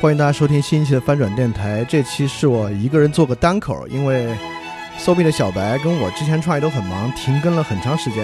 [0.00, 1.84] 欢迎大家收听新一期的翻转电台。
[1.84, 4.34] 这期是我一个人做个单口，因为
[4.98, 8.22] SoB 的小白跟我之前创业都很忙，停更了很长时间。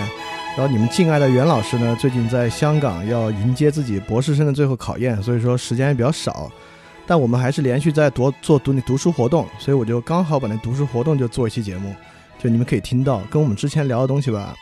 [0.56, 6.50] 然后你们敬爱的袁老师呢，最近在香港要迎接自己博士生的最后考验，所以说时间也比较少。
[7.06, 11.95] 但我们还是连续在读做读你读书活动，所以我就刚好把那读书活动就做一期节目，
[12.38, 14.55] 就你们可以听到，跟我们之前聊的东西吧，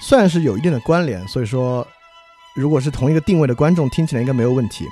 [0.00, 1.28] 算是有一定的关联。
[1.28, 1.86] 所以说，
[2.56, 4.86] 如果是同一个定位的观众，听起来应该没有问题。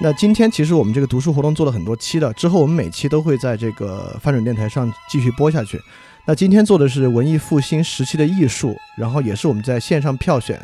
[0.00, 5.80] 那今天其实我们这个读书活动做了很多期的，之后我们每期都会在这个翻转电台上继续播下去。
[6.24, 10.60] 那今天做的是文艺复兴时期的艺术，然后也是我们在线上票选，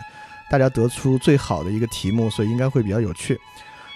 [0.50, 3.38] 大家得出最好的一个题目，所以应该会比较有趣。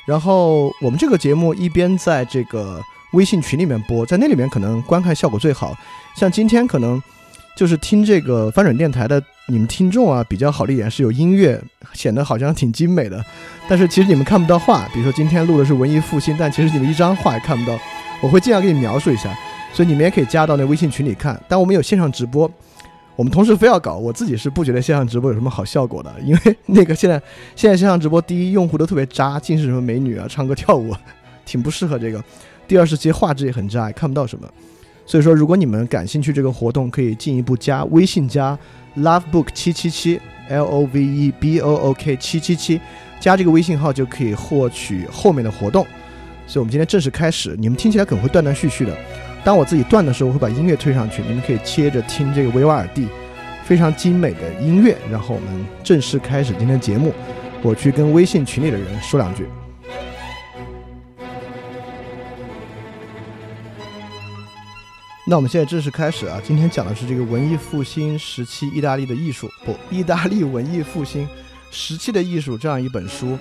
[0.06, 2.80] 然后我们这个节目一边在这个
[3.12, 5.76] 微信群里面播，在那里面可能观看效果最好。
[6.16, 7.00] 像今天可能
[7.56, 11.60] 就是听这个翻转电台的你们听众啊，比较好的一点是有音乐，
[11.92, 13.22] 显得好像挺精美的。
[13.68, 17.78] 但是其实你们看不到画，比如说今天录的是文艺复兴，但其实你们一张画也看不到。
[18.22, 19.36] 我会尽量给你描述一下，
[19.72, 21.40] 所以你们也可以加到那微信群里看。
[21.48, 22.50] 但我们有线上直播，
[23.16, 27.20] 我们同时非要搞，我自己是不觉得线上直播有什么好效果的，因为那个现在
[27.56, 30.94] 现在线上直播，第一用户都特别渣，尽是什么美女啊，唱歌跳舞，
[31.44, 32.22] 挺不适合这个。
[32.68, 34.48] 第二是其实画质也很渣，看不到什么。
[35.04, 38.58] 所以说，如果你们感兴趣这个活动，可以进一步加微信加
[38.98, 42.80] lovebook 七七七 l o v e b o o k 七七七。
[43.20, 45.86] 加这个微信号就可以获取后面的活动，
[46.48, 47.54] 所以我们今天正式开始。
[47.56, 48.92] 你们听起来可能会断断续续的，
[49.44, 53.06] 当我自己断的时候，我会把音乐推上去，你们可以接着听这个维瓦尔第
[53.64, 54.96] 非常精美的音乐。
[55.08, 57.12] 然后我们正式开始今天的节目，
[57.62, 59.46] 我去跟微信群里的人说两句。
[65.24, 71.28] 那我们现在正式开始啊，今天讲的是这个文艺复兴时期意大利的艺术，不，意大利文艺复兴。
[71.70, 73.38] 时期的艺术这样一本书，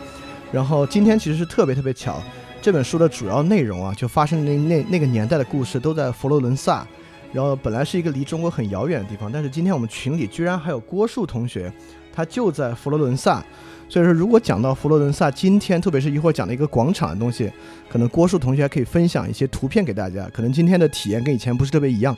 [0.51, 2.21] 然后今天其实是特别特别巧，
[2.61, 6.85] 这本书的主要内容啊，就发生那那那个年代的故事都在佛罗伦萨，
[7.33, 11.73] 然后本来是一个离中国很遥远的地方，但是今天我们群里居然还有郭树同学，
[12.13, 13.43] 他就在佛罗伦萨，
[13.91, 17.51] 所以说如果讲到佛罗伦萨，今天特别是一会儿讲的一个广场的东西，
[17.89, 22.15] 可能郭树同学还可以分享一些图片给大家，可能今天的体验跟以前不是特别一样。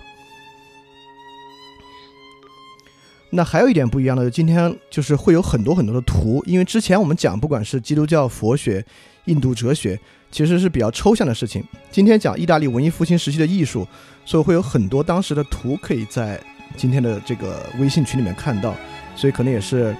[3.31, 8.85] 那还有一点不一样的，今天就是会有很多很多的图，因为之前我们讲不管是基督教佛学、
[9.25, 11.63] 印度哲学，其实是比较抽象的事情。
[11.89, 13.87] 今天讲意大利文艺复兴时期的艺术，
[14.25, 16.39] 所以会有很多当时的图可以在
[16.77, 18.75] 今天的这个微信群里面看到，
[19.15, 19.95] 所以可能也是，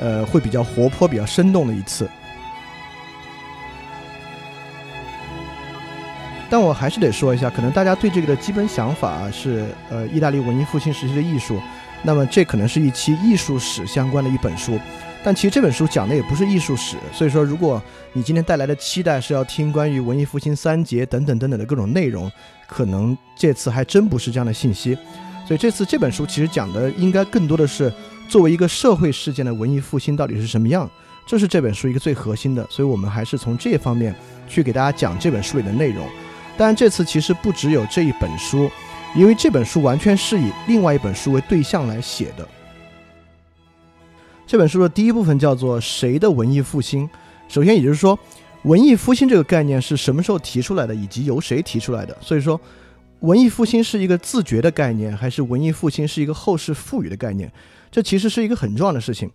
[0.00, 2.08] 呃，会比较活泼、比较生动的一次。
[6.48, 11.60] 但我还是得说一下，可能大家对这个的基本想法是，呃，意大利文艺复兴时期的艺术。
[12.02, 14.78] 那么这可能是一期艺术史相关的一本书，
[15.24, 16.96] 但其实这本书讲的也不是艺术史。
[17.12, 17.82] 所以说，如果
[18.12, 22.30] 你今天带来的期待是要听关于文艺复兴三杰等等等等的各种内容，
[22.68, 24.96] 可能这次还真不是这样的信息。
[25.48, 27.92] 所以这次这本书其实讲的应该更多的是
[28.28, 30.90] 作为一个社会事件的文艺复兴到底是什么样，
[31.26, 32.66] 这是这本书一个最核心的。
[32.70, 34.14] 所以我们还是从这方面
[34.48, 36.06] 去给大家讲这本书里的内容。
[36.56, 38.70] 但，这次其实不只有这一本书。
[39.14, 42.46] 因为这本书完全是以另外一本书为对象来写的。
[44.46, 47.08] 这本书的第一部分叫做“谁的文艺复兴”。
[47.48, 48.18] 首先，也就是说，
[48.64, 52.14] 文艺复兴这个概念是什么时候提出来的，以及由谁提出来的。
[52.20, 52.60] 所以说，
[53.20, 57.50] 文艺复兴是一个自觉的概念，还是文艺复兴是一个后世赋予的概念？
[57.90, 59.30] 这其实是一个很重要的事情。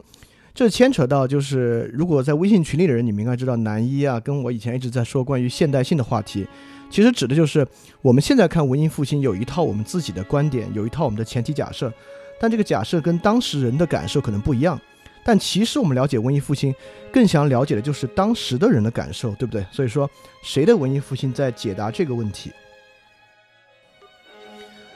[0.54, 6.46] 这牵扯到，就是如果在微信群里的人，你们应该知道，南一啊，跟我以前一直在说关于现代性的话题。
[6.90, 7.66] 其实指的就是
[8.02, 11.92] 我们现在看文艺复兴有一套我们自己的观点，有一套我们的前提假设，
[12.38, 14.80] 但这个假设跟当时人的感受可能不一样。
[15.24, 16.76] 但其实我们了解文艺复兴，
[17.14, 19.66] 更想了解的就是当时的人的感受，对不对？
[19.72, 20.10] 所以说，
[20.44, 22.52] 谁的文艺复兴在解答这个问题？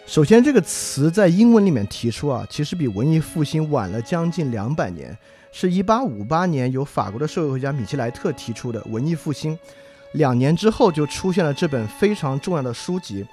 [0.07, 5.17] 首先，这个词在英文里面提出啊，其实比文艺复兴晚了将近两百年，
[5.51, 9.57] 是一八五八年由法国的社会学家米切莱特提出的文艺复兴。
[10.13, 13.25] 两年之后就出现了这本非常重要的书籍，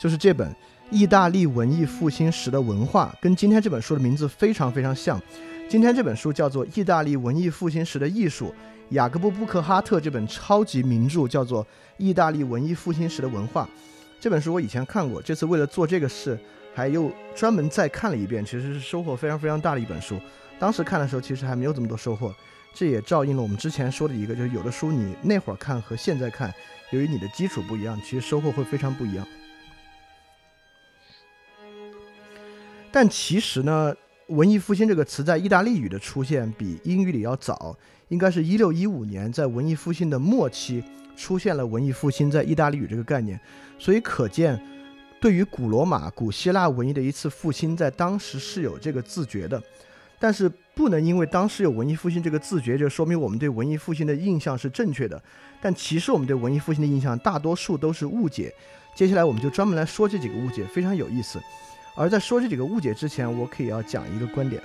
[0.00, 0.48] 就是这本
[0.88, 5.20] 《意大利文艺复兴时的文化》，跟今天这本书的名字非常非常像。
[5.68, 8.46] 今天这本书叫做《意大利文艺复兴时的艺术》，
[8.90, 11.64] 雅各布·布克哈特这本超级名著叫做
[11.98, 13.64] 《意大利文艺复兴时的文化》。
[14.20, 16.38] 这本书我以前看过，这次为了做这个事，
[16.74, 20.20] 还又专门再看了一遍，其实是收获非常非常大的一本书。
[20.58, 22.34] 当时看的时候，其实还没有这么多收获。
[22.74, 26.52] 这也照应了我们之前说的一个，就是有的书你那会儿看和现在看，
[26.90, 29.26] 由于你的基础不一样，其实收获会非常不一样。
[32.92, 33.94] 但其实呢，
[34.26, 37.74] 文艺复兴这个词在意大利语的出现比英语里要早，
[38.08, 40.84] 应该是一六一五年，在文艺复兴的末期
[41.20, 43.38] 出现了文艺复兴在意大利语这个概念，
[43.78, 44.58] 所以可见，
[45.20, 49.62] 对于古罗马、古希腊文艺的一次复兴，在当时是有这个自觉的。
[50.18, 55.22] 但是不能因为当时有文艺复兴这个自觉，就说明我们对文艺复兴的印象是正确的。
[55.60, 58.50] 但其实我们对文艺复兴的印象大多数都是误解。
[58.94, 61.38] 接下来我们就专门来说这几个误解，非常有意思。
[61.94, 64.62] 而在说这几个误解之前，我可以要讲一个观点，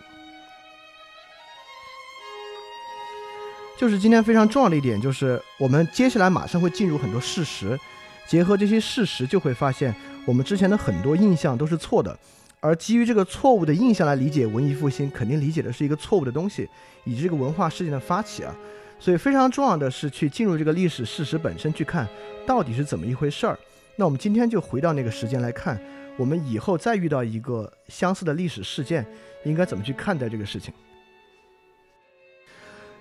[3.78, 7.78] 就是今天非常重要的一点，就是我们接下来马上会进入很多事实，
[8.26, 9.94] 结合这些事实，就会发现
[10.26, 12.18] 我们之前的很多印象都是错的。
[12.62, 16.68] 而基于这个错误的印象来理解文艺复兴，肯定理解的是一个错误的东西，
[17.04, 18.56] 以及这个文化事件的发起啊。
[18.98, 22.08] 所以非常重要的是去进入这个历史事实本身去看，
[22.48, 23.60] 到底是怎么一回事儿。
[23.98, 25.80] 那我们今天就回到那个时间来看，
[26.18, 29.06] 我们以后再遇到一个相似的历史事件，
[29.44, 30.74] 应该怎么去看待这个事情？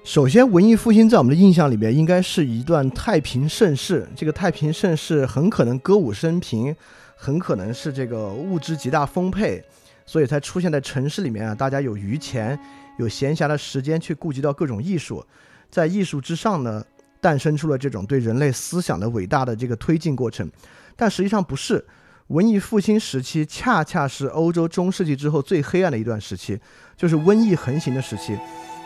[0.04, 6.76] 首先，文艺复兴在我们的印象里面应该是一段太平盛世，这个太平盛世很可能歌舞升平。
[7.16, 9.64] 很可能是这个物质极大丰沛，
[10.04, 11.54] 所以才出现在城市里面啊。
[11.54, 12.58] 大家有余钱，
[12.98, 15.24] 有闲暇的时间去顾及到各种艺术，
[15.70, 16.84] 在艺术之上呢，
[17.22, 20.50] 诞生出了这种对人类思想的伟大的这个推进过程。
[20.96, 21.82] 但实际上不是，
[22.26, 26.60] 文艺复兴时期恰恰是欧洲中世纪之后最黑暗的一段时期，
[26.94, 28.36] 就是瘟疫横行的时期。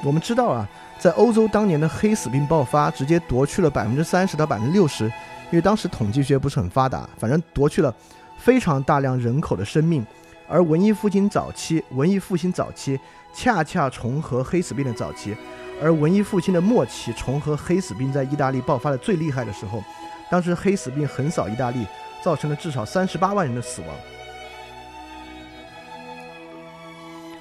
[0.05, 0.69] 我们知道啊，
[0.99, 7.95] 在欧洲当年的黑死病爆发，直接夺去了百分之三十到百分之六十，因为当时统计学不是很发达，反正夺去了。
[8.39, 10.07] 非常大量人口的生命，
[10.47, 12.97] 而文艺复兴早期，文艺复兴早期
[13.35, 15.37] 恰恰重合黑死病的早期，
[15.83, 19.83] 而文艺复兴的末期重合黑死病在意大利爆发的最厉害的时候，
[20.31, 21.85] 当时黑死病横扫意大利，
[22.23, 23.91] 造成了至少三十八万人的死亡。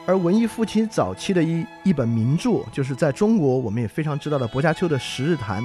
[0.08, 5.62] 而文艺复兴早期的一一本名著，就是在中国我们也非常知道的薄伽丘的《十日谈》。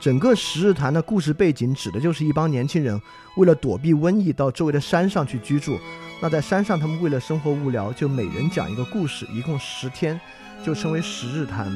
[0.00, 3.00] 整个《十日谈》的故事背景指的就是一帮年轻人
[3.36, 5.78] 为了躲避瘟疫到周围的山上去居住。
[6.20, 10.20] 那在山上，他们为了生活无聊，就每人讲一个故事，一共十天，
[10.64, 11.70] 就称为《十日谈》。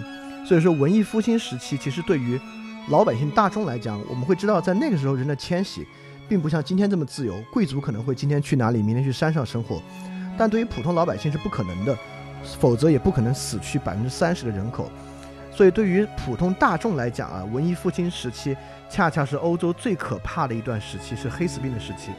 [0.44, 2.36] 所以说，文艺复兴时期其实对于
[2.88, 5.86] 老百姓大众来讲，我们会知道，在那个时候人的迁徙
[6.28, 7.40] 并不像今天这么自由。
[7.52, 9.80] 贵族可能会今天去哪里，明天去山上生活，
[10.36, 11.96] 但对于普通老百姓是不可能的，
[12.58, 14.90] 否则也不可能死去百分之三十的人口。
[15.54, 18.56] 所以，对于普通大众来讲啊，文艺复兴时期
[18.88, 22.10] 恰恰是欧洲最可怕的一段时期，是黑死病的时期。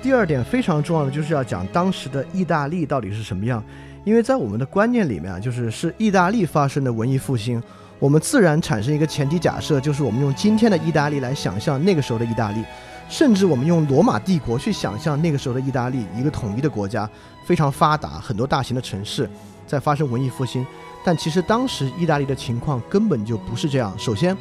[0.00, 3.62] 第二点非常重要的就是要讲当时的意大利到底是什么样，
[4.02, 7.62] 因为在我们的观念里面啊，就是是意大利发生的文艺复兴，
[7.98, 12.64] 我们自然产生一个前提假设，就是我们用今天的意大利来想象那个时候的意大利，
[13.10, 17.10] 甚至我们用罗马帝国去想象那个时候的意大利，一个统一的国家，
[17.44, 19.28] 非常发达，很多大型的城市
[19.66, 20.64] 在发生文艺复兴。
[21.04, 23.92] 但其实当时意大利的情况根本就不是这样。
[23.98, 24.36] 首先，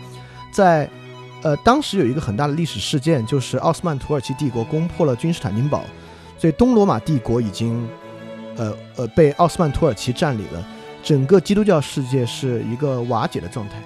[0.51, 0.87] 在
[1.41, 5.83] 呃当时有一个很大的历史事件，就是奥斯曼土耳其帝国攻破了君士坦丁堡，
[6.37, 7.87] 所以东罗马帝国已经
[8.55, 10.63] 呃呃被奥斯曼土耳其占领了，
[11.01, 13.81] 整个基督教世界是一个瓦解的状态。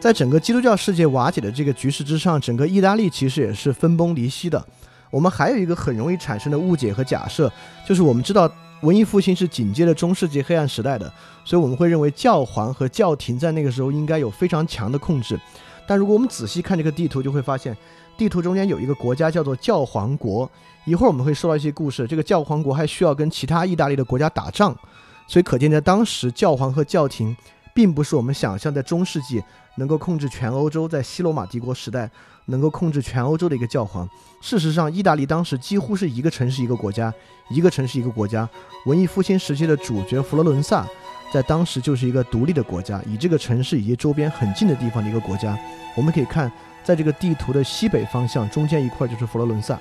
[0.00, 4.64] 在整个基督教世界瓦解的这个局势之上，整个意大利其实也是分崩离析的。
[5.10, 7.52] 我们还有一个很容易产生的误解和假设，
[7.86, 8.50] 就是我们知道。
[8.82, 11.12] 文艺复兴是紧接着中世纪黑暗时代的，
[11.44, 15.38] 所以我们会认为教皇和教廷在那个时候应该有非常强的控制。
[15.86, 17.76] 但如果我们仔细看这个地图，就会发现
[18.16, 20.50] 地图中间有一个国家叫做教皇国。
[20.86, 24.74] 一会儿我们会说到一些故事，这个教皇国还需要跟其他意大利的国家打仗，
[25.26, 27.36] 所以可见在当时教皇和教廷
[27.80, 29.42] 并不是我们想象在中世纪
[29.76, 32.10] 能够控制全欧洲，在西罗马帝国时代。
[32.46, 34.08] 能够控制全欧洲的一个教皇。
[34.40, 37.12] 事实上，意大利当时几乎是一个城市一个国家，
[37.48, 38.48] 一个城市一个国家。
[38.86, 40.84] 文艺复兴时期的主角佛罗伦萨，
[41.32, 45.56] 在当时就是一个独立的国家，以这个城市以及周边很近的地方的一个国家。
[45.94, 46.50] 我们可以看，
[46.82, 49.78] 在这个地图的西北方向，中间一块就是佛罗伦萨。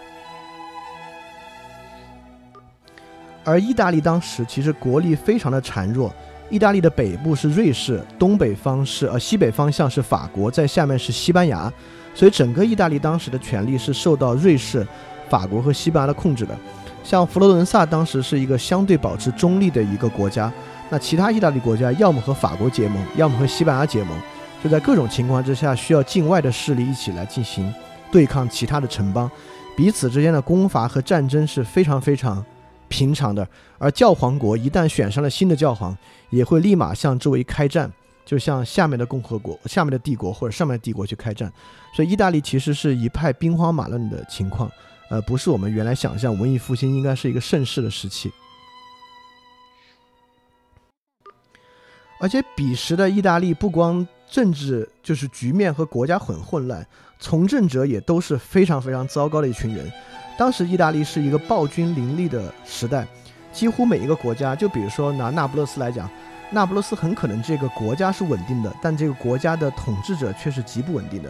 [3.44, 6.14] 而意大利当时其实国力非常的孱弱。
[6.50, 11.72] 意大利的北部是瑞士，东北方是呃西北方向是法国，在下面是西班牙。
[12.16, 14.86] 所以整个意大利当时的权力是受到瑞士、
[15.30, 16.58] 法国和西班牙的控制的。
[17.04, 20.52] 像佛罗伦萨当时是一个相对保持中立的一个国家，
[20.90, 24.18] 那其他意大利国家要么和法国结盟，要么和西班牙结盟，
[24.64, 27.72] 就在各种情况之下需要境外的势力一起来进行
[28.12, 29.30] 对抗其他的城邦，
[29.78, 32.44] 彼此之间的攻伐和战争是非常非常
[32.90, 33.48] 平常的。
[33.78, 35.98] 而教皇国一旦选上了新的教皇，
[36.30, 37.90] 也会立马向周围开战。
[38.26, 41.52] 就像下面的共和国、下面的帝国或者上面的帝国去开战，
[41.96, 44.70] 所以意大利其实是一派兵荒马乱的情况，
[45.10, 48.32] 呃，不是我们原来想象文艺复兴应该是一个盛世的时期。
[52.20, 56.86] 而且彼时的意大利不光政治就是局面和国家很混乱，
[57.20, 59.92] 从政者也都是非常非常糟糕的一群人。
[60.40, 63.06] 当时意大利是一个暴君林立的时代，
[63.52, 66.10] 几乎每一个国家，就比如说拿那不勒斯来讲，
[66.50, 71.30] 那不勒斯很可能这个国家是稳定的，但这个国家的统治者却是极不稳定的。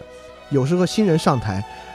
[0.50, 1.54] 有时候新人上台，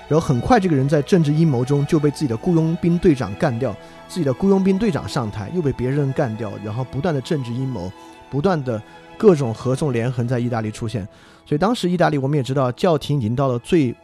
[0.10, 3.74] 然后很快这个人在政治阴谋中就被自己的雇佣兵队长干掉，
[4.10, 7.90] 自己的雇佣兵队长上台又被别人干掉，然后不断的政治阴谋，
[8.30, 8.82] 不断的
[9.18, 11.08] 各种合纵连横在意大利出现。
[11.46, 13.96] 所以当时意大利我们也知道，教廷已经到了最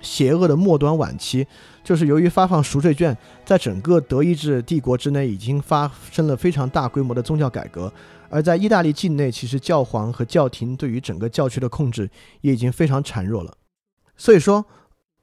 [0.00, 1.44] 邪恶的末端晚期。
[1.86, 7.92] 就是由于发放赎罪券，在整个德意志帝国之内已经发生了非常大规模的宗教改革，
[8.28, 13.56] 而在意大利境内，其实教皇和教廷对于整个教区的控制也已经非常孱弱了。
[14.16, 14.66] 所以说，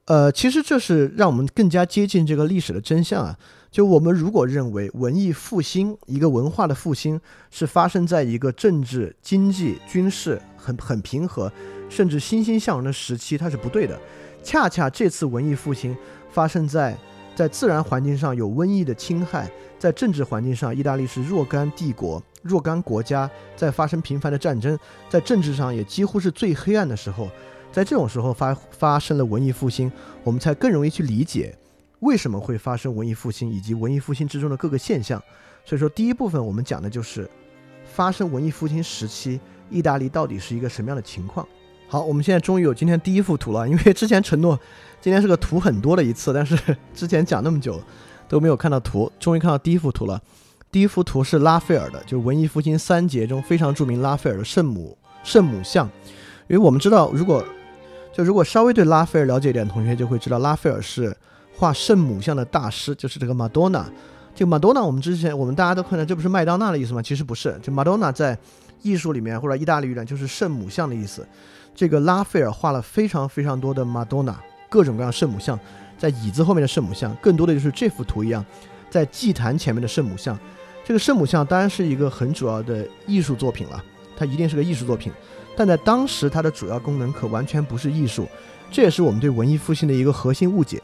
[0.05, 3.37] 呃，其实这是让我们更加接近这个历史的真相啊。
[3.69, 7.19] 就我们如果认为文艺复兴一个文化的复兴
[7.51, 11.51] 是发生在一个政治、经济、军事很很平和，
[11.89, 13.99] 甚至欣欣向荣的时期，它是不对的。
[14.41, 15.93] 恰恰这次文艺复兴。
[16.33, 16.97] 发生在
[17.35, 19.49] 在自然环境上有瘟疫的侵害，
[19.79, 24.77] 在政治环境上，意大利是若干帝国、若干国家在发生频繁的战争，
[25.09, 27.29] 在政治上也几乎是最黑暗的时候，
[27.71, 29.91] 在这种时候发发生了文艺复兴，
[30.23, 31.55] 我们才更容易去理解
[31.99, 35.21] 为什么会发生文艺复兴以及文艺复兴之中的各个现象。
[35.65, 37.29] 所以说，第一部分我们讲的就是
[37.85, 41.47] 发生文艺复兴时期，意大利到底是一个什么样的情况。
[41.87, 44.59] 好，我们现在终于有今天第一幅图了，因为之前承诺。
[45.03, 46.57] 今天是个图很多的一次，但是
[46.95, 47.77] 之前讲那么久
[48.29, 50.17] 都没有看到图，终于看到第一幅图了。
[50.71, 55.85] 第一幅图是拉斐尔的，就文艺复兴三杰中非常著名拉斐尔的圣母圣母像。
[56.47, 57.43] 因为我们知道，如果
[58.13, 61.13] 就如果稍微对拉斐尔了解一点，同学就会知道拉斐尔是
[61.53, 63.85] 画圣母像的大师，就是这个马多纳。
[64.33, 67.01] 就马多纳，我们之前我们大家都看到，这不是麦当娜的意思吗？
[67.01, 68.37] 其实不是，就马多纳在
[68.81, 71.27] 艺术里面或者意大利语里面就是圣母像的意思。
[71.75, 74.39] 这个拉斐尔画了非常非常多的马多纳。
[74.73, 75.59] 各种各样圣母像，
[75.99, 78.43] 在椅子后面的圣母像，更多的就是这幅图一样，
[78.89, 80.35] 在祭坛前面的圣母像。
[80.83, 83.83] 这个圣母像当然是一个很主要的艺术作品了，
[84.17, 85.13] 它一定是个艺术作品。
[85.55, 88.27] 但在当时，它的主要功能可完全不是艺术，
[88.71, 90.81] 这也是我们对文艺复兴的一个核心误解。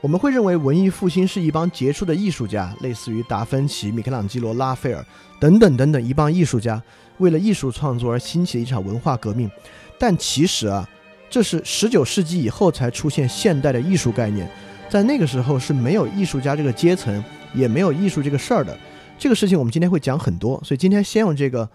[0.00, 5.04] 我们会认为文艺复兴是一帮杰出的艺术家，类似于达芬奇、米开朗基罗、拉斐尔
[5.40, 6.80] 等等等等一帮艺术家，
[7.18, 9.50] 为了艺术创作而兴起的一场文化革命。
[9.98, 10.88] 但其实啊。
[11.30, 14.50] 这是十九世纪以后才出现现代的艺术概念，
[14.88, 17.22] 在那个时候是没有艺术家这个阶层，
[17.54, 18.76] 也没有艺术这个事儿的。
[19.16, 21.68] 这个事情我们今天会讲很多，所以今天先用这个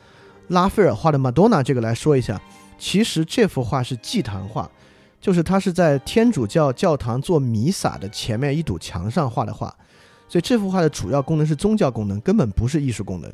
[0.50, 2.40] 拉斐尔画的马多纳这个来说一下。
[2.78, 4.70] 其实这幅画是祭坛画，
[5.22, 9.74] 就是它是在天主教教堂做弥撒的前面一堵墙上画的画，
[10.28, 13.32] 所以这幅画的主要功能是宗教功能，根本不是艺术功能。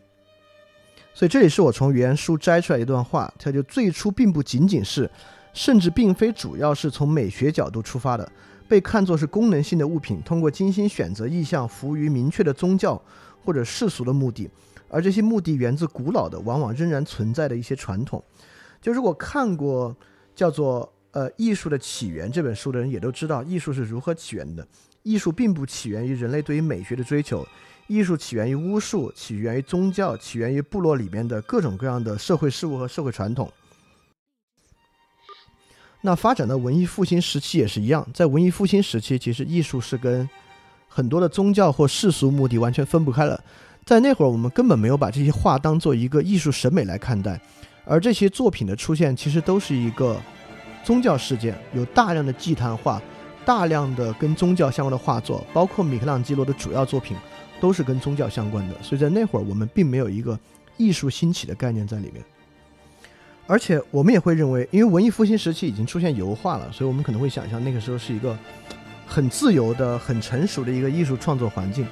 [1.16, 5.10] 所以这里是我从原书摘出来一段话，它就最初并不仅仅是。
[5.54, 8.32] 甚至并非主要是从美学角度出发的，
[8.68, 13.02] 被看作是功能性的物品，通过精心选择意象，服务于明确的宗教
[13.44, 14.50] 或者世俗的目的，
[14.88, 18.24] 而这些目的源自古老的、往往仍然存在的一些传统。
[18.82, 19.96] 就如果看过
[20.34, 20.82] 叫做
[21.20, 24.66] 《呃艺术的起源》这本书的人，也都知道艺术是如何起源的。
[25.04, 27.46] 艺术并不起源于人类对于美学的追求，
[27.88, 33.52] 艺术起源于巫术，起源于宗教，起源于部落里面的各种各样的社会事物和社会传统。
[36.02, 40.28] 那发展到文艺复兴时期也是一样，在文艺复兴时期，其实艺术是跟
[40.88, 43.40] 很多的宗教或世俗目的完全分不开了。
[43.86, 47.40] 在那会儿，我们根本没有把这些画当做一个艺术审美来看待，
[47.86, 50.20] 而这些作品的出现，其实都是一个
[50.84, 53.02] 宗教事件，有大量的祭坛画，
[53.46, 57.16] 大量的跟宗教相关的画作，包括米开朗基罗的主要作品，
[57.60, 58.76] 都是跟宗教相关的。
[58.82, 60.40] 所以在那会儿，我们并没有一个
[60.78, 62.24] 艺术兴起的概念在里面。
[63.52, 68.34] 而且我们也会认为，因为文艺复兴时期已经出现油画了，所以我们可能会想象那个时候是一个
[69.06, 71.86] 很自由的、很成熟的一个艺术创作环境。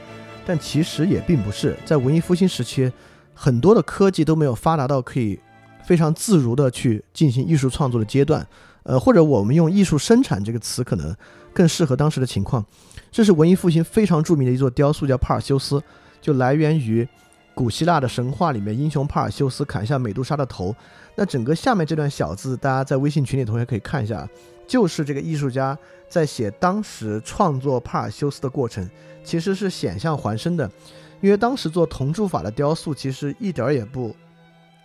[0.46, 2.90] 但其实也并不是，在文艺复兴时期，
[3.34, 5.38] 很多的科技都没有发达到可以
[5.84, 8.48] 非常自如的去进行艺术创作的阶段。
[8.84, 11.14] 呃，或者我们用“艺术生产”这个词可能
[11.54, 12.66] 更适合当时的情况。
[13.12, 15.84] 这是文艺复兴非常著名的一座雕塑，叫帕尔修斯，
[16.22, 17.06] 就来源于
[17.54, 20.74] 古希腊的神话里面，英雄帕尔修斯砍下美杜莎的头。
[21.20, 24.26] 那整个下面这段小字，大家在微信群里同学可以看一下，
[24.66, 28.90] 就是这个艺术家在写当时创作帕尔修斯的过程，
[29.22, 30.72] 其实是险象环生的，
[31.20, 34.16] 因为当时做铜铸法的雕塑其实一点儿也不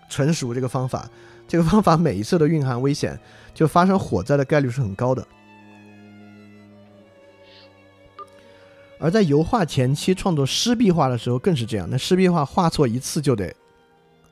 [0.09, 1.09] 成熟，这个方法，
[1.47, 3.17] 这个方法每一次都蕴含危险，
[3.55, 5.25] 就发生火灾的概率是很高的。
[8.99, 13.55] 而在油画前期创作湿壁画的时候更是这样，那湿壁画画错一次就得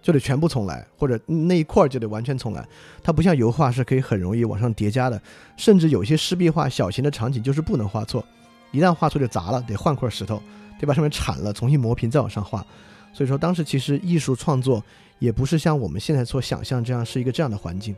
[0.02, 2.66] 就得全部重来，或者那一块儿就得完全重来。
[3.02, 5.22] 它不像油画是可以很容易往上叠加的，
[5.56, 8.22] 甚至有些湿壁画小型的场景就是不能画错，
[8.72, 10.42] 一旦画错就砸了，得换块石头，
[10.80, 12.66] 得把上面铲了，重新磨平再往上画。
[13.12, 14.82] 所以说当时其实艺术创作
[15.18, 17.94] 也不是像我们现在所想象这样是一个这样的环境。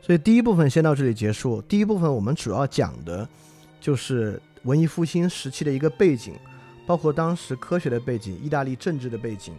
[0.00, 1.60] 所以第一部分先到这里结束。
[1.62, 3.28] 第一部分我们主要讲的
[3.80, 6.34] 就是文艺复兴时期的一个背景，
[6.86, 9.52] 包括当时科学的背景、意大利政治的背景。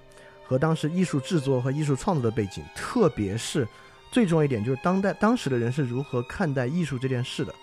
[0.48, 3.68] 和当时艺术制作和艺术创作的背景，特别是
[4.12, 7.54] 最重要一点，就是当代当时的人是如何看待艺术这件事的。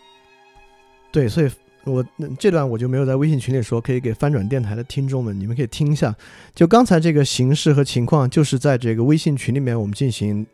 [1.10, 1.50] 对，所以
[1.84, 6.14] 我那这段我就没有在微信群里说，可以给翻转电台的听众们，你们可以听一下。
[6.54, 10.46] 就刚才这个形式和情况，就是在这个微信群里面我们进行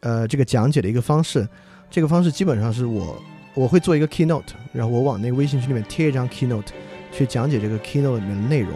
[0.00, 1.48] 呃这个讲解的一个方式。
[1.90, 3.20] 这个方式基本上是我
[3.54, 6.66] 我会做一个 keynote，然后我往那个微信群里面贴一张 keynote，
[7.12, 8.72] 去讲解这个 keynote 里面的内容。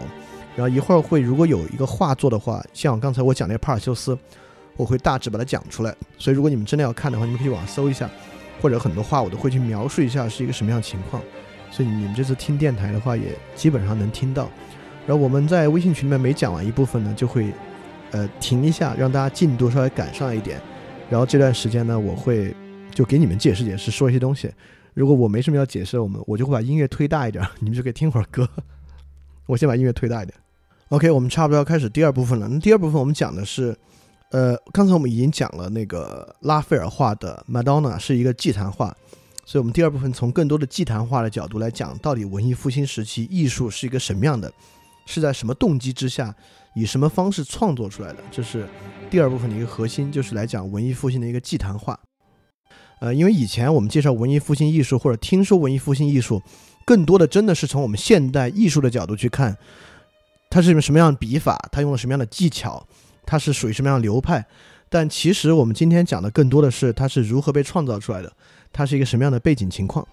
[0.59, 4.17] 然后一会儿会，如果有一个画作的话，像刚才我讲那个帕尔修斯，
[4.75, 5.95] 我会大致把它讲出来。
[6.17, 8.09] 所以如果你们真的要看的话，你们可以网上搜一下，
[8.61, 11.23] 或者很多画我都会去描述一下是一个什么样的情况。
[11.71, 14.49] 所以你们这次听电台的话，也基本上能听到。
[15.07, 17.53] 然后我们在微信群里面每讲完一部分呢，就会
[18.11, 20.59] 呃停一下，让大家进度稍微赶上一点。
[21.09, 22.53] 然后这段时间呢，我会
[22.93, 24.51] 就给你们解释解释，说一些东西。
[24.93, 28.45] 如果我没什么要解释，我们我就会把音乐推大一点，你们就可以听会儿歌。
[29.45, 30.37] 我先把音乐推大一点。
[30.89, 32.47] OK，我们差不多要开始第二部分了。
[32.47, 33.77] 那第二部分我们讲的是，
[34.31, 38.87] 呃，刚才我们已经讲了那个拉斐尔画的 Madonna 是一个祭坛画，
[39.45, 44.51] 所以我们第二部分从更多的祭坛画的角度来讲，到底文艺复兴时期艺术是一个什么样的，
[45.05, 46.33] 是在什么动机之下，
[46.73, 48.67] 以什么方式创作出来的，这是
[49.11, 51.99] 第二部分的一个核心，就是来讲文艺复兴的一个祭坛画。
[52.99, 56.41] 呃，因为以前我们介绍文艺复兴艺术或者听说文艺复兴艺术，
[56.83, 59.55] 更多的真的是从我们现代艺术的角度去看。
[60.49, 61.57] 它是一个什么样的笔法？
[61.71, 62.85] 它用了什么样的技巧？
[63.25, 64.43] 它是属于什么样的流派？
[64.89, 68.33] 但其实我们今天讲的更多的是它是如何被创造出来的，
[68.73, 70.07] 它是一个什么样的背景情况。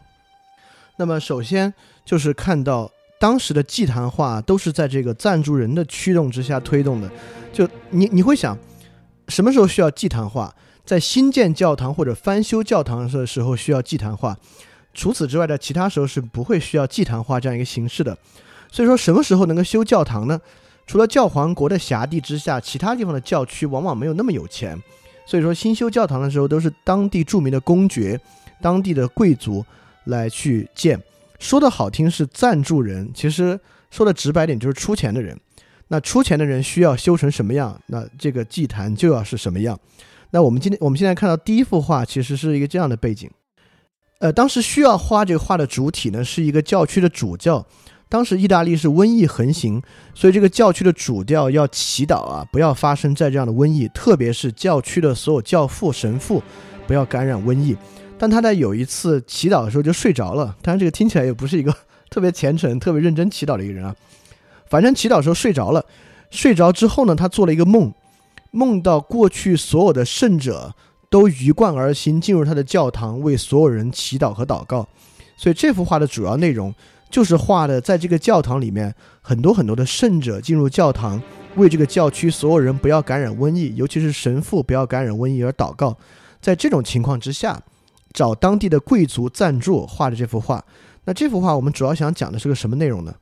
[0.99, 1.73] 那么首先
[2.05, 7.11] 就是看到当时的祭坛画都是在这个赞助人的驱动之下推动的。
[7.53, 8.59] 就你你会想，
[9.29, 10.55] 什么时候需要祭坛画？
[10.85, 14.37] 在新建教堂或者翻修教堂的时候需要祭坛画。
[14.95, 18.17] 除此之外的其他时候是不会需要祭坛画这样一个形式的。
[18.77, 20.39] 所以说，什么时候能够修教堂呢？
[20.87, 24.79] 除了教皇国的辖地之下，其他地方的教区往往没有那么有钱。
[25.25, 28.21] 所以说，新修教堂的时候，都是当地著名的公爵、
[28.61, 29.65] 当地的贵族
[30.05, 31.03] 来去建。
[31.39, 33.59] 说的好听是赞助人，其实
[33.91, 35.35] 说的直白点就是出钱的人。
[35.89, 39.81] 那出钱的人需要修成什么样，那这个祭坛就要是什么样。
[40.33, 43.31] 那我们今天我们现在看到第一幅画，其实是一个这样的背景。
[44.19, 47.65] 呃，当时需要画这个画的主体呢，是一个教区的主教。
[48.09, 49.83] 当时意大利是瘟疫横行，
[50.15, 56.41] 所以这个教区的主调要祈祷啊，不要发生在这样的瘟疫，特别是教区的所有教父、神父
[56.87, 57.77] 不要感染瘟疫。
[58.17, 61.75] 但他在有一次祈祷的时候就睡着了，当然这个听起来也不是一个
[62.09, 63.95] 特别虔诚、特别认真祈祷的一个人啊。
[64.71, 65.85] 反正祈祷的时候睡着了，
[66.31, 67.93] 睡着之后呢，他做了一个梦，
[68.53, 70.73] 梦到过去所有的圣者
[71.11, 74.87] 都鱼贯而行，进入他的教堂为所有人祈祷和祷告。
[75.37, 76.73] 所以这幅画的主要内容。
[77.09, 81.23] 就是画的，在这个教堂里面，很多很多的圣者进入教堂，
[81.57, 85.97] 为这个教区所有人不要感染瘟疫，尤其是神父不要感染瘟疫而祷告。
[86.41, 87.63] 在这种情况之下，
[88.13, 90.65] 找当地的贵族赞助画的这幅画。
[91.05, 93.15] 那这幅画我们主要想讲的是个什么内容呢？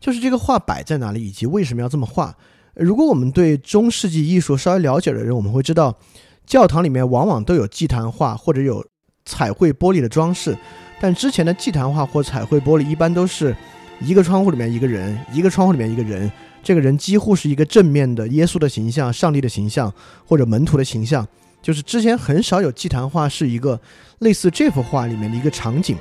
[0.00, 2.36] 就是这个画摆在哪里，以及为什么要这么画。
[2.74, 5.96] 如果我们对中世纪艺术稍微了解的人，我们会知道，
[6.44, 8.84] 教堂里面往往都有祭坛画或者有
[9.24, 10.58] 彩绘玻璃的装饰。
[11.02, 13.52] 但之前的祭坛画或彩绘玻璃一般都是
[13.98, 16.30] 一个窗户里面一个人，一个窗户里面一个人，
[16.62, 19.92] 这个人几乎是一个正面的耶稣的形象、上帝的形象
[20.24, 21.26] 或者门徒的形象。
[21.60, 23.80] 就是之前很少有祭坛画是一个
[24.20, 25.96] 类似这幅画里面的一个场景。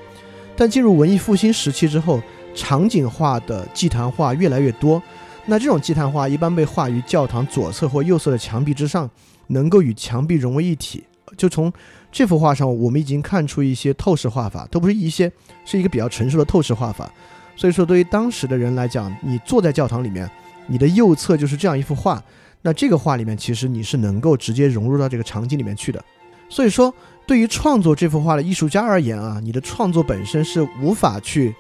[0.56, 2.22] 但进入文艺复兴时期之后，
[2.54, 5.02] 场景化的祭坛画越来越多。
[5.48, 9.10] 那这种祭坛画一般被画于教堂左侧或右侧的墙壁之上，
[9.48, 11.04] 能够与墙壁融为一体。
[11.38, 11.72] 就从
[12.12, 15.32] 这幅画上，我们已经看出一些透视画法，都不是一些，
[15.64, 17.10] 是一个比较成熟的透视画法。
[17.56, 20.30] 所以说，对于当时的人来讲，你坐在教堂里面，
[20.68, 22.22] 你的右侧就是这样一幅画，
[22.62, 26.04] 那这个画里面其实你是能够直接融入到这个场景里面去的。
[26.50, 26.94] 所以说，
[27.26, 31.56] 对于创作这幅画的艺术家而言啊，你的创作本身是无法去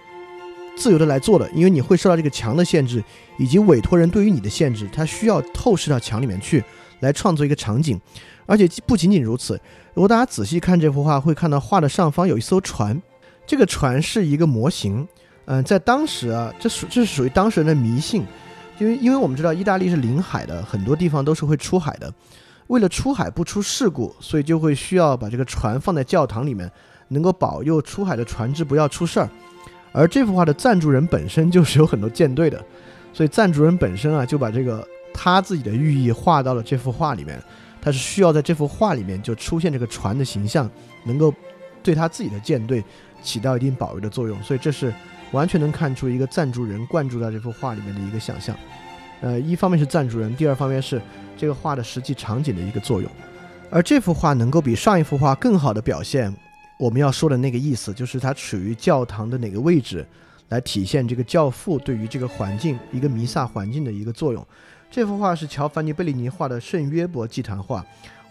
[0.76, 3.02] 自由的来做的，因为你会受到这个墙的限制，
[3.38, 6.62] 以及委托人对于你的限制，他需要透视到墙里面去，
[7.00, 8.00] 来创作一个场景。
[8.52, 9.58] 而且不仅仅如此，
[9.94, 13.02] 如果大家仔细看这幅画，会看到画的上方有一艘船，
[13.48, 15.08] 这个船是一个模型。
[15.46, 18.26] 嗯，在当时啊，这属这是属于当时人的迷信，
[18.78, 22.14] 因为因为我们知道意大利是临海的，很多地方都是会出海的。
[22.68, 26.70] 为了出海不出事故，所以就会需要把这个船放在教堂里面，
[27.08, 29.30] 能够保佑出海的船只不要出事儿。
[29.94, 32.62] 而这幅画的赞助人本身就是有很多舰队的，
[33.14, 37.42] 所以赞助人本身啊就把这个他自己的寓意画到了这幅画里面。
[37.82, 40.70] 他是需要在这幅画里面就出现这个船的形象，
[41.04, 41.34] 能够
[41.82, 42.84] 对他自己的舰队
[43.24, 44.42] 起到一定保卫的作用。
[44.44, 44.94] 所以这是
[45.32, 48.56] 完全能看出一个赞助人灌注在这幅画里面的一个想象。
[49.22, 51.02] 呃，一方面是赞助人，第二方面是
[51.38, 53.10] 这个画的实际场景的一个作用。
[53.70, 56.36] 而这幅画能够比上一幅画更好的表现。
[56.78, 60.04] 我们要说的那个意思，就是它处于教堂的哪个位置，
[60.50, 64.46] 来体现这个教父对于这个环境一个弥撒环境的一个作用。
[64.92, 67.84] 这幅画是乔凡尼·贝利尼画的圣约伯祭坛画。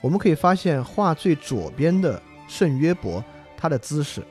[0.03, 3.25] 我们可以发现，画最左边的圣约伯，
[3.57, 4.23] 他的姿势。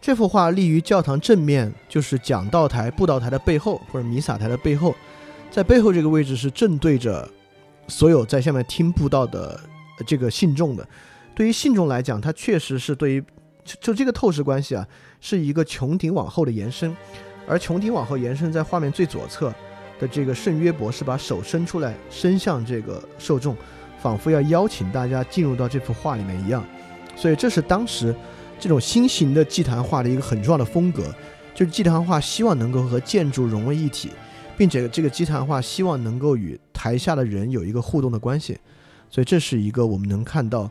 [0.00, 4.94] 这幅画立于教堂正面，就是讲道台、布道台的背后，或者弥撒台的背后。
[5.50, 7.28] 在背后这个位置是正对着
[7.88, 9.60] 所有在下面听布道的
[10.06, 10.86] 这个信众的。
[11.34, 13.24] 对于信众来讲，它确实是对于
[13.64, 14.86] 就这个透视关系啊，
[15.20, 16.96] 是一个穹顶往后的延伸，
[17.46, 19.52] 而穹顶往后延伸在画面最左侧
[20.00, 23.56] 的这个圣约伯是把手伸出来，伸向这个受众，
[24.00, 26.64] 仿佛要邀请大家进入到这幅画里面一样。
[27.16, 28.14] 所以这是当时
[28.60, 31.14] 这种新型的祭坛画的一个很重要的风格，
[31.54, 34.10] 就是祭坛画希望能够和建筑融为一体，
[34.56, 38.58] 并且这个祭坛画希望能够与台下的人有一个互动的关系。
[39.10, 40.70] 所以这是一个我们能看到。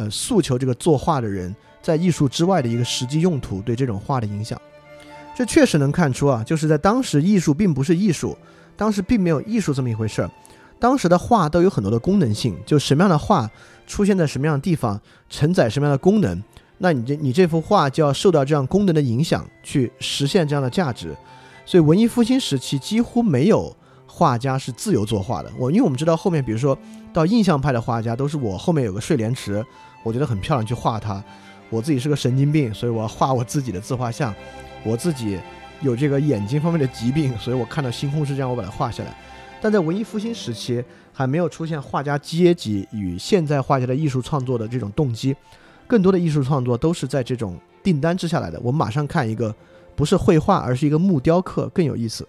[0.00, 4.56] 呃，诉求这个作画的人在艺术之外的一个实际用途对这种画的影响，
[5.36, 8.38] 这确实能看出啊，就是在当时艺术并不是艺术，
[8.78, 10.30] 当时并没有艺术这么一回事儿，
[10.78, 13.50] 当时的画都有很多的功能性，就什么样的画
[13.86, 16.42] 出现在什么样的地方，承载什么样的功能，
[16.78, 21.14] 那你这你这幅画就要受到这样功能的影响去实现这样的价值，
[21.66, 26.78] 所以文艺复兴时期几乎没有画家是自由作画的，我因为我们知道后面比如说
[27.12, 29.62] 到印象派的画家都是我后面有个睡莲池。
[30.04, 31.22] 我觉得很漂亮，去画它。
[31.68, 34.32] 我自己是个神经病，所以我要画我自己的自画像。
[34.84, 35.36] 我自己
[35.80, 39.16] 有这个眼睛方面的疾病，所以我看到星空是这样，我把它画下来。
[39.60, 45.34] 但在文艺复兴时期，还没有出现画家阶级与现在画家的艺术创作的这种动机，
[45.86, 48.60] 更多的艺术创作都是在这种订单之下来的。
[48.60, 49.54] 我们马上看一个，
[49.96, 52.26] 不是绘画，而是一个木雕刻，更有意思。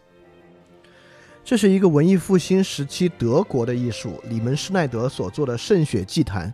[1.44, 6.54] 这是一个文艺复兴时期德国的艺术，里门施耐德所做的圣血祭坛。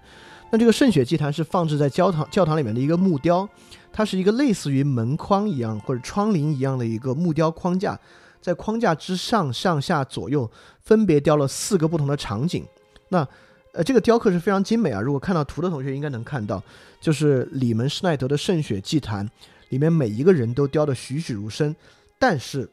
[0.56, 3.46] 那这个圣血祭坛是放置在教堂教堂里面的一个木雕，
[3.91, 8.00] 它是一个类似于门框一样或者窗棂一样的一个木雕框架，
[8.39, 12.63] 在框架之上上下左右分别雕了四个不同的场景。
[13.10, 13.28] 那
[13.74, 15.02] 呃，这个雕刻是非常精美啊！
[15.02, 16.63] 如果看到图的同学应该能看到，
[17.02, 19.30] 就是里门施耐德的圣血祭坛
[19.68, 21.76] 里面每一个人都雕得栩栩如生，
[22.18, 22.70] 但是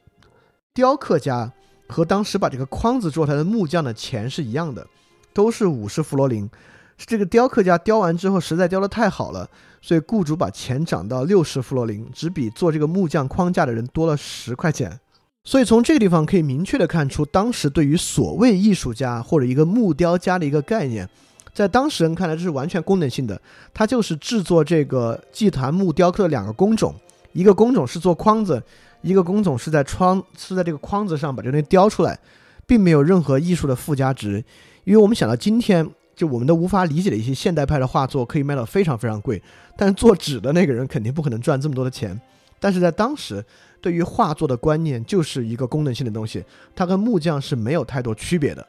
[0.73, 1.51] 雕刻家
[1.89, 4.87] 和当时把这个框子做出来的木匠的钱是一样的，
[5.33, 6.49] 都是五十弗罗林。
[6.97, 9.49] 是这个雕刻家雕完之后实在雕得太好了，
[9.81, 14.99] 所以雇主把钱涨到六十弗罗林，只比做这个木匠框架的人多了十块钱。
[15.43, 21.09] 所以从这个地方可以明确的看出，当时对于所谓艺术家或者一个木雕家的一个概念，
[21.53, 23.41] 在当时人看来这是完全功能性的，
[23.73, 26.95] 它就是制作这个祭坛木雕刻的两个工种，
[27.33, 28.63] 一个工种是做框子，
[29.01, 32.17] 一个工种是在窗是在这个框子上把这东西雕出来，
[32.65, 34.45] 并没有任何艺术的附加值，
[34.85, 35.89] 因为我们想到今天。
[36.15, 39.41] 就我们都无法理解的一些现代派的画作，可以卖到非常非常贵，
[39.75, 42.19] 但是做纸的那个人肯定不可能赚这么多的钱。
[42.59, 43.43] 但是在当时，
[43.81, 46.43] 对于画作的观念就是一个功能性的东西，
[46.75, 48.65] 它跟木匠是没有太多区别的。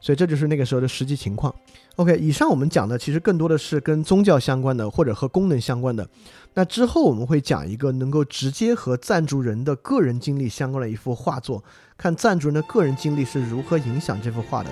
[0.00, 1.52] 所以这就是那个时候的实际情况。
[1.96, 6.06] OK，以上我们讲的其实更多的是跟宗教相关的或者和功能相关的。
[6.54, 11.64] 那之后我们会讲一个能够直接和赞助人的个人经历相关的一幅画作，
[11.96, 14.70] 看赞助人的个人经历是如何影响这幅画的。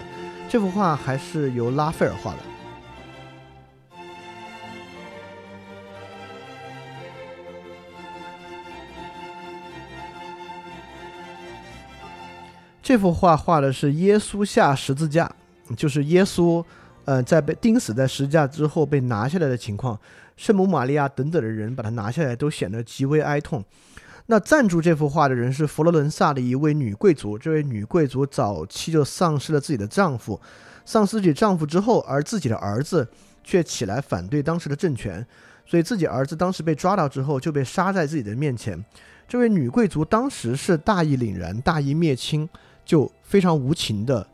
[0.49, 2.39] 这幅画还是由拉斐尔画的。
[12.81, 15.29] 这幅画画的是耶稣下十字架，
[15.77, 16.63] 就是耶稣，
[17.07, 19.99] 呃，在被钉死在十字架之后被拿下来的情况。
[20.37, 23.65] 圣母玛利亚等等的人把它拿下来，都显得极为哀痛。
[24.27, 27.37] 那赞助这幅画的人是佛罗伦萨的一位女贵族。
[27.37, 30.41] 这位女贵族早期就丧失了自己的丈夫，
[30.87, 33.07] 丧失自己丈夫之后，而自己的儿子
[33.43, 35.25] 却起来反对当时的政权，
[35.67, 38.83] 所以自己儿子当时被抓到之后就被杀在自己的面前。
[39.29, 42.49] 这位女贵族当时是大义凛然、大义灭亲，
[42.85, 44.27] 就非常无情的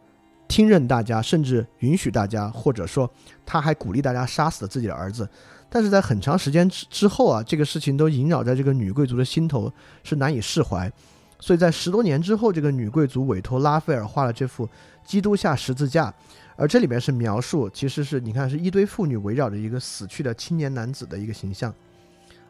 [0.47, 3.11] 听任大家，甚至允许大家，或者说
[3.45, 5.29] 她还鼓励大家杀死了自己的儿子。
[5.71, 10.93] 但是在很长时间之之后啊，这个事情都萦绕在这个女贵族的心头，是难以释怀。
[11.39, 14.67] 所以在十多年之后，这个女贵族委托拉斐尔画了这幅
[15.05, 16.11] 《基督下十字架》，
[16.57, 21.73] 而这里面是描述，其实是你看是一堆妇女围绕着一个死去的青年男子的一个形象。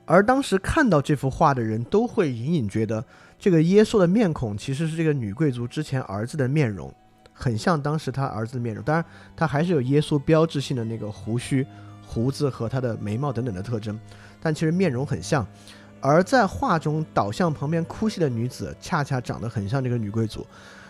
[0.06, 3.04] 而当时看到这幅画的人都会隐隐觉得，
[3.38, 6.92] 这个耶稣的面孔其实是这个女贵族之前儿子的面容，
[7.32, 8.82] 很像当时他儿子的面容。
[8.82, 9.04] 当然，
[9.36, 11.64] 他还是有耶稣标志性的那个胡须、
[12.12, 13.96] 胡子和他的眉毛等等的特征，
[14.42, 15.46] 但其实面容很像。
[16.00, 20.44] 而在画中倒向旁边哭泣的女子，恰恰长得很像这个女贵族，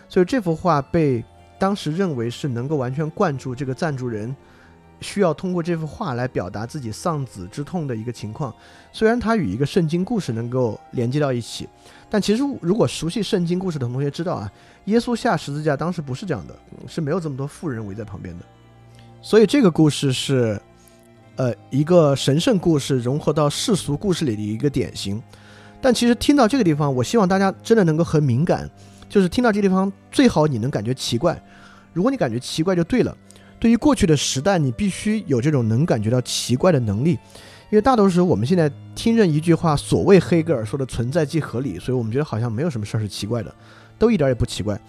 [0.09, 1.23] 所以这幅画被
[1.59, 4.35] 当时认为是能够完全灌注这个赞助人
[4.99, 8.51] 需要通过这幅画来表达自己丧子之痛的一个情况。
[8.91, 11.69] 虽然它与一个圣经故事能够连接到一起，
[12.09, 14.51] 但其实如果熟悉圣经故事的同学知道啊，
[14.85, 16.55] 耶稣下十字架当时不是这样的，
[16.87, 18.45] 是没有这么多富人围在旁边的，
[19.21, 20.59] 所以这个故事是。
[21.41, 25.19] 呃，一个神圣故事融合到世俗故事里的一个典型，
[25.81, 28.69] 但其实听到这个地方，我希望大家真的能够很敏感，
[29.09, 31.41] 就是听到这个地方，最好你能感觉奇怪。
[31.93, 33.17] 如果你感觉奇怪就对了。
[33.59, 37.13] 对于过去的时代，你必须有这种能感觉到奇怪的能力，
[37.71, 43.51] 因为大多数我们现在听任一句话，所谓黑格尔说的存在即合理，所以我们觉得好像没有什么事儿是奇怪的，
[43.97, 44.79] 都一点也不奇怪。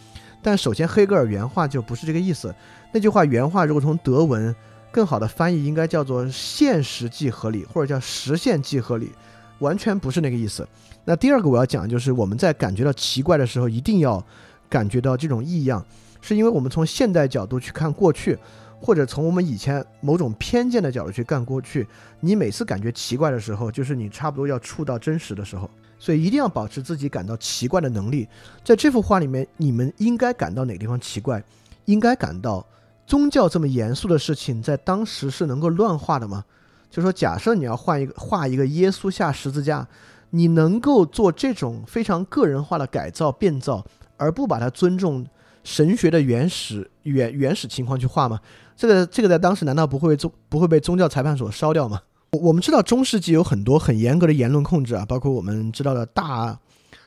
[0.42, 2.54] 但首先，黑格尔原话就不是这个意思。
[2.92, 4.54] 那句话原话如果从德文。
[4.92, 9.10] 更好的翻译应该叫做现实即合理，或者叫实现即合理，
[9.58, 10.68] 完全不是那个意思。
[11.04, 14.24] 那第二个我要讲的就是我们在感觉到奇怪的时候，一定要
[14.68, 15.84] 感觉到这种异样，
[16.20, 18.38] 是因为我们从现代角度去看过去，
[18.80, 21.88] 或者从我们以前某种偏见的角度去看过去。
[22.20, 28.28] 你每次感觉奇怪的时候，就是你差不多要触到真实的时候，所以一定要保持自己感到奇怪的能力。
[28.62, 31.42] 在这幅画里面，你们应该感到哪个地方奇怪？
[31.86, 32.64] 应该感到。
[33.06, 36.44] 宗教这么严肃的事情，在当时是能够乱画的吗？
[36.90, 39.86] 就说假设你要画一个画一个耶稣下十字架，
[40.30, 43.84] 你能够做这种非常个人化的改造变造，
[44.16, 45.26] 而不把它尊重
[45.64, 48.38] 神学的原始原原始情况去画吗？
[48.76, 52.00] 这个这个在当时难道不会宗不会被宗教裁判所烧掉吗？
[52.32, 56.58] 我们知道中世纪有很多很严格的言论控制啊，包括我们知道的大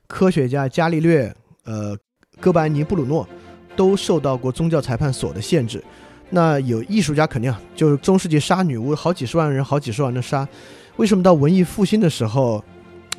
[0.08, 1.98] 科学家伽利略，呃，
[2.40, 3.28] 哥白尼、布鲁诺。
[3.76, 5.84] 都受到过宗教裁判所的限制，
[6.30, 10.48] 那有艺术家肯定，就是中世纪杀女巫好几十万人，好几十万的杀，
[10.96, 12.64] 为什么到文艺复兴的时候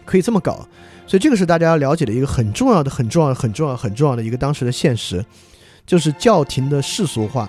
[0.04, 0.66] 可以这么搞？
[1.06, 5.24] 所以这个是大家要了解的一个很重要的、很重要、很重要、很重要的一个当时的现实，
[5.86, 7.48] 就是教廷的世俗化。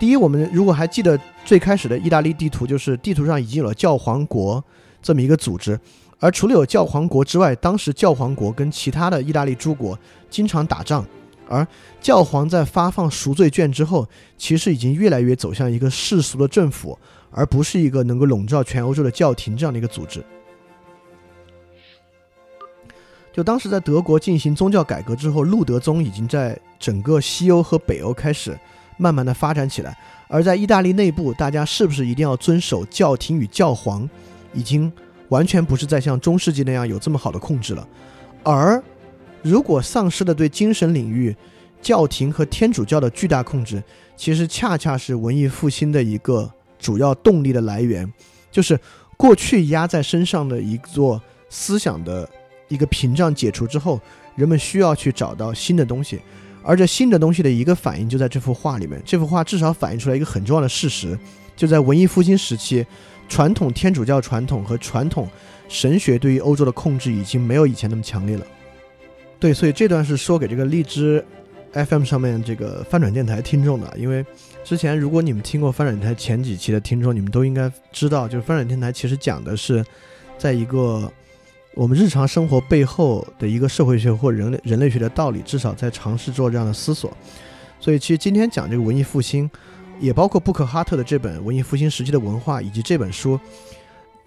[0.00, 4.62] 第一，我们如果还记得最开始的意大利地图，就是地图上已经有了教皇国
[5.00, 5.78] 这么一个组织，
[6.18, 9.96] 而除了有教皇国之外，当时教皇国跟其他的意大利诸国
[10.28, 11.04] 经常打仗。
[11.48, 11.66] 而
[12.00, 14.06] 教皇在发放赎罪券之后，
[14.36, 16.98] 其实已经越来越走向一个世俗的政府，
[17.30, 20.22] 而不是一个能够笼罩全欧洲的教廷这样的一个组织。
[23.32, 28.58] 就当时在德国进行宗教改革之后，路德宗已经在整个西欧和北欧开始
[28.96, 29.96] 慢慢的发展起来。
[30.28, 34.06] 而在意大利内部，大家是不是一定要遵守教廷与教皇，
[34.52, 34.92] 已经
[35.30, 37.88] 完全不是在像中世纪那样有这么好的控制了，
[38.42, 38.82] 而。
[39.42, 41.34] 如果丧失了对精神领域、
[41.80, 43.82] 教廷和天主教的巨大控制，
[44.16, 48.12] 其实恰恰是文艺复兴的一个主要动力的来源。
[48.50, 48.78] 就是
[49.16, 52.28] 过去压在身上的一座思想的
[52.66, 54.00] 一个屏障解除之后，
[54.34, 56.20] 人们需要去找到新的东西，
[56.62, 59.00] 而这新的东西的一个反应就在这幅画里面。
[59.04, 61.16] 这幅画至少反映出来一个很重要的事实：
[61.56, 62.84] 就在文艺复兴时期，
[63.28, 65.28] 传统天主教传统和传统
[65.68, 68.44] 神学对于欧洲的控制已经没有以前那么强烈了。
[69.40, 71.24] 对，所以这段是说给这个荔枝
[71.72, 74.24] FM 上面这个翻转电台听众的，因为
[74.64, 79.84] 之前如果你们听过翻转电台前几期的听众，你们都应该知道，就是翻转电台其实讲的是，
[80.36, 81.10] 在一个
[81.74, 87.16] 我们日常生活背后的一个社会学或人类人类学的道理，至少在尝试做这样的思索。
[87.78, 89.48] 所以其实今天讲这个文艺复兴，
[90.00, 93.38] 也包括布克哈特的这本《文艺复兴时期的文化》，以及这本书，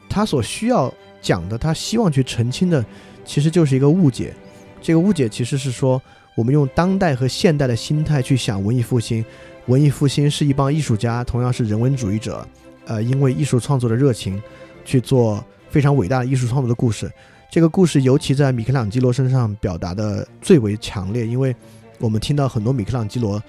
[0.07, 2.85] 他所需要讲的，他希望去澄清的，
[3.25, 4.33] 其实就是一个误解。
[4.81, 6.01] 这个误解其实是说，
[6.35, 9.23] 我们用当代和现代的心态去想文艺复兴。
[9.67, 12.45] 文艺复兴是一帮艺术家，同样是人文主义者，
[12.85, 14.41] 呃，因为艺术创作的热情，
[14.83, 17.09] 去做非常伟大的艺术创作的故事。
[17.49, 21.55] 这个故事尤其在米开朗基罗身上表达的最为强烈，因为
[21.99, 23.41] 我们听到很多米开朗基罗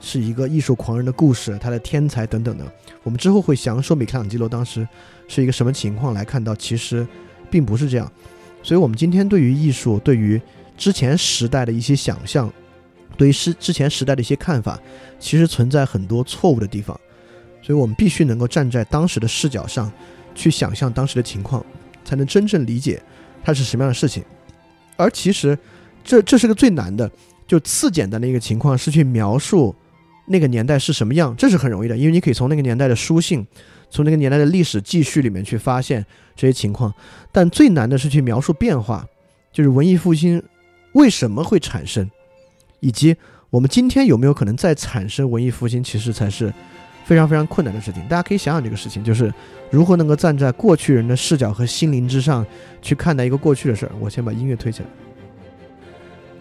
[0.00, 2.64] 是一个艺术狂人的故事，他的天才等等的。
[3.04, 4.86] 我们之后会详说米开朗基罗当时
[5.28, 7.06] 是一个什么情况，来看到其实
[7.48, 8.10] 并不是这样。
[8.62, 10.40] 所以，我们今天对于艺术，对于
[10.80, 12.50] 之前时代的一些想象，
[13.18, 14.80] 对于之之前时代的一些看法，
[15.18, 16.98] 其实存在很多错误的地方，
[17.60, 19.92] 所以我们必须能够站在当时的视角上，
[20.34, 21.62] 去想象当时的情况，
[22.02, 23.00] 才能真正理解
[23.44, 24.24] 它是什么样的事情。
[24.96, 25.56] 而其实，
[26.02, 27.10] 这这是个最难的，
[27.46, 29.76] 就次简单的一个情况是去描述
[30.26, 33.46] 那个年代是什么样，这是很容易的，因为你可以从那个年代的书信，
[33.90, 36.90] 从那个年代的历史记叙里面去发现这些情况。
[37.30, 39.06] 但最难的是去描述变化，
[39.52, 40.42] 就是文艺复兴
[40.92, 42.10] 为什么会产生，
[42.80, 43.16] 以及
[43.50, 46.52] 我们今天有没有可能再产生文艺复兴，其实才是
[47.04, 48.02] 非常非常困难的事情。
[48.08, 49.32] 大家可以想想这个事情，就是
[49.70, 52.44] 如何能够站在过去人的视角和心灵之上
[52.82, 53.92] 去看待一个过去的事儿。
[54.00, 54.88] 我先把音乐推起来。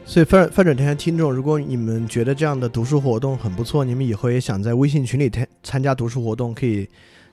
[0.05, 6.89] 所以翻翻转天下听众，如果你们觉得这样的读书活动很不错，你们以后也想在微信群里参参加读书活动，可以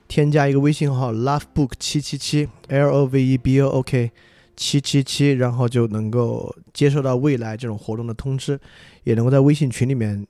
[0.07, 4.11] 添加一个微信号 lovebook 七七七 l o v e b o o k
[4.57, 8.59] 七七七，然后就能够接收到未来这种活动的通知，
[9.05, 10.27] 也能够在微信群里面，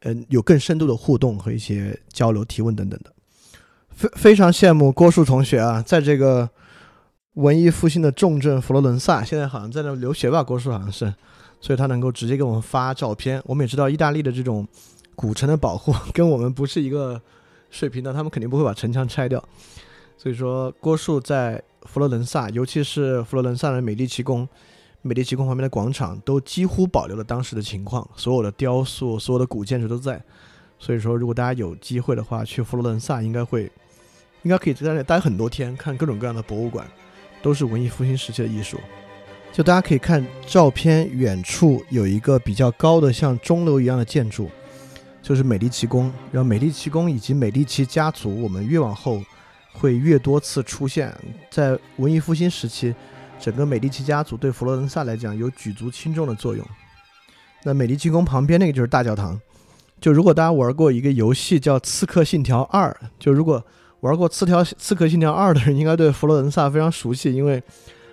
[0.00, 3.12] 嗯，有更深度的互动和一些交流、提问等等的。
[3.90, 6.50] 非非常羡慕郭树同学啊，在这个
[7.34, 10.42] 文艺复兴的重镇佛罗伦萨，现在好像在那留学吧？
[10.42, 11.14] 郭树好像是。
[11.58, 13.42] 所以他能够直接给我们发照片。
[13.46, 14.68] 我们也知道意大利的这种
[15.14, 17.20] 古城的保护 跟我们不是一个
[17.70, 19.42] 水平的，他们肯定不会把城墙拆掉。
[20.18, 24.46] 所以说，郭树在佛罗伦萨，尤其是佛罗伦萨的美第奇宫，
[25.02, 30.20] 美第奇宫旁边的广场，都几乎保留了当时的情况，所有的雕塑、所有的古建筑都在。
[30.78, 33.70] 所以说，如果大家有机会的话，去佛罗伦萨，应该会，
[34.42, 36.86] 应该可以在那里待很多天，看各种各样的博物馆，
[37.40, 38.78] 都是文艺复兴时期的艺术。
[39.52, 44.50] 就大家可以看照片，远处有一个比较高的像钟楼一样的建筑，
[45.22, 46.12] 就是美第奇宫。
[46.30, 49.22] 然后美第奇宫以及美第奇家族，我们越往后
[49.78, 51.14] 会越多次出现
[51.50, 52.94] 在文艺复兴时期，
[53.38, 56.66] 整个美第奇家族对佛罗伦萨来讲有举足轻重的作用。
[57.62, 59.40] 那美第奇宫旁边那个就是大教堂。
[60.00, 63.64] 就如果大家玩过一个游戏叫《刺客信条二》，就如果
[64.00, 67.62] 玩过《刺条刺客信条二》的人，应该对佛罗伦萨非常熟悉，因为。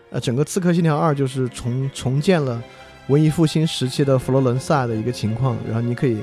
[0.10, 2.62] 呃，整个《刺客信条二》就是重重建了
[3.08, 6.22] 文艺复兴时期的佛罗伦萨的一个情况，然后你可以，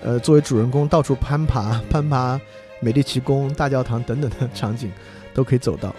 [0.00, 2.40] 呃，作为主人公到处攀爬， 攀爬
[2.82, 4.90] 美第奇宫、大教堂等等的场景
[5.32, 5.94] 都可以走到。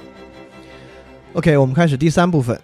[1.34, 2.60] OK，我们开始第三部分。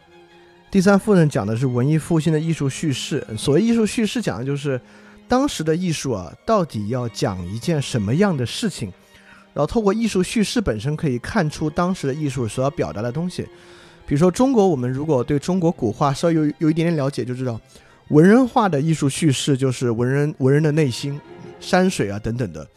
[0.69, 3.25] 第三部分讲的是文艺复兴的艺术叙事。
[3.35, 4.79] 所谓艺术叙事，讲的就是
[5.27, 8.91] 当时的艺术啊，到底要讲一件什么样的事情，
[9.53, 13.41] 然后透过艺术叙事本身可以看出当时的艺术所要表达的东西。
[14.05, 17.59] 比如说中国，我们如果对中国古画稍微有有一点点了解，就知道
[18.09, 21.19] 文人画的艺术叙事就是文人文人的内心，
[21.59, 22.67] 山水啊等等的，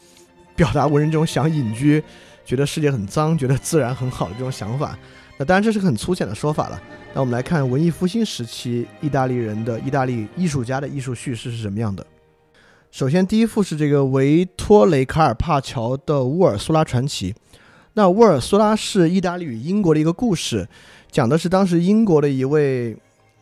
[0.55, 2.03] 表达文人这种想隐居，
[2.45, 4.97] 觉得世界很脏，觉得自然很好的这种想法。
[5.37, 6.81] 那当然这是个很粗浅的说法了。
[7.13, 12.05] 那我们来看文艺复兴时期意大利人的意大利艺术家的艺术叙事是什么样的。
[12.91, 17.33] 首先第一幅是这个维托雷卡尔帕乔的《乌尔苏拉传奇》。
[17.93, 20.67] 那乌尔苏拉是意大利与英国的一个故事。
[21.11, 22.95] 讲的是当时英国的一位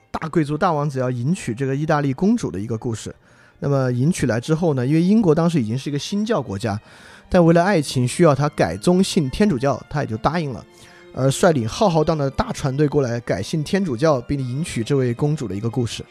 [0.09, 3.13] 大贵族大王子要迎娶这个意大利公主的一个故事。
[3.63, 6.77] 那么迎娶来之后呢，因为英国当时已经是一个新教国家，
[7.29, 10.65] 但为了爱情需要他改宗信天主教，他也就答应了，
[11.13, 16.03] 而率领浩浩荡荡的大船队过来改信天主教，并迎娶这位公主的一个故事，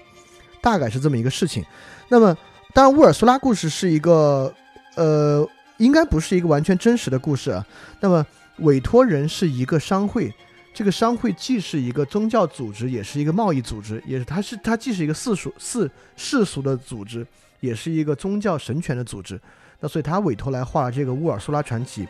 [0.62, 1.64] 大概是这么一个事情。
[2.08, 2.36] 那么，
[2.72, 4.54] 当然乌尔苏拉故事是一个，
[4.94, 5.44] 呃，
[5.78, 7.66] 应该不是一个完全真实的故事啊。
[7.98, 8.24] 那么
[8.58, 10.32] 委托人是一个商会。
[10.72, 17.26] 这个商会既是一个宗教组织，也是一个贸易组织，也是它是它既是一个世俗世世俗的组织，
[17.60, 19.38] 也是一个宗教神权的组织。
[19.80, 22.06] 那所以他委托来画这个乌尔苏拉传奇。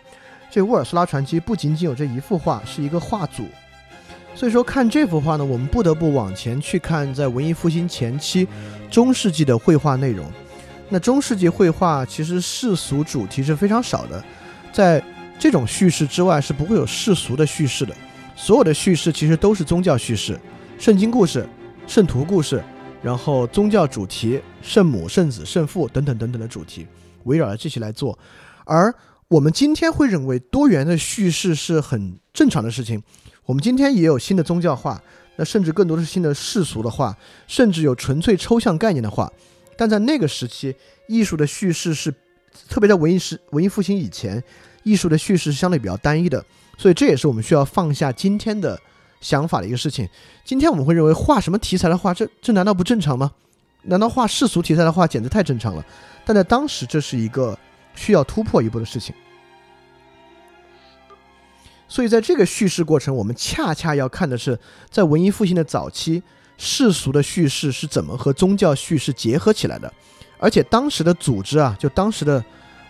[0.50, 3.46] 这乌尔苏拉传奇不仅仅有这一幅画，是一个画组。
[4.34, 8.46] 所以说看这幅画呢，我们不得不往前去看，在文艺复兴前期
[8.90, 10.30] 中世纪的绘画内容。
[10.88, 14.22] 那中世纪绘画其实世俗主题是非常少的，
[14.72, 15.02] 在
[15.38, 17.94] 这种叙事之外是不会有世俗的叙事的。
[18.40, 20.40] 所有的叙事其实都是宗教叙事，
[20.78, 21.46] 圣经故事、
[21.86, 22.64] 圣徒故事，
[23.02, 26.86] 然后宗教主题、圣母、圣子、圣父等等等等的主题，
[27.24, 28.18] 围绕着这些来做。
[28.64, 28.92] 而
[29.28, 33.02] 我们今天会认为多元的叙事是很正常的事情。
[33.44, 34.98] 我们今天也有新的宗教画，
[35.36, 37.14] 那甚至更多的是新的世俗的画，
[37.46, 39.30] 甚至有纯粹抽象概念的画。
[39.76, 40.74] 但在那个时期，
[41.08, 42.10] 艺术的叙事是，
[42.70, 44.42] 特别在文艺时文艺复兴以前，
[44.82, 46.42] 艺术的叙事是相对比较单一的。
[46.80, 48.80] 所以这也是我们需要放下今天的
[49.20, 50.08] 想法的一个事情。
[50.46, 53.30] 今天我们会认为画什么题材的画，这这难道不正常吗？
[53.82, 55.84] 难道画世俗题材的画简直太正常了？
[56.24, 57.58] 但在当时，这是一个
[57.94, 59.14] 需要突破一步的事情。
[61.86, 64.58] 所以在这个叙事过程，我们恰恰要看的是，
[64.88, 66.22] 在文艺复兴的早期，
[66.56, 69.92] 世俗的叙事是怎么和宗教叙事结合起来的，
[70.38, 72.42] 而且当时的组织啊，就当时的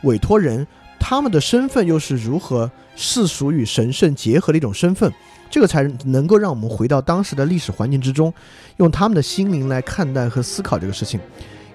[0.05, 0.65] 委托人。
[1.03, 2.71] 他们的身份又是如何
[3.03, 5.11] 世俗与神圣结合的一种身份？
[5.51, 8.33] 这个才能够让我们回到当时的历史环境之中，
[8.77, 11.19] 用他们的心灵来看待和思考这个事情。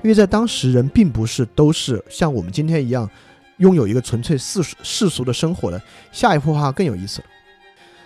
[0.04, 3.10] 因为在当时，人并不是都是像我们今天一样，
[3.58, 5.82] 拥有一个纯粹世俗世俗的生活的。
[6.12, 7.28] 下一幅画更有意思了。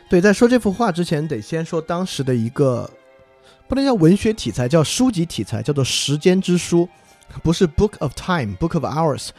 [0.10, 2.90] 对，在说这幅画之前，得先说当时的一个，
[3.68, 6.88] 不能叫文学题材，叫书籍题材，叫做《时间之书》，
[7.44, 9.30] 不是 Book of Time，Book of Hours。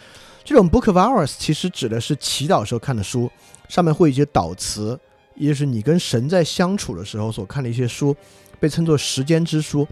[0.45, 3.31] 这种 Book of Hours 其实指的是祈祷时候看的书，
[3.71, 4.99] 上面会有一些导词，
[5.37, 8.15] 也就是你跟神在相处的时候所看的一些书，
[8.59, 9.87] 被称作时间之书。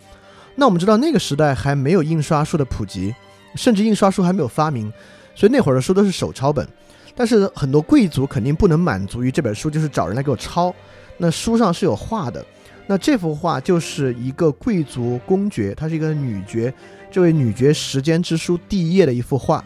[0.57, 3.15] 那我们知道那个时代还没有印刷术的普及，
[3.55, 4.93] 甚至印刷术还没有发明，
[5.33, 6.69] 所以那会儿的书都是手抄本。
[7.15, 10.75] 但是很多贵族肯定不能满足于这本书，就是找人来给我抄。
[11.17, 12.45] 那书上是有画的，
[12.89, 16.75] 那这幅画就是一个贵族公爵，她是一个女爵，
[17.13, 19.65] 这位女爵时间之书第一页的一幅画。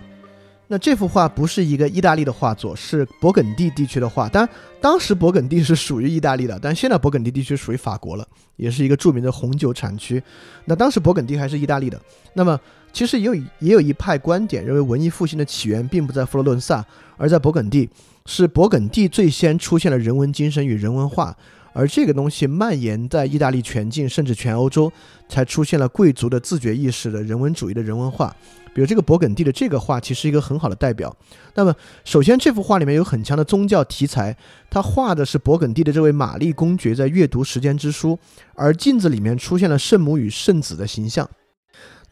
[0.72, 4.26] 那这幅画不是一个意大利的画作，是勃艮第地区的画。
[4.26, 10.22] 当然，当时勃艮第是属于意大利的，但现在勃艮第地区属于法国了，也是一个著名的红酒产区。
[10.64, 12.00] 那当时勃艮第还是意大利的。
[12.32, 12.58] 那么，
[12.90, 16.82] 其实也有也有一派观点认为，文艺复兴的起源并不在佛罗伦萨，
[17.18, 17.86] 而在勃艮第，
[18.24, 21.36] 是勃艮第最先出现了人文精神与人文化，
[21.72, 24.92] 而这个东西蔓延在意大利全境，甚至全欧洲，
[25.28, 28.34] 才出现了贵族的自觉意识的人文主义的人文化。
[28.74, 31.14] 比如这个勃艮第的这个画，其实一个很好的代表。
[31.54, 34.34] 那么，首先这幅画里面有很强的宗教题材，
[34.70, 38.18] 它画的是勃艮第的这位玛丽公爵在阅读时间之书，
[38.54, 41.28] 而镜子里面出现了圣母与圣子的形象。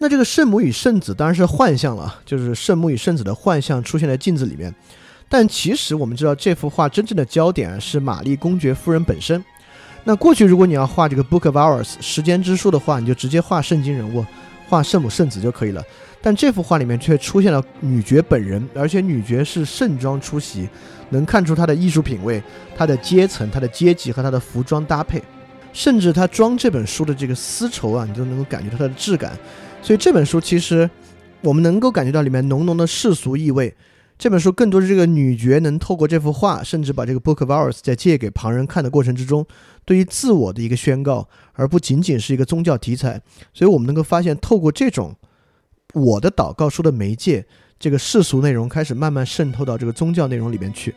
[0.03, 4.75] 那这个圣母与圣子当然是幻象了，就是圣母与圣子的幻象出现在镜子里面。
[5.31, 9.43] 但其实我们知道，这幅画真正的焦点是玛丽公爵夫人本身。
[10.03, 14.25] 那过去如果你要画这个 Book of Hours 时间之书的话，你就直接画圣经人物，
[14.69, 15.83] 画圣母圣子就可以了。
[16.23, 20.69] 但这幅画里面却出现了女爵本人，而且女爵是盛装出席，
[21.11, 22.43] 能看出她的艺术品味、
[22.77, 25.23] 她的阶层、她的阶级和她的服装搭配，
[25.73, 29.33] 甚至她装这本书的这个丝绸啊，你都能够感觉到它的质感。
[29.83, 30.89] 所以这本书其实
[31.41, 33.75] 我们能够感觉到里面浓浓的世俗意味。
[34.21, 39.47] 这本书更多是这个女爵能透过这幅画，甚至把这个 Book of Hours 在借给旁人看的过程之中，
[39.87, 43.23] 对于自我的一个宣告，而不仅仅是一个宗教题材。
[43.55, 45.17] 所以我们能够发现，透过这种。
[45.95, 47.47] 我的祷告书的媒介，
[47.79, 50.95] 这个世俗内容开始慢慢渗透到这个宗教内容里面去。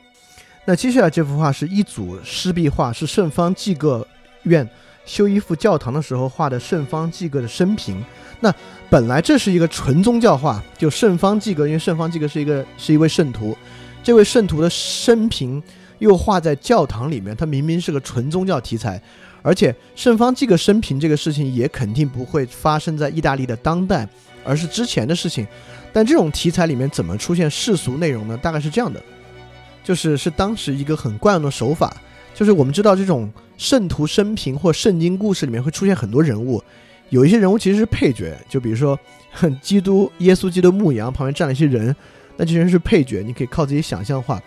[0.65, 4.05] 那接下来这幅画是一组湿壁画，是圣方济各
[4.43, 4.69] 院
[5.05, 8.03] 修一幅教堂的时候画的圣方济各的生平。
[8.39, 8.53] 那
[8.89, 13.57] 本来这是一个纯宗教画，就圣方济各，因为圣方济各是一个是一位圣徒，
[14.03, 15.61] 这位圣徒的生平
[15.99, 19.01] 又画在教堂里面，他明明是个纯宗教题材，
[19.41, 24.07] 而且圣方济各生平这个事情也肯定不会发生在意大利的当代。
[24.45, 25.47] 而是之前的事情，
[25.93, 28.35] 但这种题材里面怎么出现世俗内容呢？
[28.35, 29.01] 大概是这样的，
[29.85, 31.95] 就是是当时一个很惯用的手法，
[32.33, 36.61] 就是我们知道这种圣徒生平或圣经故事里面会出现很多人物，
[37.09, 38.97] 有一些人物其实是配角，就比如说
[39.61, 41.95] 基督耶稣基督牧羊旁边站了一些人，
[42.35, 44.41] 那这些人是配角，你可以靠自己想象画。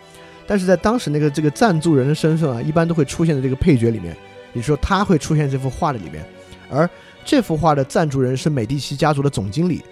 [0.45, 4.15] 但是在当时那个这个赞助人的身份啊，一般都会出现在这个配角里面，
[4.53, 6.25] 也就是说他会出现这幅画的里面，
[6.69, 6.89] 而。
[7.29, 9.83] 这幅画的赞助人是美第奇家族的总经理，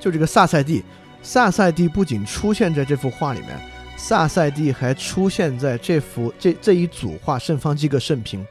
[0.00, 0.82] 就这个萨塞蒂。
[1.22, 3.50] 萨塞蒂不仅出现在这幅画里面，
[4.06, 8.46] 萨塞蒂还出现在这幅这这一组画圣方济各圣平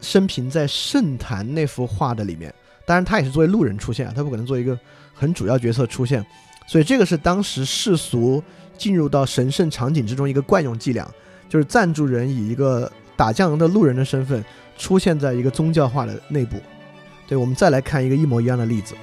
[0.00, 2.54] 生平在圣坛那幅画的里面。
[2.86, 4.78] 当然，他也是作为路人出现啊，他不可能做一个
[5.12, 6.24] 很主要角色出现。
[6.68, 8.40] 所以，这个是当时世俗
[8.78, 11.10] 进入到神圣场景之中一个惯用伎俩，
[11.48, 14.44] 就是赞助人以一个打酱油的路人的身份
[14.78, 16.56] 出现在一个宗教画的内部。
[17.26, 18.94] 对，我们再来看一个一模一样的例子。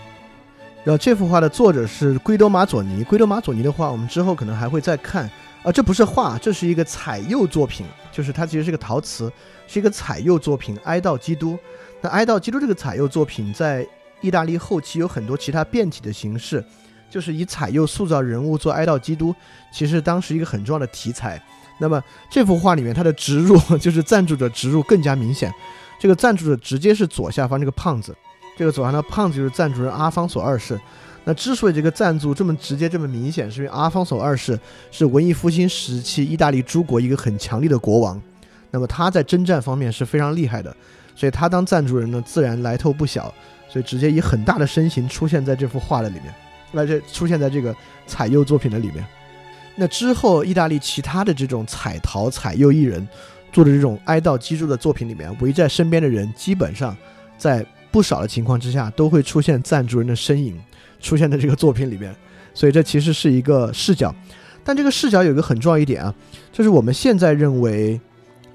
[0.85, 3.03] 然后这幅画的作者是圭多马佐尼。
[3.03, 5.29] 圭多马佐尼的画，我们之后可能还会再看。
[5.63, 9.31] 啊，这不是画，这是一个彩釉作品，就是它其实是个陶瓷，
[9.67, 11.53] 是一个彩釉作品《哀悼基督》。
[12.01, 13.87] 那《哀悼基督》这个彩釉作品在
[14.21, 16.63] 意大利后期有很多其他变体的形式，
[17.11, 19.35] 就是以彩釉塑造人物做哀悼基督，
[19.71, 21.39] 其实当时一个很重要的题材。
[21.79, 25.53] 那么这幅画里面，它的植入 就是赞助者植入更加明显。
[25.99, 28.15] 这个赞助者直接是左下方这个胖子，
[28.57, 30.79] 这个左上的胖子就是赞助人阿方索二世。
[31.23, 34.59] 那之所以这个赞助这么直接、这么明显，是因为阿方索二世
[34.91, 38.21] 是文艺复兴时期意大利诸国一个很强力的国王，
[38.69, 40.75] 那么他在征战方面是非常厉害的，
[41.15, 43.33] 所以他当赞助人呢，自然来头不小，
[43.69, 46.33] 所以直接以很大的身形出现在这幅画的里面，
[46.71, 47.75] 那这出现在这个
[48.07, 49.05] 彩釉作品的里面。
[49.75, 53.07] 那之后，意大利其他的这种彩陶、彩釉艺人。
[53.53, 56.95] 做的这种哀悼基督的作品里面，围在身边的人基本上
[57.37, 60.57] 在不少的情况之下都会出现赞助人的身影
[61.01, 62.15] 出现在这个作品里面，
[62.53, 64.13] 所以这其实是一个视角。
[64.63, 66.13] 但这个视角有一个很重要一点啊，
[66.51, 67.99] 就是我们现在认为，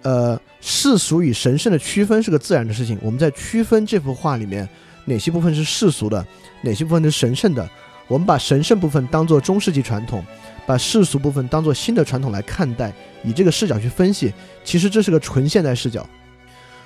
[0.03, 2.97] 呃，世俗与神圣的区分是个自然的事情。
[3.03, 4.69] 我们在区分这幅画里面
[5.05, 6.25] 哪些部分是世俗的，
[6.63, 7.69] 哪些部分是神圣的。
[8.07, 10.25] 我们把神圣部分当做中世纪传统，
[10.65, 12.93] 把世俗部分当做新的传统来看待，
[13.25, 14.33] 以这个视角去分析，
[14.63, 16.09] 其实这是个纯现代视角。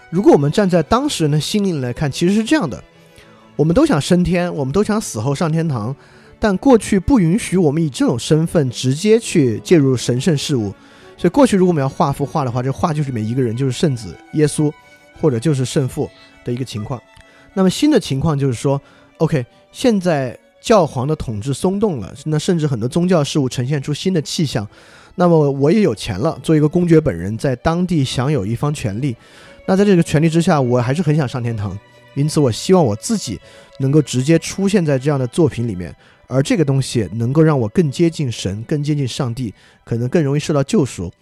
[0.09, 2.83] 如果我们站在当事人的心灵来看，其实是这样的：
[3.61, 5.95] 我们都想升天，我们都想死后上天堂，
[6.39, 10.73] 但过去不允许我们以这种身份直接去介入神圣事物。
[11.19, 14.73] 所以过去如果我们要画幅画的话，这画就是里面一个人，就是圣子耶稣，
[15.21, 16.09] 或者就是圣父
[16.43, 16.99] 的一个情况。
[17.53, 18.81] 那么新的情况就是说
[19.19, 24.67] ，OK，现在教皇的统治松动了，那甚至很多宗教事务呈现出新的气象。
[25.17, 29.15] 那么我也有钱了，做一个公爵本人，在当地享有一方权利。
[29.67, 31.79] 那在这个权利之下，我还是很想上天堂，
[32.15, 33.41] 因此我希望我自己
[33.79, 35.95] 能够直接出现在这样的作品里面。
[36.27, 39.53] 而这个东西能够让我更接近神，更接近上帝，
[39.85, 41.13] 可能更容易受到救赎。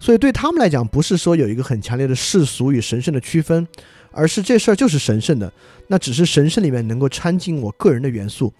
[0.00, 3.68] 所以对他们来讲，不是说有一个很强烈的世俗与神圣的区分，
[4.10, 5.52] 而是这事儿就是神圣的。
[5.88, 8.50] 那只是神圣里面能够掺进我个人的元素。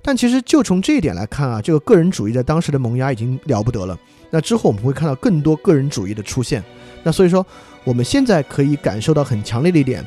[0.00, 3.98] 但其实就从这一点来看啊，这个个人主义在当时的萌芽已经了不得了。
[4.30, 6.64] 那之后我们会看到更多个人主义的出现。
[7.02, 7.46] 那所以说，
[7.84, 10.02] 我们现在可以感受到很强烈的一点，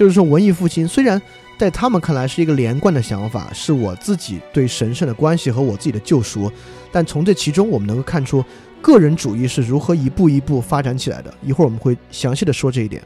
[0.00, 1.20] 就是说文艺复兴虽然。
[1.58, 6.50] 在他们看来是一个连贯的想法，是我自己对神圣的关系和我自己的救赎。
[6.90, 8.42] 但从这其中，我们能够看出
[8.80, 11.30] 个人主义是如何一步一步发展起来的。
[11.42, 13.02] 一会儿我们会详细的说这一点。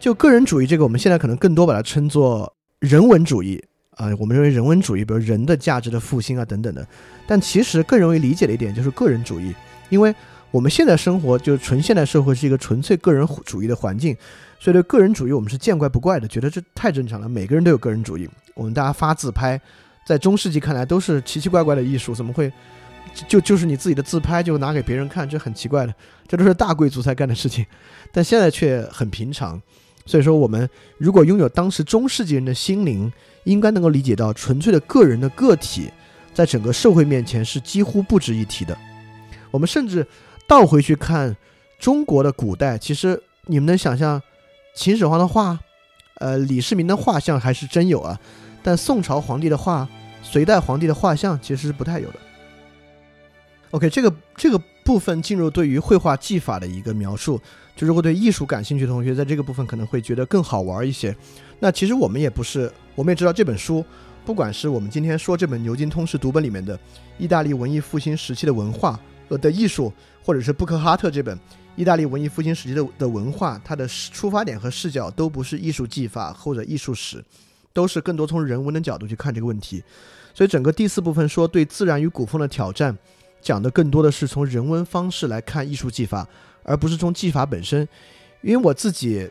[0.00, 4.08] 就个人主义这个，我们现在可能更多把它称作人文主义啊。
[4.18, 6.88] 我们认为人文主义，比如人的价值的复兴啊等等的。
[7.26, 9.54] 但其实更容易理解的一点就是个人主义，
[9.90, 10.14] 因为
[10.50, 14.16] 我们现在生活就是纯现代社会是一个纯粹个人主义的环境。
[14.62, 17.28] 所以对个人主义，我们是见怪不怪的，觉得这太正常了。
[17.28, 19.60] 每个人都有个人主义，我们大家发自拍，
[20.06, 22.52] 在中世纪看来都是奇奇怪怪的艺术，怎么会
[23.26, 25.92] 就就是你自己的自拍就拿给别人看，这很奇怪的，
[26.28, 27.66] 这都是大贵族才干的事情。
[28.12, 29.60] 但现在却很平常。
[30.06, 35.90] 所以说，我们如果拥有当时中世纪人的心灵，应该能够理解到，纯粹的个人的个体，
[36.32, 38.78] 在整个社会面前是几乎不值一提的。
[39.50, 40.06] 我们甚至
[40.46, 41.36] 倒回去看
[41.80, 44.22] 中国的古代，其实你们能想象？
[44.74, 45.58] 秦始皇的画，
[46.14, 48.18] 呃，李世民的画像还是真有啊，
[48.62, 49.86] 但宋朝皇帝的画、
[50.22, 52.18] 隋代皇帝的画像其实是不太有的。
[53.72, 57.40] OK，这个这个部分进入对于绘画技法的一个描述，
[57.76, 61.14] 就如果对艺术感兴趣的同学，在这个部分可能会觉得更好玩一些。
[61.58, 63.84] 那其实我们也不是，我们也知道这本书，
[64.24, 66.78] 不管是我们今天说这本牛津通识读本里面的
[67.18, 68.98] 意大利文艺复兴时期的文化
[69.28, 69.92] 呃的艺术，
[70.24, 71.38] 或者是布克哈特这本。
[71.74, 77.24] 意大利文艺复兴时期的的文化，它的出发点和视角都不是艺术技法或者艺术史，
[77.72, 79.82] 都是更多从人文的角度去看这个问题。
[80.34, 82.96] 所以整个第四部分说对自然与古风的挑战，
[83.40, 86.26] 讲的更多的是从人文方式来看艺术技法，
[86.62, 87.86] 而不是从技法本身。
[88.42, 89.28] 因为我自己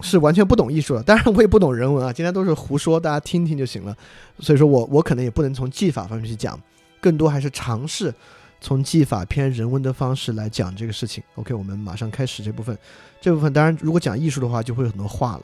[0.00, 3.96] 是完全不懂艺术的，当然我也不懂人文啊，今天都是胡说，大家听听就行了。
[4.38, 6.60] 所以说我我可能也不能从技法方面去讲，
[7.00, 8.14] 更多还是尝试。
[8.60, 11.22] 从技法偏人文的方式来讲这个事情。
[11.36, 12.76] OK，我们马上开始这部分。
[13.20, 15.42] 这部分当然，如果讲艺术的话，就会有很多画了。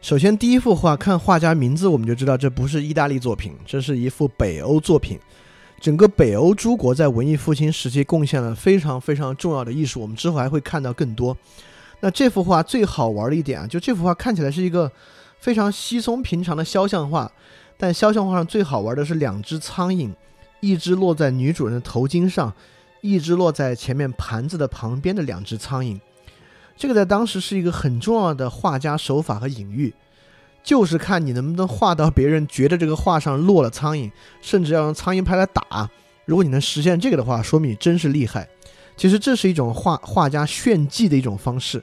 [0.00, 5.18] 首先，第一幅画，看画家名字我们就知道这不是意大利作品，这是一幅北欧作品。
[5.80, 11.36] 整个北欧诸国在文艺复兴时期贡献了非常非常重要的艺术，我们之后还会看到更多。
[12.00, 14.90] 那这幅画最好玩的一点啊，就这幅画看起来是一个
[15.38, 17.30] 非常稀松平常的肖像画，
[17.76, 20.12] 但肖像画上最好玩的是两只苍蝇。
[20.62, 22.54] 一只落在女主人的头巾上，
[23.00, 25.98] 一只落在前面盘子的旁边的两只苍蝇，
[26.76, 29.92] 这个在当时是一个很重要的画家手法和隐喻，
[30.62, 34.08] 就是看你能不能画到别人觉得这个画上落了苍蝇，
[34.40, 35.90] 甚至要用苍蝇拍来打。
[36.24, 38.48] 如果你能实现这个的话，说明你真是厉害。
[38.96, 41.82] 其实这是一种画画家炫技的一种方式。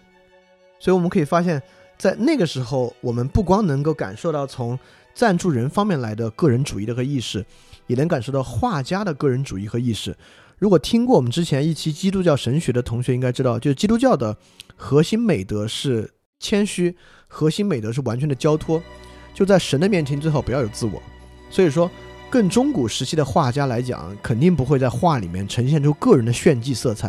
[0.80, 1.62] 所以我们可以发现，
[1.98, 4.80] 在那个时候，我们不光能够感受到从
[5.14, 7.46] 赞助人方面来的个人主义的和意识。
[7.90, 10.16] 也能感受到画家的个人主义和意识。
[10.60, 14.38] 如果听过我们之前一期基督教神学的同学应该知道，就是基督教的
[14.76, 16.96] 核心美德是谦虚，
[17.28, 18.82] 核心美德是完全的交托。
[19.34, 21.02] 就在神的面前，最好不要有自我。
[21.50, 21.90] 所以说，
[22.30, 27.08] 更中古时期的画家来讲，肯定不会在画里面呈现出个人的炫技色彩，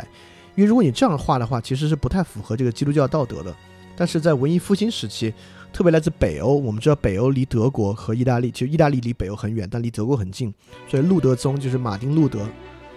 [0.54, 3.54] 因为如果你这样画的话，其实是不太符合这个基督教道德的。
[3.96, 5.34] 但是在文艺复兴时期，
[5.72, 10.52] 特别来自北欧，我们知道北欧离德国和意大利，其实意大利离北欧很远，但离德国很近，
[10.88, 12.46] 所以路德宗就是马丁路德，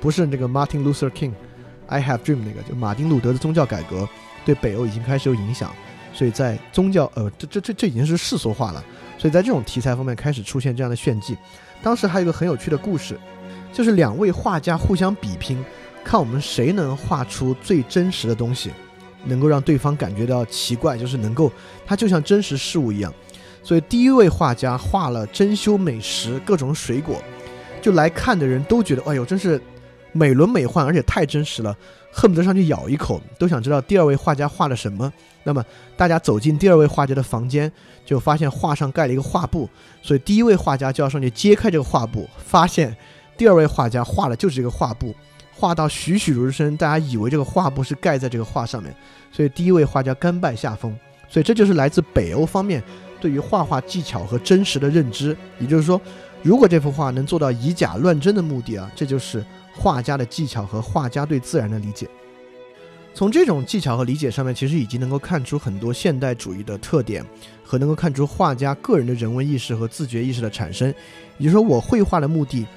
[0.02, 4.08] 不是那个 Martin Luther King，I Have Dream 那个，就马丁路德的宗教改革
[4.46, 5.72] 对北欧已经开始有影响，
[6.14, 8.84] 所以在宗教，呃，这这这这已经是世俗化了，
[9.18, 11.38] 所以在这种题材方面开始出现这样的炫技。
[11.82, 13.20] 当时还有一个很有趣的故事，
[13.72, 15.64] 就是两位画家互相比拼，
[16.04, 18.72] 看我们谁能画出最真实的东西。
[19.26, 21.52] 能够让对方感觉到奇怪，就是能够
[21.86, 23.14] 它就像真实事物一样。
[23.64, 27.22] 所以第一位画家画了珍馐美食，各种水果，
[27.82, 29.62] 就来看的人都觉得，哎呦，真是
[30.12, 31.76] 美轮美奂，而且太真实了，
[32.12, 35.12] 恨不得上去咬一口，都想知道第二位画家画了什么。
[35.46, 35.64] 那么
[35.98, 37.72] 大家走进第二位画家的房间，
[38.06, 39.70] 就发现画上盖了一个画布，
[40.02, 42.96] 所以第一位画家就要上去揭开这个画布，发现
[43.38, 45.16] 第二位画家画的就是这个画布，
[45.54, 48.94] 画到栩栩如生，大家以为这个画布是盖在这个画上面，
[49.32, 50.98] 所以第一位画家甘拜下风。
[51.30, 52.84] 所以这就是来自北欧方面。
[53.22, 56.00] 对于画画技巧和真实的认知，也就是说，
[56.42, 59.42] 如果这幅画能做到以假乱真的目的啊，这就是
[59.74, 62.06] 画家的技巧和画家对自然的理解。
[63.14, 67.26] 从这种技巧和理解上面，其实已经能够看出很多现代主义的特点，
[67.64, 70.94] 和能够看出画家个人的人文意识和自觉意识的产生。
[71.38, 72.68] 也就是说，我绘画的目的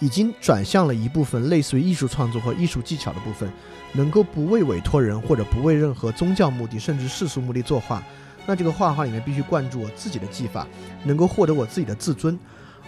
[0.00, 3.50] 已经转向了一部分类似于艺术创作和艺术技巧的部分，
[3.92, 8.02] 能够不为委托人或者不为任何宗教目的甚至世俗目的作画。
[8.46, 10.66] 那这个画画里面必须灌注我自己的技法，
[11.02, 12.38] 能够获得我自己的自尊，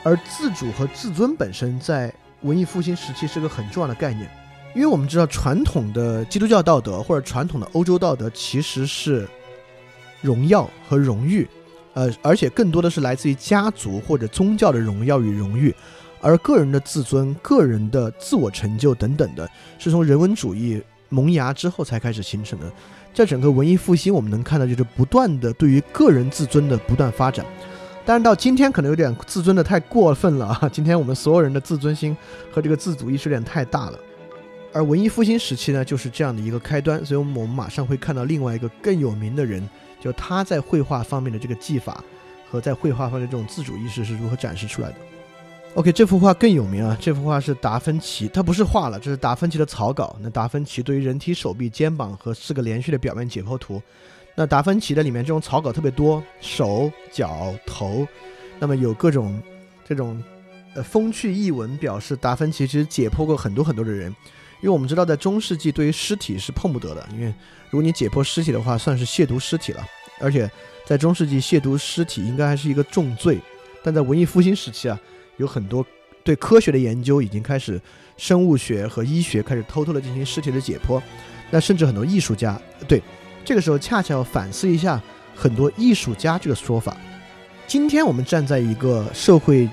[0.04, 4.30] 而自主和自尊本身在文艺复兴时期是个很重要的概念，
[4.74, 9.26] 因为我们知道传统的基督教道德或者传统的欧洲道德其实是
[10.20, 11.48] 荣耀和荣誉，
[11.94, 15.74] 呃，而且更多的是来自于家族或者宗教的荣耀与荣誉，
[16.20, 19.48] 而个人的自尊、个人的自我成就等等的，
[19.78, 22.70] 是从人文主义萌芽之后才开始形成的。
[23.14, 27.44] 在整个文艺复兴，我们能看到就是不断的对于个人自尊的不断发展，
[28.04, 30.68] 但是到今天可能有点自尊的太过分了啊！
[30.72, 32.16] 今天我们所有人的自尊心
[32.52, 33.98] 和这个自主意识有点太大了。
[34.72, 39.66] 而文艺复兴时期呢，就是这样的一个开端，所以我们马上会看到另外一个更有名的人，
[39.98, 42.04] 就他在绘画方面的这个技法
[42.50, 44.96] 和在绘画方面的这种自主意识是如何展示出来的。
[45.78, 46.98] OK，这幅画更有名啊！
[47.00, 50.16] 这幅画是达芬奇，他不是画了，这是达芬奇的草稿。
[50.20, 53.80] 那达芬奇对于人体手臂、肩膀和四个连续的表面解剖图，
[54.34, 58.04] 那达芬奇的里面这种草稿特别多，手脚头，
[58.58, 59.40] 那么有各种
[59.86, 60.20] 这种
[60.74, 64.08] 呃风趣译文，表示达芬奇其实解剖过很多很多的人。
[64.60, 67.26] 因为我们知道，在中世纪对于尸体是碰不得的，因为
[67.70, 69.86] 如果你解剖尸体的话，算是亵渎尸体了，
[70.18, 70.50] 而且
[70.84, 73.38] 在中世纪亵渎尸体应该还是一个重罪。
[73.84, 74.98] 但在文艺复兴时期啊。
[75.39, 75.84] 有很多
[76.22, 77.80] 对科学的研究已经开始，
[78.16, 81.01] 生物学和医学开始偷偷的进行尸体的解剖，
[81.51, 83.03] 那甚至很多艺术家对
[83.45, 85.01] 这个时候恰恰要反思一下
[85.34, 86.97] 很多艺术家这个说法。
[87.66, 89.68] 今天我们站在一个社会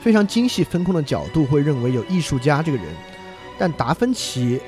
[0.00, 2.86] 非常精细分工的角度，会认为有艺术家这个人，
[3.58, 4.60] 但达芬奇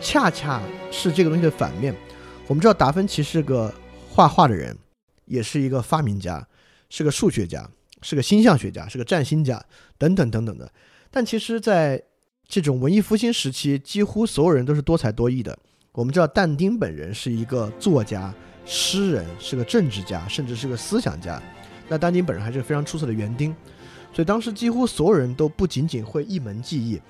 [0.00, 1.94] 恰恰是这个东西的反面。
[2.46, 3.72] 我们知道达芬奇是个
[4.08, 4.76] 画画的人，
[5.26, 6.46] 也是一个发明家，
[6.88, 7.68] 是个数学家。
[8.02, 9.64] 是个星象学家，是个占星家，
[9.96, 10.70] 等等等等的。
[11.10, 12.02] 但其实，在
[12.46, 15.56] 这种文艺复兴时期，几乎所有人都是多才多艺的。
[15.92, 18.34] 我们知道，但丁本人是一个作家、
[18.64, 21.40] 诗人，是个政治家，甚至是个思想家。
[21.88, 23.54] 那但丁本人还是非常出色的园丁，
[24.12, 27.00] 所以当时几乎所有人都不仅仅会一门技艺。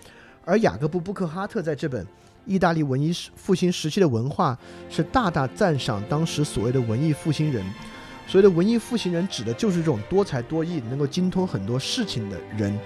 [0.44, 2.04] 而雅各布·布克哈特在这本
[2.44, 4.58] 《意大利文艺复兴时期的文化》
[4.94, 7.64] 是大大赞赏当时所谓的文艺复兴人。
[8.26, 12.78] 所谓的文艺复兴人，指的就是这种多才多艺、能够精通很多事情的人。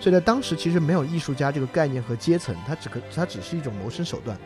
[0.00, 4.38] 所以在当时，其实没有艺术家这个概念和阶层，它只可它只是一种谋生手段。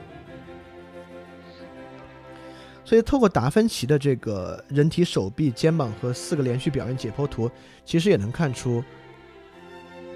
[2.85, 7.49] 所以，透过达芬奇的这个人体手臂、肩膀和四个连续表面解剖图，
[7.85, 8.83] 其实也能看出，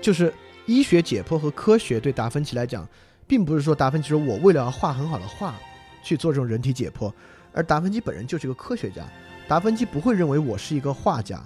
[0.01, 0.33] 就是
[0.67, 2.89] 医学解剖和科学对达芬奇来讲，
[3.29, 5.55] 并不是说达芬奇说我为了要画很好的画
[6.03, 7.13] 去做这种人体解剖，
[7.53, 9.05] 而达芬奇本人就是一个科学家。
[9.47, 11.41] 达芬奇不会认为我是一个画家，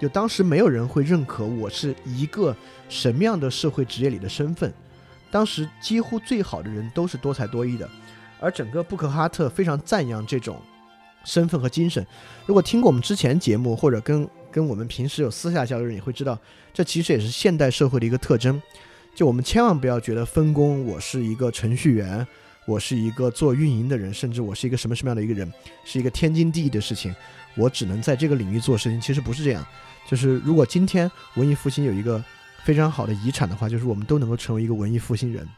[0.00, 2.54] 就当时没有人会认可我是一个
[2.88, 4.72] 什么样的社会职业里的身份。
[5.30, 7.88] 当时几乎最好的人都是多才多艺的，
[8.40, 10.60] 而整个布克哈特非常赞扬这种
[11.24, 12.04] 身份和精神。
[12.44, 16.36] 如果听过我们之前节目，或者跟跟我们平时有私下交流的，人，也会知道，
[16.74, 18.60] 这其实也是现代社会的一个特征。
[19.14, 22.26] 就我们千万不要觉得分工，我是一个程序员。
[22.68, 25.50] 我是一个做运营的人，甚至我是一个什么什么样的一个人，
[25.86, 27.14] 是一个天经地义的事情。
[27.56, 29.66] 我只能在这个领域做事情，其实不是这样。
[30.06, 32.22] 就是如果今天文艺复兴有一个
[32.64, 35.48] 非常好的遗产的话，就是我们都能够成为一个文艺复兴人。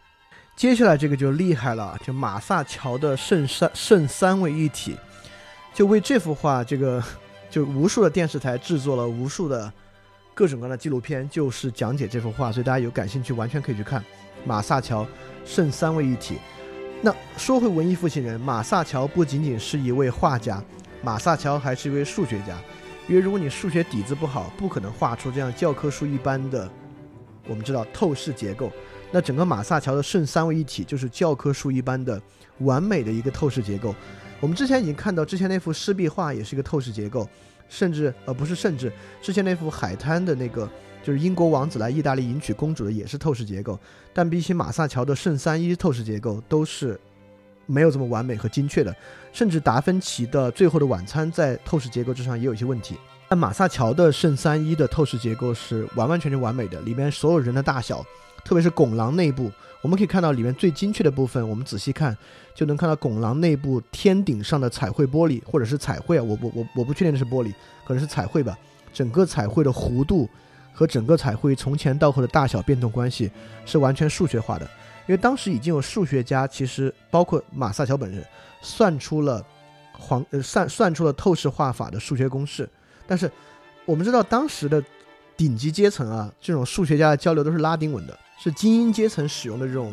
[0.54, 4.96] 接下来这个就厉害了，就马萨乔的圣三圣三位一体，
[5.74, 7.02] 就为这幅画，这个
[7.50, 9.70] 就无数的电视台制作了无数的
[10.32, 12.52] 各种各样的纪录片，就是讲解这幅画。
[12.52, 14.04] 所以大家有感兴趣，完全可以去看
[14.44, 15.04] 马萨乔
[15.44, 16.36] 圣三位一体。
[17.02, 20.62] 那说回文艺复兴人，马萨乔不仅仅是一位画家，
[21.02, 22.58] 马萨乔还是一位数学家。
[23.08, 26.70] 因为如果你数学底子不好，不可能画出这样教科书一般的，
[27.48, 28.70] 我们知道透视结构。
[29.10, 32.20] 那整个马萨乔的圣三位一体就是教科书一般的
[32.58, 33.94] 完美的一个透视结构。
[34.38, 37.26] 我们之前已经看到，之前那幅湿壁画也是一个透视结构，
[37.70, 38.92] 甚至呃不是甚至，
[39.22, 40.68] 之前那幅海滩的那个
[41.10, 43.76] 就是英国王子来意大利迎娶公主的也是透视结构，
[44.12, 46.98] 但比起马萨乔的圣三一透视结构都是
[47.66, 48.94] 没有这么完美和精确的，
[49.32, 52.96] 甚至达芬奇的最后的晚餐在透视结构之上也有一些问题。
[53.28, 58.06] 但马萨乔的圣三一的透视结构是完完全全完美的，里面所有人的大小，
[58.44, 59.50] 特别是拱廊内部，
[59.82, 62.16] 我们可以看到里面最精确的部分，我们仔细看
[62.54, 67.52] 就能看到拱廊内部天顶上的彩绘玻璃，或者是彩绘啊，我我我我不确定的是玻璃，
[67.84, 68.56] 可能是彩绘吧。
[68.92, 70.28] 整个彩绘的弧度
[70.72, 73.30] 和整个彩绘从前到后的大小变动关系
[73.66, 74.64] 是完全数学化的，
[75.06, 78.24] 因为当时已经有数学家，其实包括马萨乔本人，
[78.62, 79.44] 算出了
[79.92, 82.68] 黄呃算算出了透视画法的数学公式。
[83.06, 83.30] 但是，
[83.84, 84.82] 我们知道当时的
[85.36, 89.92] 顶级阶层啊，这种数学家的交流都是拉丁文的，是精英阶层使用的这种，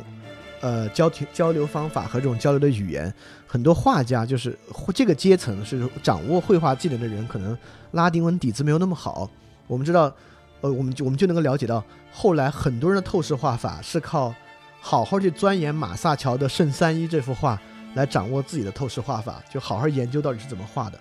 [0.62, 3.12] 呃，交交交流方法和这种交流的语言。
[3.48, 4.58] 很多画家就是
[4.94, 7.58] 这个阶层是掌握绘画技能的人，可能
[7.92, 9.30] 拉丁文底子没有那么好。
[9.66, 10.14] 我们知道，
[10.62, 14.34] 呃，我们就我们就能够了解到，后来很多人的透视画法是靠
[14.80, 17.60] 好好去钻研马萨乔的《圣三一》这幅画
[17.94, 21.00] 来掌握自己的透视画法，就好好研究到底是怎么画的。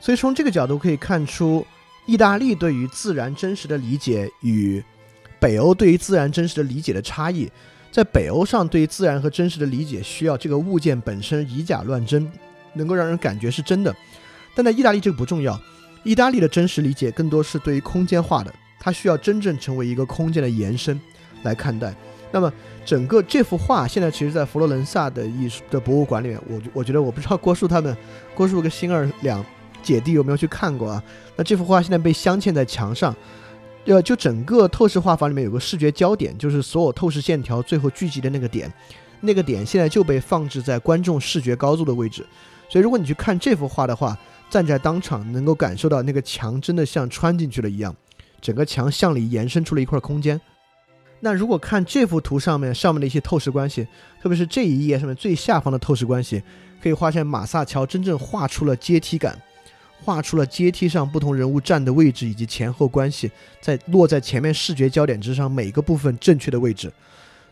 [0.00, 1.66] 所以从这个角度可以看出，
[2.06, 4.82] 意大利对于自然真实的理解与
[5.38, 7.50] 北欧对于自然真实的理解的差异。
[7.90, 12.28] 在北欧上，对于自然和真实的理解需要这个物件本身以假乱真，
[12.72, 13.94] 能够让人感觉是真的。
[14.52, 15.58] 但在意大利这个不重要，
[16.02, 18.52] 意大利的真实理解更多是对于空间化的，
[18.84, 21.00] 它需要真正成为一个空间的延伸
[21.42, 21.94] 来看待。
[22.30, 22.52] 那么
[22.84, 27.96] 整个这幅画现在其实，在佛罗伦萨的艺术的博物馆里面，我我觉得我不知道郭叔他们，
[28.34, 29.42] 郭叔跟星儿两。
[29.82, 31.04] 姐弟有没有去看过啊？
[31.36, 33.14] 那这幅画现在被镶嵌在墙上，
[33.84, 38.72] 呃，就整个透视画法里面有个视觉焦点，就是所有透视线条最后聚集的那个点，
[39.20, 42.24] 那个点现在就被放置在观众视觉高度的位置。
[42.70, 44.16] 所以如果你去看这幅画的话，
[44.48, 47.94] 站在当场能够感受到那个墙真的像穿进去了一样，
[48.44, 50.38] 整个墙向里延伸出了一块空间。
[51.20, 53.88] 那如果看这幅图上面上面的一些透视关系，
[54.20, 56.42] 特别是这一页上面最下方的透视关系，
[56.82, 59.40] 可以发现马萨乔真正画出了阶梯感。
[60.02, 63.30] 画出了阶梯上不同人物站的位置以及前后关系，
[63.62, 66.92] 在落在前面视觉焦点之上每个部分正确的位置。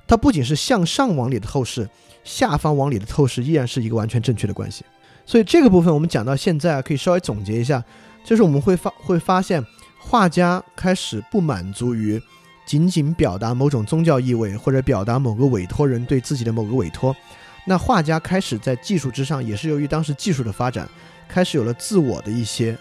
[0.06, 1.88] 它不仅是向上往里的透视，
[2.24, 4.84] 下方往里的透视依然是一个完全正确的关系。
[5.24, 7.82] 所以这个部分我们讲到现在啊，可以稍微总结一下，
[8.22, 9.64] 就是我们会发会发现，
[10.04, 12.20] 画家开始不满足于
[12.66, 17.16] 仅仅表达某种宗教意味或者表达某个委托人对自己的某个委托。
[17.64, 20.88] 那画家开始在技术之上，也是由于当时技术的发展。
[21.28, 22.76] 开始有了自我的一些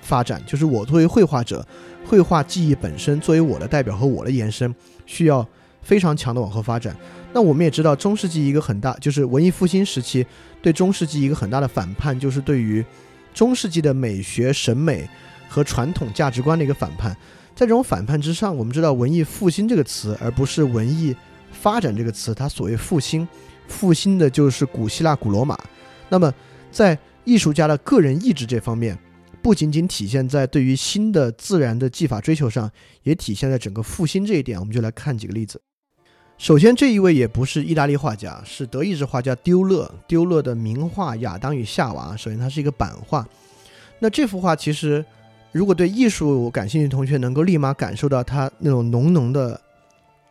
[0.00, 1.66] 发展，就是我作为绘画者，
[2.06, 4.74] 绘画技艺本身作为我的代表和我的延伸，
[5.04, 5.46] 需要
[5.82, 6.96] 非常强的往后发展。
[7.34, 10.24] 那我们也知道，中世纪一个很大，就是文艺复兴时期
[10.62, 12.82] 对中世纪一个很大的反叛，就是对于
[13.34, 15.06] 中世纪的美学审美
[15.54, 17.16] 和传统价值观的一个反叛。
[17.54, 21.14] 在这种反叛之上，我们知道“文艺复兴”这个词，而不是“文艺
[21.52, 22.34] 发展”这个词。
[22.34, 23.26] 它所谓复兴，
[23.68, 25.56] 复兴的就是古希腊、古罗马。
[26.08, 26.34] 那么
[26.72, 28.98] 在艺术家的个人意志这方面，
[29.40, 32.68] 不仅仅体现在对于新的自然的技法追求上，
[33.04, 34.58] 也体现在整个复兴这一点。
[34.58, 35.62] 我们就来看几个例子。
[36.36, 39.88] 首先，这一位也不是意大利画家，是德意志画家丢勒。
[40.08, 43.24] 丢勒的名画《亚当与夏娃》，首先它是一个版画。
[44.00, 45.04] 那这幅画其实，
[45.54, 49.60] 如果对艺术感兴趣的同学，能够立马感受到它那种浓浓的，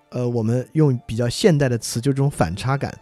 [0.09, 2.93] 呃，我们用比较现代的词，就这种反差感。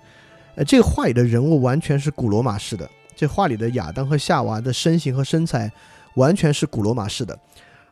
[0.54, 2.88] 呃，这个画里的人物完全是古罗马式的。
[3.16, 5.72] 这画里的亚当和夏娃的身形和身材，
[6.14, 7.36] 完全是古罗马式的，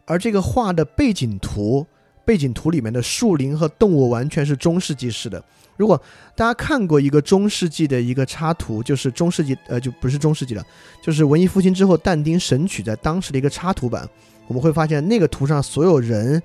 [0.05, 1.88] 而这个画的背景图，
[2.30, 5.43] 背景图里面的树林和动物完全是中世纪式的。
[5.75, 5.99] 如果
[6.36, 10.63] 大家看过一个中世纪的一个插图，就是中世纪，呃，就不是中世纪了，
[11.01, 14.07] 就是文艺复兴之后但丁《神曲》在当时的一个插图版，
[14.45, 16.39] 我们会发现那个图上所有人、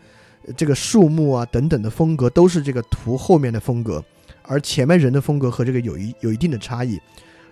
[0.57, 4.03] 这个树木啊等等的风格都是这个图后面的风格，
[4.41, 6.99] 而前面人的风格和这个有一有一定的差异，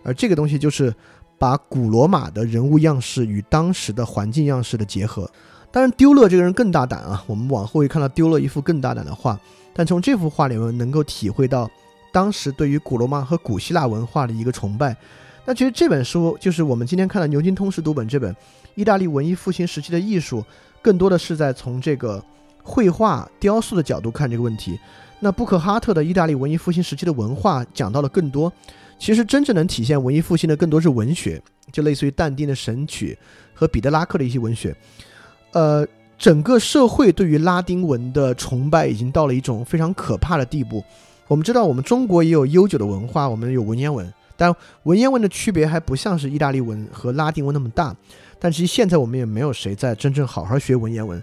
[0.02, 0.90] 而这个东西就是。
[1.38, 5.28] 把古罗马的人物样式与当时的环境样式的结合，
[5.72, 7.24] 当然丢勒这个人更大胆啊。
[7.26, 9.36] 我们往后会看到丢勒一幅更大胆的画，
[9.72, 11.68] 但从这幅画里面能够体会到
[12.12, 14.94] 当时对于古罗马和古希腊文化的一个崇拜。
[15.44, 18.36] 那其实这本书就是我们今天看的《牛津通识读本》这本
[18.76, 20.44] 意大利文艺复兴时期的艺术，
[20.80, 22.22] 更多的是在从这个
[22.62, 24.78] 绘画、雕塑的角度看这个问题。
[25.18, 28.52] 那布克哈特的意大利文艺复兴时期的文化讲到了更多。
[28.98, 31.42] 其实真正能体现文艺复兴的更多是文学，
[31.72, 33.18] 就类似于但丁的《神曲》
[33.58, 34.76] 和彼得拉克的一些文学。
[35.52, 35.86] 呃，
[36.18, 40.82] 整个社会对于拉丁文的崇拜已经到了一种非常可怕的地步。
[41.28, 47.94] 我们知道，我们中国也有悠久的文化，我们有文言文，但文言文的区别还不像是意大利文和拉丁文那么大。
[48.38, 51.22] 但其实现在我们也没有谁在真正好好学文言文。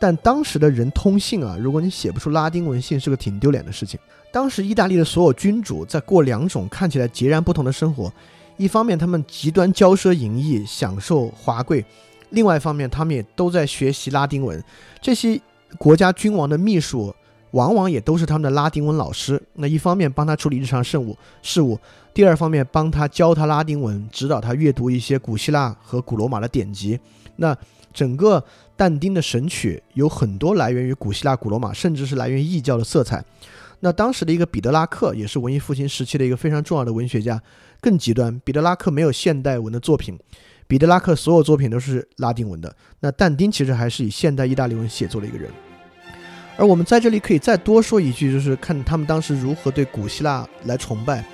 [0.00, 3.98] 但当时的人通信啊，如果你写不出拉丁文信，是个挺丢脸的事情。
[4.30, 8.12] 当时意大利的所有君主在过两种看起来截然不同的生活：
[8.56, 11.82] 一方面他们极端骄奢淫逸，享受华贵；
[12.30, 14.62] 另外一方面他们也都在学习拉丁文。
[15.00, 15.40] 这些
[15.76, 17.14] 国家君王的秘书
[17.52, 19.42] 往往也都是他们的拉丁文老师。
[19.54, 21.78] 那一方面帮他处理日常事务事务，
[22.12, 26.98] 第二方面帮他教他拉丁文，指导他阅读一些古希腊和古罗马的典籍。
[27.36, 27.56] 那
[27.94, 28.42] 整个
[28.76, 33.24] 但丁的神曲有很多来源于古希腊、古罗马，甚至是来源于异教的色彩。
[33.80, 37.40] 那当时的一个彼得拉克也是文艺复兴时期的一个非常重要的文学家。
[37.80, 40.18] 更极端，彼得拉克没有现代文的作品，
[40.68, 42.72] 彼得拉克所有作品都是拉丁文的。
[43.00, 45.50] 那但丁其实还是以现代意大利文写作的一个人。
[46.56, 51.24] 而我们在这里可以再多说一句，就是看他们当时如何对古希腊来崇拜。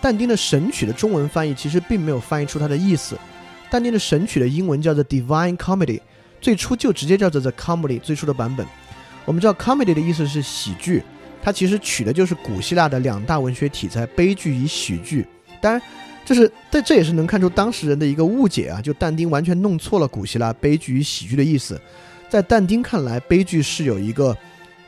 [0.00, 3.18] 但丁的神曲的中文翻译其实并没有翻译出它的意思。
[3.68, 6.00] 但丁的神曲的英文叫做 Divine Comedy，
[6.40, 7.98] 最初就直接叫做 The Comedy。
[7.98, 8.64] 最初的版本，
[9.24, 11.02] 我们知道 Comedy 的意思是喜剧，
[11.42, 15.26] 它其实取的就是古希腊的两大文学题材悲剧与喜剧。
[15.60, 15.82] 当然，
[16.28, 21.80] 就是在这也是能看出当事人的一个误解啊，就但丁完全弄错了古希腊悲剧与喜剧的意思。
[22.28, 24.36] 在但丁看来，悲剧是有一个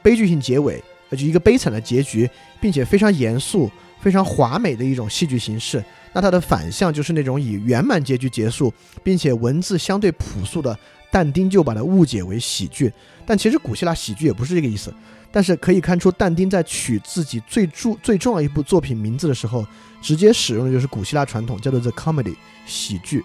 [0.03, 2.29] 悲剧性结尾，就一个悲惨的结局，
[2.61, 3.71] 并且非常严肃、
[4.03, 5.83] 非常华美的一种戏剧形式。
[6.13, 8.71] 那它的反向就是那种以圆满结局结束，
[9.03, 10.79] 并且文字相对朴素的，
[11.11, 12.93] 但丁就把它误解为喜剧。
[13.25, 14.93] 但其实古希腊喜剧也不是这个意思。
[15.33, 19.65] 但是可以看出，但丁在取自己最著最重要一部作品名字的时候，
[20.01, 22.37] 直接使用的就是古希腊传统，叫做 The Comedy
[22.67, 23.25] 喜剧。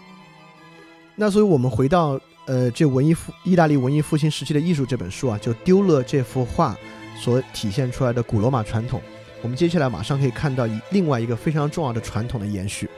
[1.15, 6.76] 那所以我们回到呃这文艺复意大利文艺复兴时期的艺术这本书啊，就丢了这幅画
[7.19, 9.01] 所体现出来的古罗马传统。
[9.41, 12.89] 我们接下来马上可以看到另外一个非常重要的传统的延续，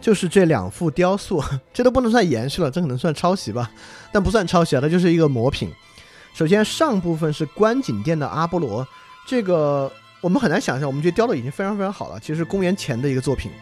[0.00, 3.70] 就是这两幅雕塑， 这都不能算延续了，这可能算抄袭吧，
[4.12, 5.70] 但不算抄袭啊，它就是一个摹品。
[6.34, 8.86] 首先上部分是观景殿的阿波罗，
[9.26, 9.90] 这个
[10.26, 12.18] 我们很难想象，我们觉得雕的已经非常非常好了。
[12.18, 13.52] 其实公元前的一个作品，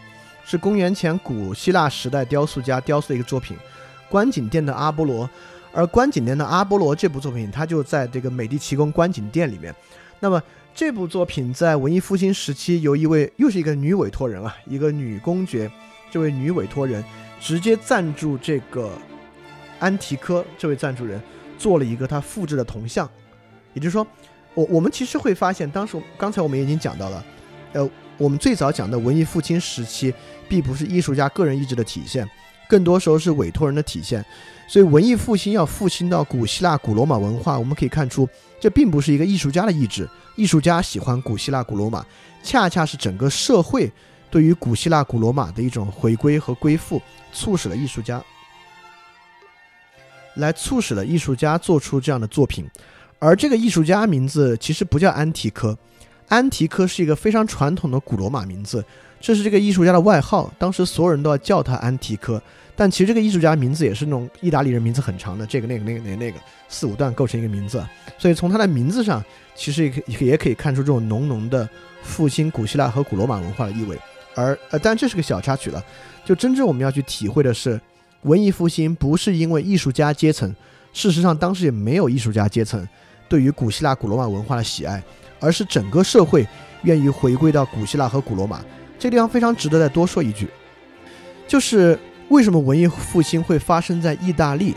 [0.43, 3.55] 是公元前古希腊时代雕塑家雕塑的一个作品，
[4.09, 5.29] 观景殿的阿波罗。
[5.71, 9.75] 而观景殿的阿波罗这部作品，它就在这个美第奇宫观景殿里面。
[10.19, 10.41] 那么
[10.73, 15.69] 这部作品在文艺复兴时期，由一位又是一个女委托人啊，一个女公爵，
[16.09, 17.05] 这位女委托人
[17.39, 18.91] 直接赞助这个
[19.77, 21.21] 安提柯这位赞助人
[21.59, 23.07] 做了一个他复制的铜像，
[23.75, 24.07] 也就是说，
[24.55, 27.25] 我我们其实会发现，当时刚才我们已经讲到了，
[27.73, 30.11] 呃，我们最早讲的文艺复兴时期，
[30.49, 32.27] 并不是艺术家个人意志的体现，
[32.67, 34.25] 更多时候是委托人的体现。
[34.67, 38.27] 所以文艺复兴要复兴到古希腊、古罗马文化，我们可以看出，
[38.59, 40.09] 这并不是一个艺术家的意志。
[40.35, 42.03] 艺术家喜欢古希腊、古罗马，
[42.41, 43.91] 恰恰是整个社会
[44.31, 46.99] 对于古希腊、古罗马的一种回归和归附，
[47.31, 48.23] 促使了艺术家
[50.35, 52.67] 来促使了艺术家做出这样的作品。
[53.25, 55.75] 而这个艺术家名字其实不叫安提柯，
[56.27, 58.85] 安提柯是一个非常传统的古罗马名字，
[59.19, 62.39] 这是这个艺术家的外号，当时所有人都要叫他安提柯。
[62.75, 66.37] 但其实这个艺术家名字也是那种意大利人名字很长的，这个那个那个那个那个
[66.69, 67.83] 四五段构成一个名字，
[68.19, 69.23] 所以从他的名字上，
[69.55, 71.67] 其实也可也可以看出这种浓浓的
[72.03, 73.97] 复兴古希腊和古罗马文化的意味。
[74.35, 75.83] 而呃，但这是个小插曲了，
[76.23, 77.81] 就真正我们要去体会的是，
[78.21, 80.53] 文艺复兴不是因为艺术家阶层，
[80.93, 82.87] 事实上当时也没有艺术家阶层
[83.29, 85.03] 对于古希腊古罗马文化的喜爱，
[85.39, 86.47] 而是整个社会
[86.83, 88.63] 愿意回归到古希腊和古罗马。
[88.97, 90.49] 这个地方非常值得再多说一句，
[91.47, 91.99] 就是。
[92.29, 94.73] 为什么文艺复兴会发生在意大利？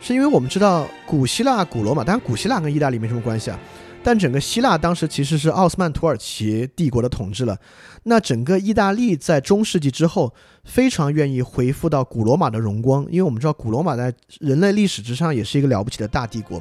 [0.00, 3.60] 是因为我们知道古希腊、古罗马，当然古希腊跟意大利没什么关系啊。
[4.02, 7.54] 但整个希腊当时其实是奥斯曼土耳其帝国的统治了。
[8.04, 10.32] 那整个意大利在中世纪之后
[10.64, 14.10] 非常愿意回复到古罗马的荣光，因为我们知道古罗马在
[14.40, 16.58] 人类历史之上也是一个了不起的大帝国。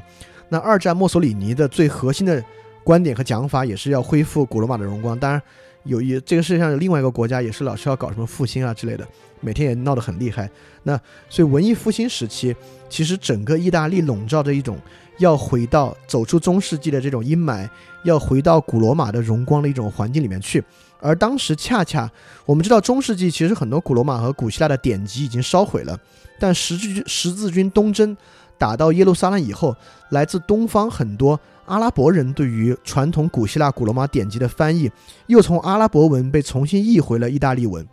[0.51, 2.43] 那二战墨索里尼的最核心的
[2.83, 5.17] 观点和讲法也是要恢复古罗马的荣光。
[5.17, 5.41] 当然，
[5.85, 9.07] 有一这个世界上有另外一个国家也是老是要搞什么复兴啊之类的。
[9.39, 10.47] 每天也闹得很厉害，
[10.83, 10.99] 那
[11.29, 12.55] 所以文艺复兴时期，
[12.89, 14.77] 其实整个意大利笼罩着一种
[15.17, 17.67] 要回到走出中世纪的这种阴霾，
[18.03, 20.63] 要回到古罗马的荣光的一种环境里面去。
[20.99, 22.07] 而当时恰恰
[22.45, 25.99] 我们知道，中世纪其实很多古罗马和古希腊的典籍已经烧毁了，
[26.39, 28.15] 但十字军十字军东征
[28.61, 29.75] 打到耶路撒冷以后，
[30.11, 34.87] 来自东方很多阿拉伯人对于传统古希腊古罗马典籍的翻译，
[35.25, 37.83] 又从阿拉伯文被重新译回了意大利文。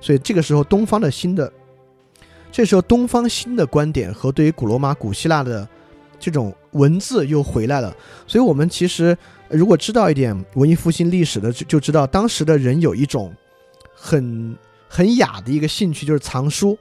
[0.00, 1.52] 所以这个时候，东方的新的，
[2.50, 5.68] 这时候东方新的观点和对于古罗马、古希腊的
[6.18, 7.94] 这种文字又回来了。
[8.26, 9.16] 所以，我们其实
[9.48, 13.32] 如果知道一点文艺复兴历史的，就就知道当时的人有一种
[13.94, 14.56] 很
[14.88, 16.76] 很雅的一个兴趣，就是藏书。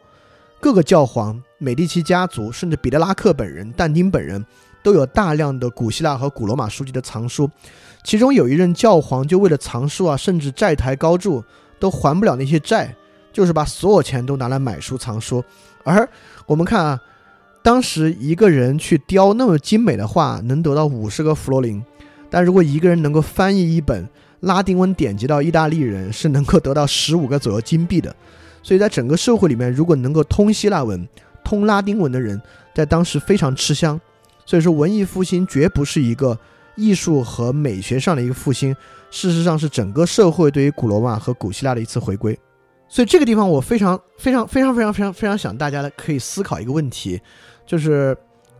[0.59, 4.45] 各个教皇、美第奇家族，甚至彼得拉克本人、但丁本人，
[4.83, 7.49] 都有大量的古希腊和古罗马书籍的藏书。
[8.03, 11.43] 其中有一任教皇就为了藏书啊，甚至债台高筑，
[11.79, 12.95] 都还不了那些债，
[13.33, 15.43] 就是把所有钱都拿来买书藏书。
[15.83, 16.07] 而
[16.45, 17.01] 我们看啊，
[17.63, 21.81] 当时一个人去雕那么精美的画，能得到五十个弗罗林；
[22.29, 24.07] 但如果一个人能够翻译一本
[24.41, 28.15] 拉丁文典籍到意大利人，是能够得到十五个左右金币的。
[28.61, 31.07] 所以在整个社会里面，如果能够通希腊文、
[31.47, 32.41] 通拉丁文的人，
[32.75, 33.97] 在当时非常吃香。
[34.45, 36.37] 所以说，文艺复兴绝不是一个
[36.75, 38.75] 艺术和美学上的一个复兴，
[39.09, 42.37] 事实上是整个社会对于古罗马和古希腊的一次回归。
[42.89, 47.17] 所以这个地方，我非常非常非常非常非常非常想大家可以思考一个问题，
[47.65, 48.15] 就是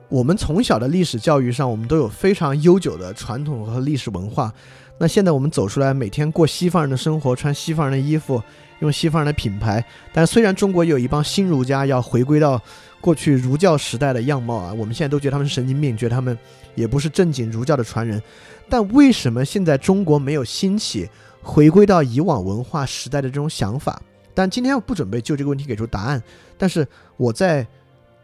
[0.08, 4.54] 我们从小的历史教育上，我们都有非常悠久的传统和历史文化。
[4.98, 8.42] 那现在我们走出来，每天过西方人的生活，穿西方人的衣服。
[8.80, 12.62] 用西方人的品牌，但虽然中国有一帮新儒家要回归到
[13.02, 16.38] 过去儒教时代的样貌啊，我们现在都觉得他们是神经病，觉得他们
[16.76, 18.22] 也不是正经儒教的传人。
[18.70, 21.10] 但为什么现在中国没有兴起
[21.42, 24.02] 回归到以往文化时代的这种想法？
[24.34, 26.22] 但今天我不准备就这个问题给出答案。
[26.58, 27.66] 但是我在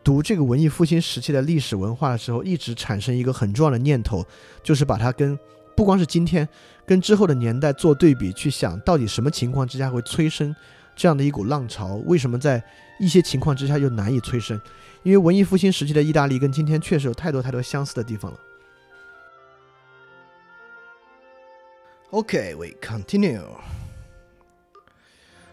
[0.04, 4.24] 读这个文艺复兴时期的历史文化的时候，一直产生一个很重要的念头，
[4.62, 5.38] 就是把它跟
[5.76, 6.48] 不光是今天。
[6.86, 10.56] 跟之后的年代做对比，去想到底什么情况之下会催生
[10.96, 11.96] 这样的一股浪潮？
[12.06, 12.64] 为什么在
[13.00, 14.60] 一些情况之下又难以催生？
[15.04, 18.40] 因为文艺复兴时期的意大利跟今天确实有太多太多相似的地方了。
[22.12, 23.42] OK，we continue。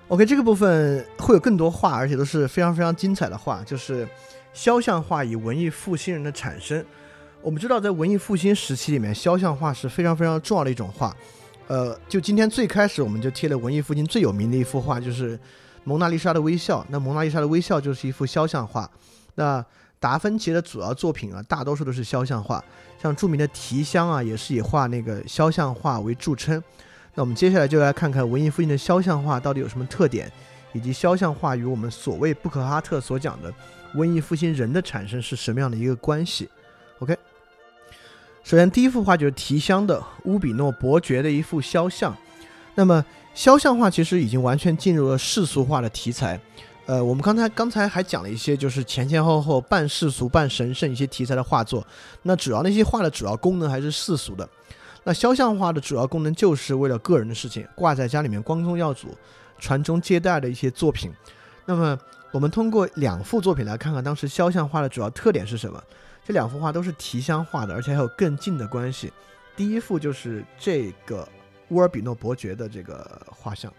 [0.09, 4.07] OK，这个部分会有更多话，而且都是非常非常精彩的话，就是
[4.53, 6.85] 肖像画与文艺复兴人的产生。
[7.43, 11.17] 我们知道，在文艺复兴时期里面，肖像画是非常非常重要的一种画。
[11.69, 15.39] 呃，就今天最开始，我们就贴了文艺复兴最有名的一幅画，就是
[15.85, 16.81] 《蒙娜丽莎的微笑》。
[16.91, 18.91] 那《蒙娜丽莎的微笑》就是一幅肖像画。
[19.37, 19.65] 那
[19.99, 22.63] 达芬奇的主要作品啊，大多数都是肖像画，
[23.01, 26.63] 像著名的提香啊，也是以画那个肖像画为著称。
[27.15, 30.31] 那我们接下来就来看看文艺复兴的肖像画到底有什么特点，
[30.75, 33.53] 以及肖像画与我们所谓布克哈特所讲的
[33.95, 36.47] 文艺复兴人的产生是什么样的一个关系
[36.99, 37.17] ？OK。
[38.43, 42.17] 首先，第一幅画就是提香的乌比诺伯爵的一幅肖像。
[42.75, 46.41] 那么，肖像画其实已经完全进入了世俗化的题材。
[46.87, 51.87] 呃，我们刚才刚才还讲了一些，就是前前后后半世俗半神圣一些题材的画作。
[52.23, 54.49] 那主要那些画的主要功能还是世俗的。
[55.05, 59.17] 那肖像画的主要功能就是为了个人的事情，挂在家里面光宗耀祖、
[59.61, 61.13] 传宗接代的一些作品。
[61.67, 61.97] 那么，
[62.33, 65.81] 我们通过两幅作品来看看当时肖像画的主要特点是什么。
[66.25, 69.13] 这两幅画都是提香画的，而且还有更近的关系。
[69.57, 71.29] 第一幅就是这个
[71.69, 73.73] 乌尔比诺伯爵的这个画像。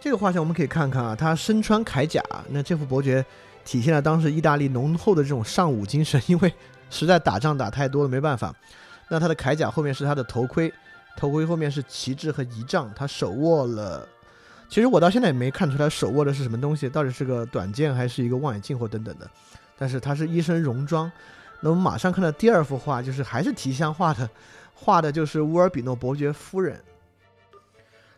[0.00, 2.22] 这个画像我们可以看看啊，他身穿铠甲。
[2.48, 3.24] 那这幅伯爵
[3.64, 6.52] 体现了当时意大利浓厚的这种尚武精神， 因为
[6.88, 8.54] 实在打仗打太多了，没办法。
[9.08, 10.72] 那他的铠甲后面是他的头盔，
[11.16, 12.90] 头盔后面是旗帜和仪仗。
[12.96, 14.08] 他手握了，
[14.68, 19.28] 其实我到现在也没看出来手握的是什么东西，到底是个短剑还是一个望远镜或等等的。
[19.76, 21.10] 但是他是一身戎装。
[21.60, 24.28] 那我们马上看到第二幅画，就是还是提香画的，
[24.74, 26.82] 画的就是乌尔比诺伯爵夫人。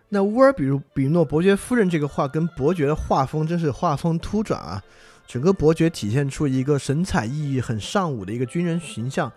[0.08, 4.82] 那乌尔比比诺伯爵夫人这个画跟伯爵的画风真是画风突转啊！
[5.26, 9.32] 整个伯爵体现出一个神采奕奕、很尚武的一个军人形象，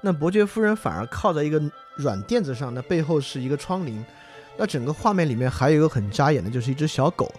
[0.00, 1.60] 那伯爵夫人反而靠在一个
[1.96, 4.02] 软垫子上，那背后是一个窗棂。
[4.56, 7.30] 那整个画面里面还有一个很扎眼的，就是一只小狗。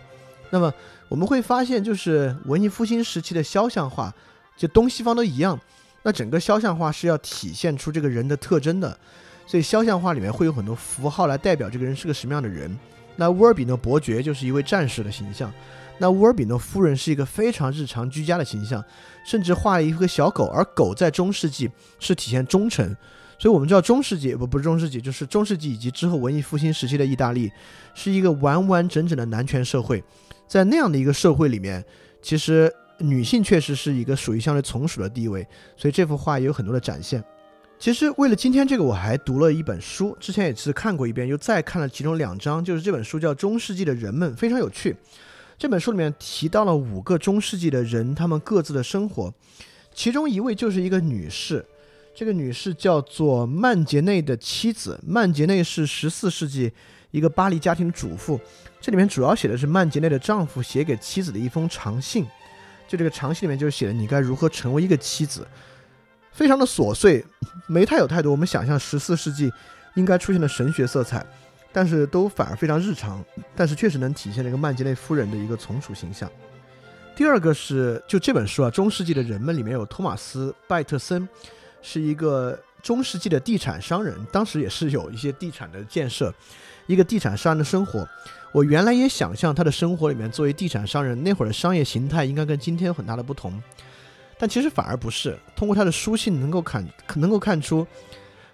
[0.50, 0.74] 那么
[1.08, 4.14] 我们会发现，就是文艺复兴时期的肖像画，
[4.58, 5.58] 就东西方都一样。
[6.04, 8.98] 那整个肖像画是要体现出这个人的特征的，
[9.46, 12.76] 所以肖像画里面会有很多符号来代表这个人是个什么样的人。
[13.16, 15.54] 那乌尔比诺伯爵就是一位战士的形象，
[16.00, 18.84] 那乌尔比诺夫人是一个非常日常居家的形象，
[19.24, 22.96] 甚至画了一个小狗，而狗在中世纪是体现忠诚。
[23.38, 27.52] 所以我们知道中世纪不不是中世纪，就是中世纪以及之后文艺复兴时期的意大利
[27.94, 30.04] 是一个完完整整的男权社会，
[30.48, 31.86] 在那样的一个社会里面，
[32.24, 32.74] 其实。
[33.02, 35.46] 女性确实是一个属于相对从属的地位，
[35.76, 37.24] 所以这幅画也有很多的展现。
[37.80, 44.96] 其实为了今天这个，我还读了一本书，之前也是看过一遍，又再看了其中两章，就是这本书叫《中世纪的人们》，非常有趣。
[45.58, 49.34] 这本书里面提到了五个中世纪的人，他们各自的生活，
[49.94, 51.66] 其中一位就是一个女士，
[52.14, 55.00] 这个女士叫做曼杰内的妻子。
[55.04, 56.72] 曼杰内是十四世纪
[57.10, 58.40] 一个巴黎家庭主妇，
[58.80, 62.28] 这里面主要写的是曼杰内的丈夫写给妻子的一封长信。
[62.92, 65.48] 就这个长信里面就写了你该如何成为一个妻子，
[66.34, 67.26] 非常的琐碎，
[67.66, 69.50] 没太有太多我们想象十四世纪
[69.96, 71.26] 应该出现的神学色彩。
[71.72, 73.24] 但是都反而非常日常，
[73.56, 76.30] 但是确实能体现了一个曼吉内夫人的一个从属形象。
[77.16, 81.26] 第二个是，就这本书啊，《中世纪的人们》里面有托马斯·拜特森，
[81.82, 86.34] 是一个中世纪的地产商人，当时也是有一些地产的建设，
[86.88, 88.06] 一个地产商人的生活。
[88.54, 93.62] 我原来也想象他的生活里面，作为地产商人那会儿的商业形态应该跟今天有很大的不同，
[94.38, 95.40] 但其实反而不是。
[95.56, 96.86] 通过他的书信能够看，
[97.16, 97.88] 能够看出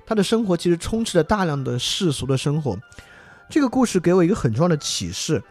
[0.06, 2.78] 他的生活其实充斥着大量的世俗的生活。
[3.50, 5.41] 这个故事给我一个很重要的启示。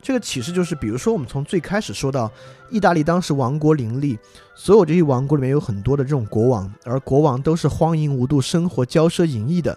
[0.00, 2.30] 这个启示就是，比如说我们从最开始说到，
[2.70, 4.16] 意大利当时王国林立，
[4.54, 9.76] 所有这些王国里面有很多的这种国王，而国王都是荒淫无度、生活骄奢淫逸的。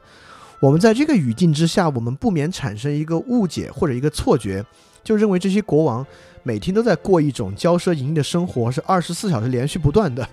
[0.61, 4.63] 我们在这个语境之下，我们不免产生一个误解或者一个错觉，
[5.03, 6.05] 就认为这些国王
[6.43, 10.27] 每天都在过一种骄奢淫逸的生活，是二十四小时连续不断的。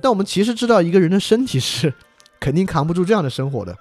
[0.00, 1.92] 但我们其实知道，一个人的身体是
[2.38, 3.76] 肯定扛不住这样的生活的。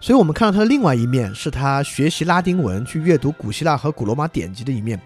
[0.00, 4.98] 所以，我们看到他的另外一面，是他学习拉丁文、去阅读古希腊和古罗马典籍的一面。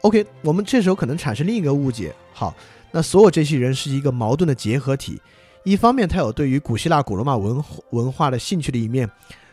[0.00, 2.14] OK，我们这时候可能产生另一个误解。
[2.32, 2.54] 好，
[2.90, 5.20] 那所有这些人是一个矛盾的结合体。
[5.68, 9.06] 一方面，他有对于古希腊、古罗马文文化的兴趣的一面；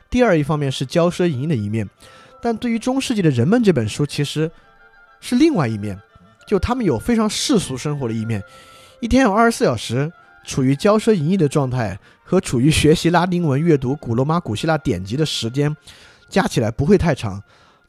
[0.09, 1.89] 第二一方面是骄奢淫逸的一面。
[2.41, 4.49] 但对于中世纪的人们，这本书其实
[5.19, 5.99] 是另外一面，
[6.47, 8.43] 就他们有非常世俗生活的一面，
[9.01, 10.11] 一天有二十四小时。
[10.47, 15.75] 处于骄奢淫逸的状态和处于学习拉丁文、阅读古罗马、古希腊典籍的时间
[16.29, 17.41] 加起来不会太长。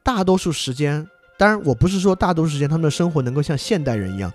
[0.02, 1.06] 大多数时间，
[1.36, 4.32] 当然我不是说大多数时间他们的生活能够像现代人一样，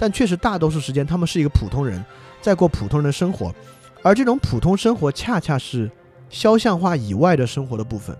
[0.00, 2.04] 但确实大多数时间他们是一个普通人，
[2.40, 3.54] 在过普通人的生活。
[4.02, 5.90] 而这种普通生活恰恰是
[6.28, 8.16] 肖像画以外的生活的部分，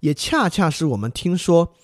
[0.00, 1.74] 也恰恰是我们听说。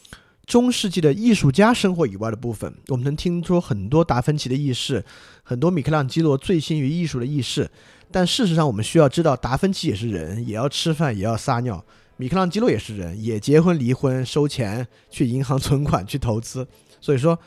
[0.46, 5.04] 中世纪的艺术家生活以外的部分，我们能听说很多达芬奇的轶事，
[5.42, 7.70] 很多米开朗基罗醉心于艺术的轶事。
[8.10, 11.84] 但事实上，我们需要知道，达芬奇也是人，也要吃饭，也要撒尿；
[12.16, 16.66] 米开朗基罗也是人，也结婚、离婚、收钱，去银行存款、去投资。
[16.98, 17.38] 所以说，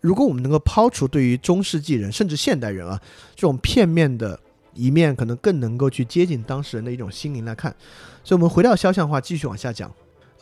[0.00, 3.00] 如果我们能够抛除对于中世纪人甚至现代人啊
[3.34, 4.38] 这种片面的
[4.74, 7.74] 一面，可能更能够去接近当事人的一种心灵来看。
[8.22, 9.92] 所以，我们回到肖像画，继续往下讲。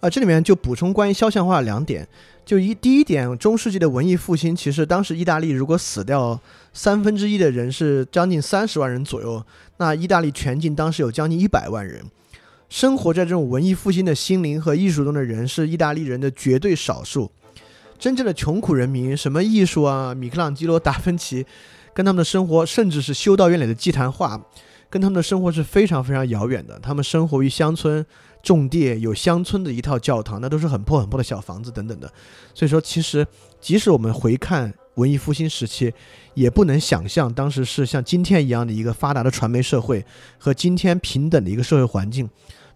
[0.01, 2.07] 啊，这里面就补充关于肖像画两点，
[2.45, 6.39] 就一第一点，中世纪的文艺复兴，其实当时意大利如果死掉
[6.73, 9.43] 三分之一的人是将近三十万人左右，
[9.79, 12.05] 那意大利全境当时有将近一百万人，
[12.69, 17.29] 生活在这种文艺复兴的心灵和艺术中的人是意大利人的绝对少数，
[17.99, 21.45] 真正的穷苦人民，什么艺术啊，米开朗基罗、达芬奇，
[21.93, 24.41] 跟他们的生活，甚至是修道院里的祭坛画，
[24.89, 28.05] 跟他们的生活是非常非常遥远的，他们生活于乡村。
[28.41, 32.11] 种地有乡村的一套教堂，那都是很破很破的小房子等等的。
[32.55, 33.27] 所以说，其实
[33.61, 35.93] 即使我们回看文艺复兴时期，
[36.35, 40.07] 也不能想象当时是像今天一样的一个发达的传媒社会
[40.39, 42.31] 和今天平等的一个社会环境。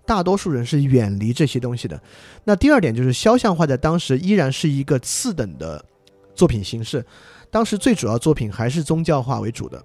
[0.05, 2.00] 大多数人是远离这些东西的。
[2.44, 5.84] 那第二点就是肖像画在当时依然是一个次等的
[6.34, 7.05] 作品形式，
[7.50, 9.82] 当时最主要作品还是宗教画为主的。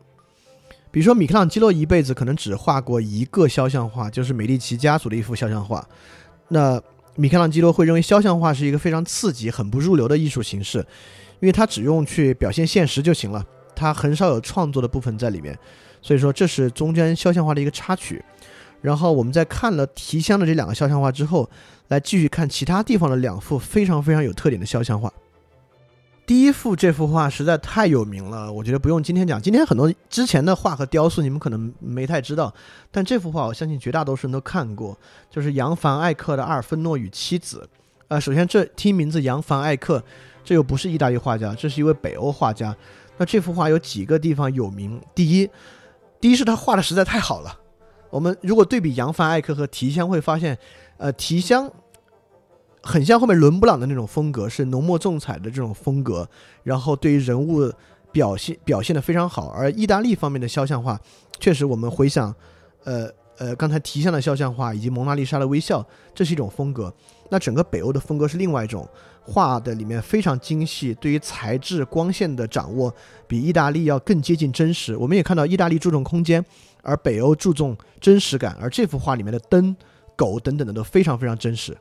[0.90, 5.88] 比如说，米开朗基罗一辈子可能只画过一个肖像画，就是美第奇家族的一幅肖像画。
[6.48, 6.82] 那
[7.16, 10.80] 米开朗基罗会认为肖像画是一个非常刺激、很不入流的艺术形式，
[11.40, 13.46] 因为他只用去表现现实就行了，
[13.76, 15.58] 他很少有创作的部分在里面。
[16.02, 18.24] 所以说，这是中间肖像画的一个插曲。
[18.82, 21.50] 然后我们在看了提香的这两个肖像画之后，
[21.88, 25.12] 来继续看其他地方的两幅非常非常有特点的肖像画。
[26.26, 29.42] 第一幅这幅画实在太有名了，我觉得不用今天讲。
[29.42, 32.54] 今天很多之前的画和雕塑，你们可能没太知道，
[32.92, 34.98] 但这幅画我相信绝大多数人都看过，
[35.32, 37.70] 就是扬凡艾克的《阿尔芬诺与妻子》。
[38.10, 40.04] 呃，首先这听名字扬凡艾克，
[40.44, 42.76] 这又不是意大利画家，这是一位北欧画家。
[43.18, 45.02] 那这幅画有几个地方有名？
[45.16, 45.50] 第一，
[46.20, 47.58] 第一是他画的实在太好了。
[48.10, 50.58] 我们如果对比扬凡艾克和提香，会发现，
[50.98, 51.72] 呃，提香。
[52.84, 56.30] 很像后面伦勃朗的那种风格，是浓墨重彩的这种风格，
[56.64, 57.70] 然后对于人物
[58.14, 59.50] 表现表现的非常好。
[59.50, 60.98] 而意大利方面的肖像画，
[61.38, 62.34] 确实我们回想，
[62.86, 63.10] 呃
[63.40, 65.86] 呃，刚才提香的肖像画以及蒙娜丽莎的微笑，
[66.16, 66.94] 这是一种风格。
[67.30, 68.88] 那整个北欧的风格是另外一种，
[69.22, 72.94] 画的里面非常精细，对于材质、光线的掌握
[73.28, 74.96] 比意大利要更接近真实。
[74.96, 76.46] 我们也看到意大利注重空间，
[76.88, 78.58] 而北欧注重真实感。
[78.62, 79.76] 而这幅画里面的灯、
[80.16, 81.78] 狗等等的都非常非常真实。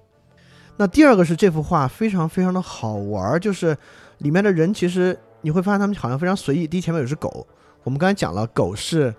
[0.77, 3.75] 那第二个是这幅画非常非常的好玩，就是
[4.19, 6.67] 里面的人其实你会发现他们好像非常随意。
[6.67, 7.47] 第一前面有只狗，
[7.85, 9.15] 我们刚才讲了，狗是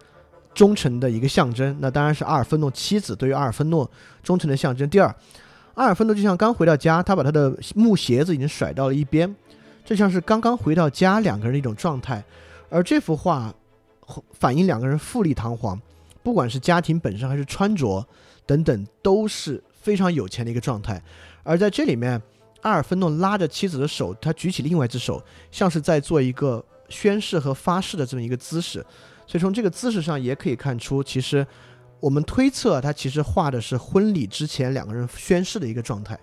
[0.53, 3.89] 忠诚的一个象征，那当然是阿尔芬诺妻子对于阿尔芬诺
[4.21, 4.87] 忠诚的象征。
[4.89, 5.15] 第二，
[5.73, 9.35] 阿尔芬诺就像刚回到家，他把他的木鞋子已经甩到了一边，
[9.83, 12.23] 这像是刚刚回到家两个人的一种状态。
[12.69, 13.53] 而这幅画
[14.31, 15.79] 反映两个人富丽堂皇。
[16.23, 18.05] 不管是家庭本身还是穿着
[18.45, 21.01] 等等，都是非常有钱的一个状态。
[21.43, 22.21] 而在这里面，
[22.63, 28.85] 阿尔芬诺拉着妻子的手，他举起另外一只手，像是在做一个宣誓和发誓的这么一个姿势。
[29.25, 31.47] 所以从这个姿势上也可以看出，其实
[32.01, 36.19] 我们推测他其实画的是婚礼之前两个人宣誓的一个状态。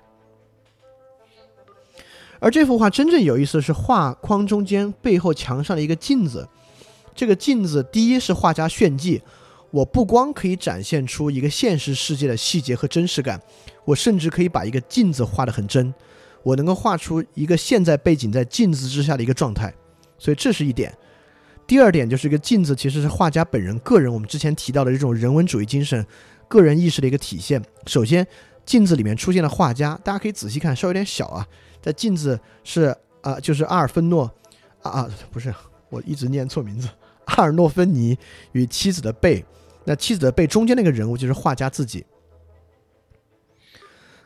[2.40, 6.46] 而这幅画真正有意思的是画框中间背后墙上的一个镜子。
[7.14, 9.22] 这个镜子，第一是画家炫技，
[9.70, 13.40] 我不光可以展现出一个现实世界的细节和真实感，
[13.84, 15.92] 我甚至可以把一个镜子画得很真，
[16.42, 19.72] 我能够画出一个现在背景在镜子之下的一个状态。
[20.18, 20.96] 所以这是一点。
[21.66, 26.06] 第二点就是一个镜子其实是画家本人个人，我们之前提到的这种人文主义精神、
[26.46, 27.62] 个人意识的一个体现。
[27.86, 28.26] 首先，
[28.66, 31.46] 镜子里面出现了画家，大家可以仔细看，稍微有点小啊。
[31.80, 34.30] 在镜子是啊，就是阿尔芬诺，
[34.82, 35.52] 啊啊，不是，
[35.88, 36.88] 我一直念错名字，
[37.26, 38.18] 阿尔诺芬尼
[38.52, 39.44] 与妻子的背，
[39.84, 42.04] 那妻子的背中间那个人物就是画家自己。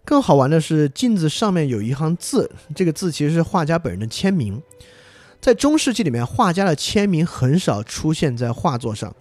[0.04, 4.62] 更好玩的是，镜子上面有一行字，这个字其实是画家本人的签名。
[5.40, 9.14] 在中世纪里面，画家的签名很少出现在画作上，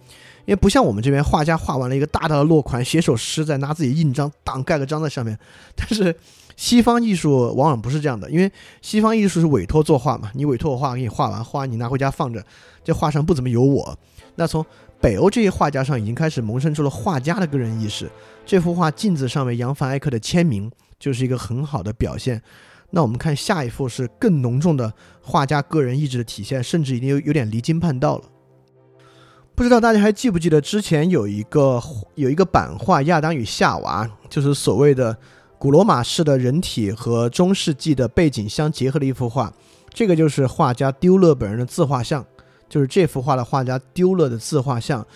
[0.46, 5.38] 因为不像我们这边，画家画完了一个大大的落款，写首诗，再拿自己印章，当盖个章在上面，
[5.76, 6.14] 但是。
[6.58, 8.50] 西方艺术往往不是这样的，因为
[8.82, 12.44] 西方艺术是委托作画嘛，你委托我画，给你画完，画你拿回家放着，
[12.88, 13.94] 这画上不怎么有我。
[14.36, 14.64] 那从
[14.98, 18.10] 北欧这些画家上已经开始萌生出了画家的个人意识。
[18.46, 22.40] 这幅画镜子上面扬凡艾克的签名就是一个很好的表现。
[22.88, 24.90] 那我们看下一幅是更浓重的
[25.20, 28.24] 画家个人意志的体现，甚至已经有有点离经叛道了。
[29.54, 31.78] 不知道大家还记不记得之前有一个
[32.14, 35.14] 有一个版画《亚当与夏娃》，就是所谓的。
[35.60, 39.52] 古罗马式的人体和中世纪的背景相结合的一幅画，
[39.92, 42.24] 这个就是画家丢勒本人的自画像，
[42.68, 45.06] 就是这幅画的画家丢勒的自画像。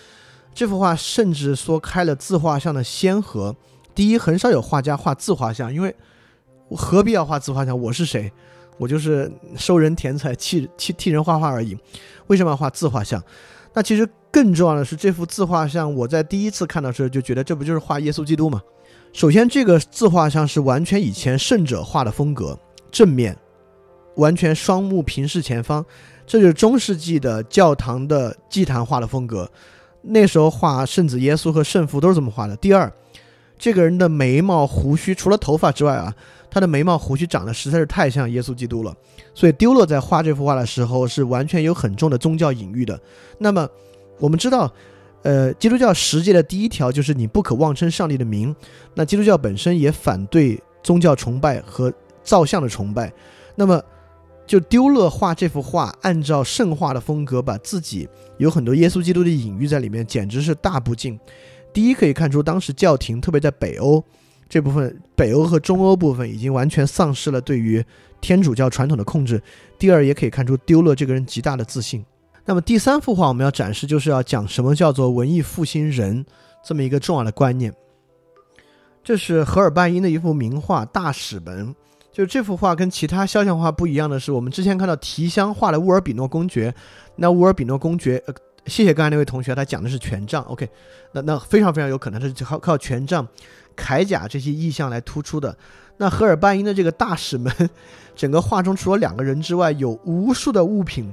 [0.53, 3.55] 这幅画甚至说开了自画像的先河。
[3.95, 5.95] 第一，很少有画家画自画像，因为
[6.69, 7.79] 何必要画自画像？
[7.79, 8.31] 我是谁？
[8.77, 11.77] 我就是收人钱财、替替替人画画而已。
[12.27, 13.23] 为什么要画自画像？
[13.73, 18.61] 那其实更重要的是，这幅自画像，我在第一次看到时候就觉得，这不就是画耶稣基督吗？
[19.11, 22.57] 首先，这个自画像是完全以前圣者画的风格，
[22.91, 23.37] 正面，
[24.15, 25.85] 完全双目平视前方，
[26.25, 29.49] 这就是中世纪的教堂的祭坛画的风格。
[30.01, 32.55] 那时候画圣子耶稣和圣父都是这么画的。
[32.57, 32.91] 第二，
[33.57, 36.13] 这个人的眉毛胡须，除了头发之外啊，
[36.49, 38.93] 他的眉毛胡须长得实在是太像耶稣基督了。
[39.33, 42.99] 所以丢勒在画这幅画的时候是完全有很重的宗教隐喻的。
[43.37, 43.67] 那么，
[44.19, 44.71] 我们知道。
[45.25, 48.53] 呃，基督教十诫的第一条就是你不可妄称上帝的名。
[48.93, 51.89] 那基督教本身也反对宗教崇拜和
[52.21, 53.09] 造像的崇拜。
[53.55, 53.81] 那么，
[54.45, 58.07] 就丢勒画这幅画，按照圣画的风格，把自己
[58.37, 61.19] 有很多耶稣基督的隐喻在里面，简直是大不敬。
[61.73, 64.03] 第一，可以看出当时教廷，特别在北欧
[64.47, 67.83] 这部分，北欧和中欧部分已经完全丧失了对于
[68.21, 69.41] 天主教传统的控制。
[69.79, 72.05] 第二，也可以看出丢勒这个人极大的自信。
[72.45, 76.25] 那么第三幅画我们要展示，就是要讲什么叫做文艺复兴人
[76.63, 77.73] 这么一个重要的观念。
[79.03, 81.67] 这是荷尔拜因的一幅名画《大使门》。
[82.13, 86.73] 就这幅画跟其他肖像画不一样的是，我们之前看到提香画的乌尔比诺公爵，
[87.15, 88.33] 那乌尔比诺公爵，呃，
[88.67, 90.43] 谢谢刚才那位同学，他讲的是权杖。
[90.43, 90.69] OK，
[91.11, 93.27] 那那非常非常有可能是靠靠权杖、
[93.75, 95.57] 铠甲这些意象来突出的。
[95.97, 97.51] 那荷尔拜因的这个大使们，
[98.15, 101.11] 整个画中除了两个人之外，有无数的物品。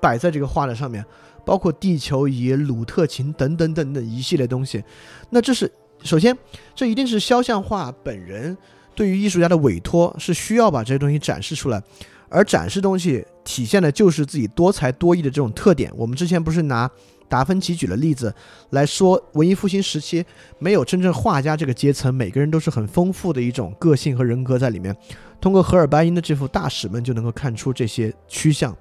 [0.00, 1.04] 摆在这个画的上面，
[1.44, 4.82] 包括地球仪、鲁特琴等等等等一系列东西。
[5.30, 5.70] 那这是
[6.02, 6.36] 首先，
[6.74, 8.58] 这一定是肖像画本人
[8.94, 11.82] 对于艺术家的委托，是需要把这些东西展示出来。
[12.28, 15.92] 而展示东西体现的就是自己多才多艺的这种特点。
[15.94, 16.90] 我们之前不是拿
[17.28, 18.34] 达芬奇举了例子
[18.70, 20.24] 来说，文艺复兴时期
[20.58, 24.96] 没有真正画家这个阶层，每个人都是很丰富的一种个性和人格在里面。
[25.42, 28.74] 通过荷尔班因的这幅大使们就能够看出这些趋向。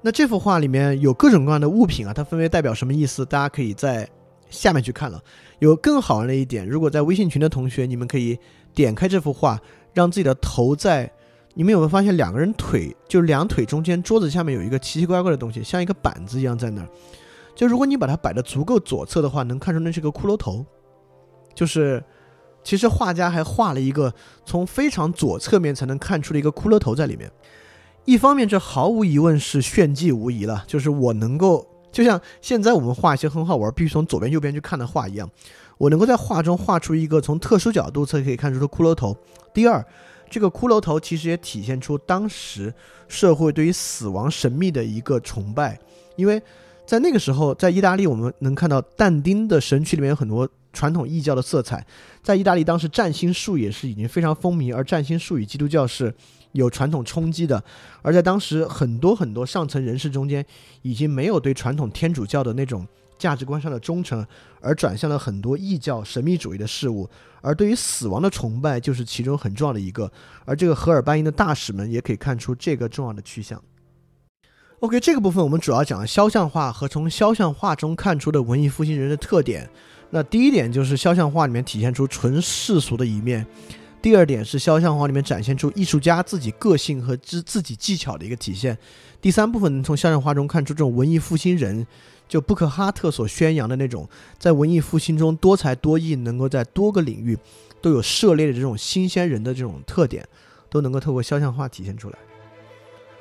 [0.00, 3.24] 那这幅画里面有各种各样的物品啊，它分别代表什么意思？
[3.24, 4.08] 大家可以在
[4.50, 5.20] 下面去看了。
[5.58, 8.38] 有更好玩的一点，如果在微信群的同学，你们可以
[8.74, 9.60] 点开这幅画，
[9.94, 11.10] 让自己的头在……
[11.54, 16.88] 你们有没有发现两个人腿，就两腿中间桌子下面有一个奇奇怪怪的东西，像一个板子一样在那儿？
[17.54, 20.64] 就如果你把它摆的足够左侧的话，能看出那是个骷髅头。
[21.54, 22.02] 就是
[22.64, 24.14] 其实画家还画了一个
[24.46, 27.30] 从非常左侧面才能看出的一个骷髅头在里面。
[28.06, 35.30] 一方面，这毫无疑问是炫技无疑了，就是我能够，就像现在我们画一些很好玩，必须从左边右边去看的画一样，
[35.82, 39.16] 我能够在画中画出一个从特殊角度才可以看出的骷髅头。
[39.52, 39.84] 第二，
[40.30, 42.72] 这个骷髅头其实也体现出当时
[43.08, 45.76] 社会对于死亡神秘的一个崇拜，
[46.14, 46.40] 因为
[46.86, 51.84] 在那个时候，在意大利我们能看到但丁的神曲里面有很多传统异教的色彩。
[52.22, 56.14] 在意大利当时占星术也是已经非常风靡，而占星术与基督教是
[56.52, 57.60] 有传统冲击的。
[58.02, 60.46] 而在当时很多很多上层人士中间，
[60.82, 62.86] 已经没有对传统天主教的那种
[63.22, 64.26] 价值观上的忠诚，
[64.60, 67.08] 而转向了很多异教神秘主义的事物。
[67.40, 70.10] 而对于死亡的崇拜就是其中很重要的一个。
[70.44, 73.62] 而这个荷尔班因的大使们也可以看出这个重要的趋向。
[74.80, 79.70] OK，这个部分我们主要讲肖像画和从肖像画中看出的文艺复兴人的特点。
[80.10, 83.44] 那第一点就是肖像画里面体现出纯世俗的一面；
[84.02, 88.74] 第二点是肖像画里面展现出艺术家自己个性和自自己技巧的一个体现；
[89.20, 91.86] 第三部分从肖像画中看出这种文艺复兴人，
[92.32, 97.36] 就布克哈特所宣扬的那种在文艺复兴中多才多艺，能够在多个领域
[97.82, 100.26] 都有涉猎的这种新鲜人的这种特点，
[100.70, 102.18] 都能够透过肖像画体现出来。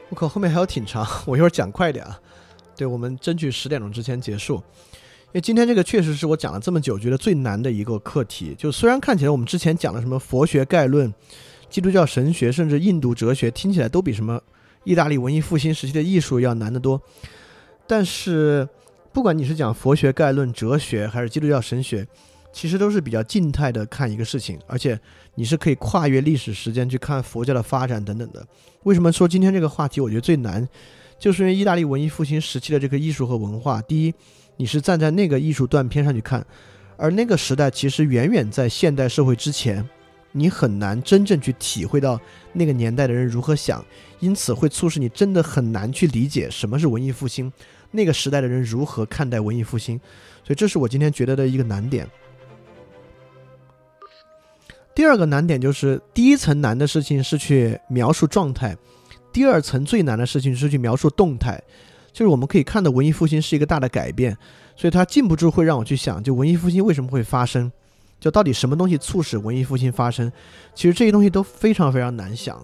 [0.08, 2.18] 我靠，后面还有挺长，我一会儿讲快点啊。
[2.74, 8.56] 对我们争取十点钟之前结束，因为今天这个确实是我讲了这么久觉得最难的一个课题。
[8.58, 11.14] 就虽然看起来我们之前讲的什么佛学概论、
[11.70, 14.42] 基督教神学，甚至印度哲学，听起来都比什么
[14.86, 17.02] 意大利文艺复兴时期的艺术要难得多。
[17.86, 18.66] 但是
[19.14, 22.08] 不管你是讲佛学概论、哲学，还是基督教神学，
[22.54, 24.98] 其实都是比较静态的看一个事情，而且
[25.36, 28.46] 你是可以跨越历史时间去看佛教的发展等等的。
[28.84, 30.68] 为什么说今天这个话题我觉得最难？
[31.20, 34.14] 就是因为意大利文艺复兴时期的这个艺术和文化，第一，
[34.58, 36.44] 你是站在那个艺术断片上去看，
[36.98, 39.88] 而那个时代其实远远在现代社会之前，
[40.32, 42.20] 你很难真正去体会到
[42.54, 43.86] 那个年代的人如何想，
[44.20, 47.52] 因此会促使你真的很难去理解什么是文艺复兴，
[47.92, 50.00] 那个时代的人如何看待文艺复兴，
[50.44, 52.08] 所以这是我今天觉得的一个难点。
[54.94, 58.76] 第二个难点就是，第一层难的事情是去描述状态，
[59.32, 61.62] 第二层最难的事情是去描述动态。
[62.12, 64.38] 就是我们可以看到文艺复兴是一个大的改变，
[64.76, 67.72] 所以它禁不住会让我去想，就文艺复兴为什么会发生，
[68.20, 70.30] 就到底什么东西促使文艺复兴发生？
[70.76, 72.62] 其实这些东西都非常非常难想。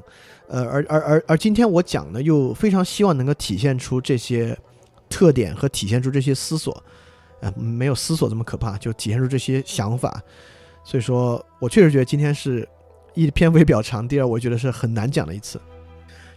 [0.50, 4.58] 呃，而而而而今天我讲呢，又非常希望能够体现出这些
[5.10, 6.84] 特点和体现出这些思索。
[7.40, 10.22] 呃，没有思索这么可怕，就体现出这些想法。
[10.84, 12.68] 所以说我确实觉得今天是
[13.14, 15.62] 一篇幅比较长，第二我觉得是很难讲的一次。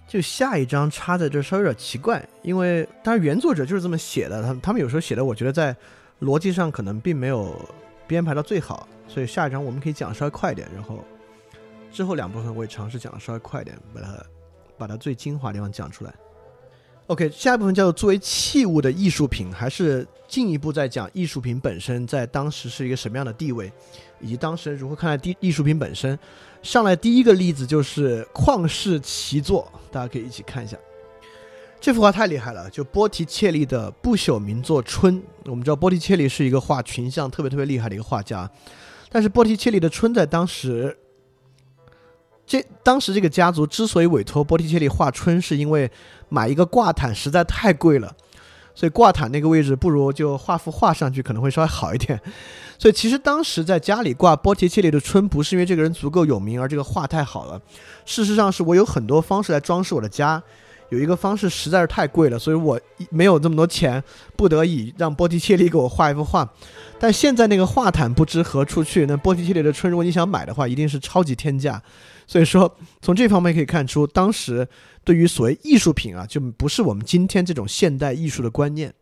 [0.06, 5.74] 就下一章插在这稍微有点奇怪，因为当然原作者就是这么写的，他他们有时候写的我觉得在
[6.20, 7.54] 逻辑上可能并没有
[8.06, 11.04] 编排到最好，所以下一章我们可以讲稍微快一点，然后
[11.92, 14.08] 之后两部分我也尝试讲的稍微快一点，把它
[14.76, 16.12] 把它最精华的地方讲出来。
[17.10, 23.72] OK，下一部分叫做作为器物的艺术品，还是进一步在讲艺术品本身在当时是一个什么样的地位，
[24.20, 26.16] 以及当时如何看待艺艺术品本身。
[26.62, 30.76] 上来第一个例子就是旷世奇作，大家可以一起看一下。
[31.80, 35.16] 这幅画太厉害了，就波提切利的不朽名作《春》。
[35.46, 38.48] 我们知道波提切利是一个画群像特别特别厉害的一个画家，
[39.10, 40.96] 但是波提切利的《春》在当时。
[42.50, 45.88] 这当时这个家族之所以委托波提切利画春，是因为
[46.28, 48.12] 买一个挂毯实在太贵了，
[48.74, 52.20] 所以挂毯那个位置不如就画幅画上去可能会稍微好一点。
[52.76, 57.62] 所以其实当时在家里挂波提切利的春，不是因为这个人足够有名，而这个画太好了。
[58.04, 60.42] 事实上是我有很多方式来装饰我的家，
[60.88, 64.02] 有一个方式实在是太贵了，所以我没有这么多钱，
[64.34, 66.52] 不得已让波提切利给我画一幅画。
[66.98, 71.80] 但现在那个画毯不知何处去，那波提切利的春，如果你想买的话，一定是超级天价。
[72.30, 74.68] 所以说，从这方面可以看出，当时
[75.02, 78.94] 对于所谓艺术品啊，就不是我们今天这种现代艺术的观念。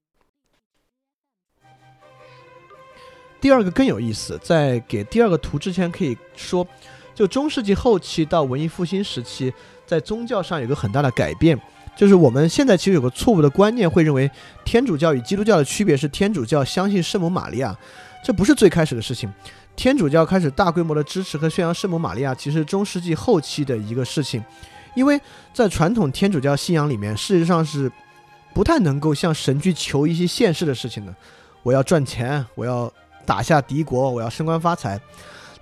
[3.39, 6.67] 第二个更有意思，在给第二个图之前，可以说，
[7.15, 9.53] 就中世纪后期到文艺复兴时期，
[9.87, 11.61] 在宗教上有个很大的改变，
[11.95, 14.31] 就是我们现在其实有个错误的观念，会认为
[14.65, 17.79] 天主教与基督教的区别是天主教相信圣母玛利亚，
[18.25, 19.31] 这不是最开始的事情。
[19.79, 24.45] 天主教开始大规模的支持和宣扬圣母玛利亚，其实中世纪后期的一个事情，
[24.95, 25.19] 因为
[25.55, 27.91] 在传统天主教信仰里面，事实上是
[28.53, 31.15] 不太能够向神去求一些现世的事情的。
[31.63, 32.93] 我要赚钱，我要
[33.25, 35.01] 打下敌国，我要升官发财。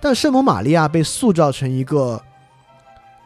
[0.01, 2.19] 但圣母玛利亚被塑造成一个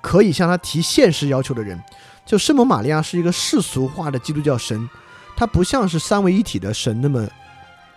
[0.01, 1.81] 可以向他提现实要求的人，
[2.25, 4.89] 就圣母玛利亚是一个世俗化的基督教神，
[5.37, 7.25] 他不像是三位一体的神那么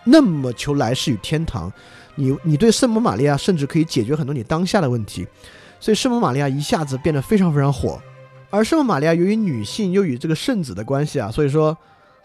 [0.04, 1.72] 那么求来世与天堂。
[2.16, 5.26] 你你对圣母玛利亚甚至可以解决很多你当下的问题，
[5.80, 8.00] 所以圣母玛利亚一下子变得非常非常火。
[8.50, 11.76] 而圣母玛利亚由于女性又与这个圣子的关系啊，所以说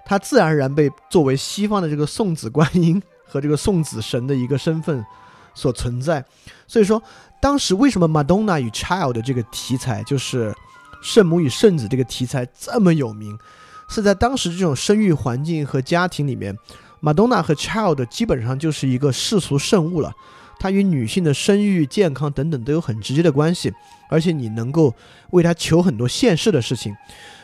[0.06, 5.03] 她自然而然被作为西方的这个送子观音和这个送子神的一个身份
[5.53, 6.24] 所存在。
[6.68, 7.02] 所以说
[7.41, 10.53] 当时为什么 Madonna 与 Child 这个题材，就是
[11.02, 13.38] 圣母与圣子这个题材这么有名？
[13.91, 16.56] 是在当时这种生育环境和家庭里面
[17.01, 20.13] ，Madonna 和 Child 基本上就是一个世俗圣物了。
[20.61, 23.73] 它与女性的生育、健康等等都有很直接的关系，
[24.09, 24.93] 而且你能够
[25.30, 26.93] 为她求很多现世的事情。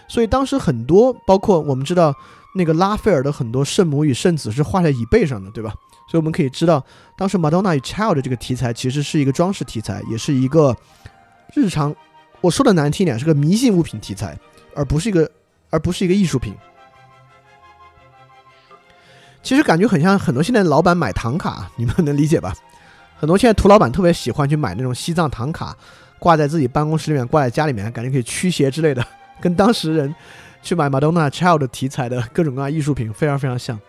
[0.07, 2.13] 所以当时很多，包括我们知道
[2.55, 5.73] 那个拉斐尔的很多圣母与圣子是画在椅背上的，对吧？
[6.11, 6.85] 所以我们可以知道，
[7.17, 10.75] 当时 Madonna 与 Child 这个题材其实是一个装饰题材，也是一个
[11.55, 11.95] 日常。
[12.41, 14.37] 我说的难听点，是个迷信物品题材，
[14.75, 15.31] 而不是一个，
[15.69, 16.53] 而不是一个艺术品。
[19.45, 22.51] 其实感觉很像很多现在老板买唐卡，你们能理解吧？
[23.15, 25.77] 很多现在土老板特别喜欢去买那种西藏唐卡，
[26.17, 29.05] 挂在自己办公室里面，挂在家里面，感觉可以驱邪之类的，
[29.39, 30.13] 跟当时人
[30.63, 33.79] 去买 Madonna Child 题材的各种各样艺术品非常非常像。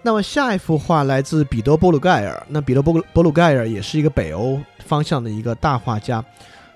[0.00, 6.24] 那么下一幅画来自彼得·波鲁盖尔，那彼得·波波鲁盖尔也是一个北欧方向的一个大画家。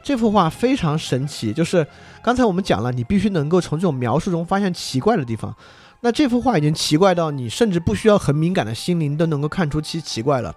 [0.03, 1.87] 这幅画非常神奇，就是
[2.23, 5.55] 刚才我们讲了，你必须能够从这种描述中发现奇怪的地方。
[6.01, 10.55] 那这幅画已经奇怪到你甚至不需要很敏感的心灵都能够看出其奇怪了。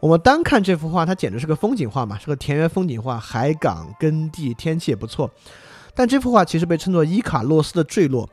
[0.00, 5.30] 我们单看这幅画，它简直是个风景画嘛，是个田园风景画，海港耕地，天气也不错。
[5.94, 8.28] 但这幅画其实被称作伊卡洛斯的坠落。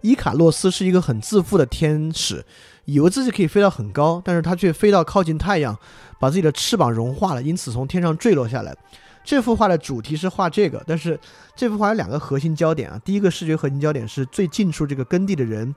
[0.00, 2.42] 伊卡洛斯是一个很自负的天使，
[2.86, 5.76] 以为自己可以飞到很高，但是他却飞到靠近太阳，
[6.18, 8.74] 把自己的翅膀融化了，因此从天上坠落下来。
[9.22, 11.20] 这幅画的主题是画这个，但是
[11.60, 12.98] 这幅画有两个核心焦点啊。
[13.04, 15.74] 第一个视觉核心焦点是最近处这个耕地的人，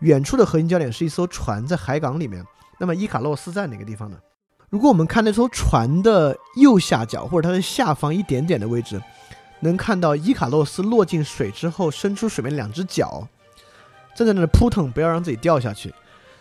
[0.00, 2.42] 远处的核心焦点是一艘船在海港里面。
[2.78, 4.16] 那么伊卡洛斯在哪个地方呢？
[4.70, 8.98] 如果我们看那艘船的右下角或者它的下方一点点的位置，
[9.60, 13.28] 能看到伊卡洛斯落进水之后伸出水面两只脚，
[14.16, 15.92] 正在那扑腾，不要让自己掉下去。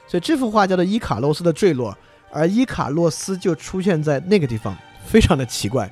[0.07, 1.91] 所以这幅画叫做《伊卡洛斯的坠落》，
[2.31, 4.73] 而伊卡洛斯就出现在那个地方，
[5.05, 5.91] 非常的奇怪。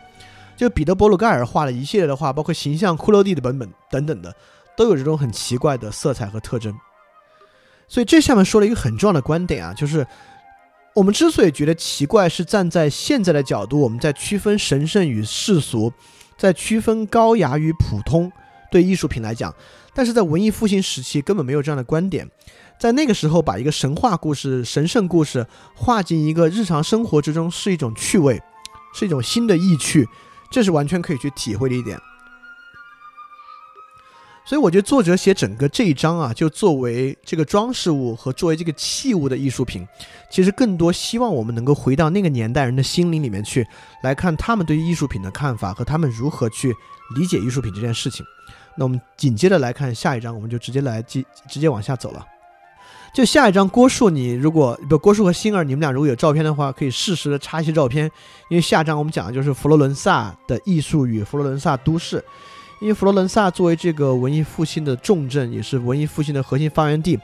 [0.56, 4.36] 就彼得·波鲁盖尔画了一系列的画，包括形象骷髅地的本本等等的，
[4.78, 6.74] 都有这种很奇怪的色彩和特征。
[7.88, 10.06] 所以这下面说了一个很重要的观点啊，就是。
[10.96, 15.92] 我们之所以觉得奇怪，是站在现在的角度，我们在区分神圣与世俗，
[16.38, 18.32] 在区分高雅与普通。
[18.72, 19.54] 对艺术品来讲，
[19.94, 22.26] 但是在文艺复兴时期根本没有这样的观点。
[22.80, 25.46] 在那个时候，把一个神话故事、神圣故事
[25.76, 28.42] 画进一个日常生活之中，是一种趣味，
[28.94, 30.08] 是一种新的意趣，
[30.56, 32.00] 这是完全可以去体会的一点。
[34.46, 39.86] 所以我觉得作者写整个这一章啊，就作为这个装饰物和作为这个器物的艺术品，
[40.32, 43.68] 其实更多希望我们能够回到那个年代人的心灵里面去，
[44.02, 46.74] 来看他们对于艺术品的看法和他们如何去
[47.18, 48.26] 理解艺术品这件事情。
[48.78, 52.26] 那我们紧接着来看下一章，我们就直接来直直接往下走了。
[53.16, 58.12] 就下一章，郭树，你如果不郭树和星儿，你们俩如果有照片的话，可以适时的插一些照片，
[58.50, 62.22] 因为下一章我们讲的就是佛罗伦萨的艺术与佛罗伦萨都市。
[62.82, 67.18] 因为佛罗伦萨作为这个文艺复兴的重镇，也是文艺复兴的核心发源地，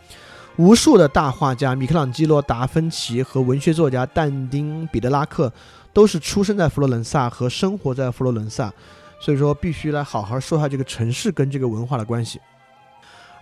[0.56, 5.52] 无数的大画家米开朗基罗、达芬奇和文学作家但丁、彼得拉克
[5.92, 8.72] 都是出生在佛罗伦萨和生活在佛罗伦萨，
[9.20, 12.40] 所以说必须来好好说下这个城市跟这个文化的关系。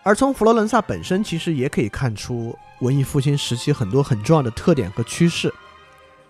[0.09, 5.53] 而从佛罗伦萨本身，其实也可以看出文艺复兴时期很多很重要的特点和趋势。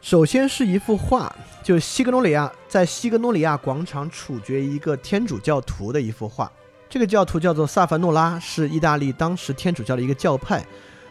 [0.02, 1.34] 首先是一幅画，
[1.64, 6.52] 就西格诺里亚在西格诺里亚广场处决一个天主教徒的一幅画。
[6.90, 10.62] 这个教徒叫做萨凡诺拉，是意大利当时天主教的一个教派。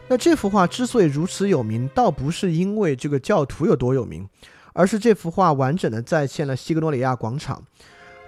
[0.07, 4.29] 那这幅画之所以如此有名，倒不是因为这个教徒有多有名，
[4.75, 7.65] 而是这幅画完整的再现了西格诺里亚广场。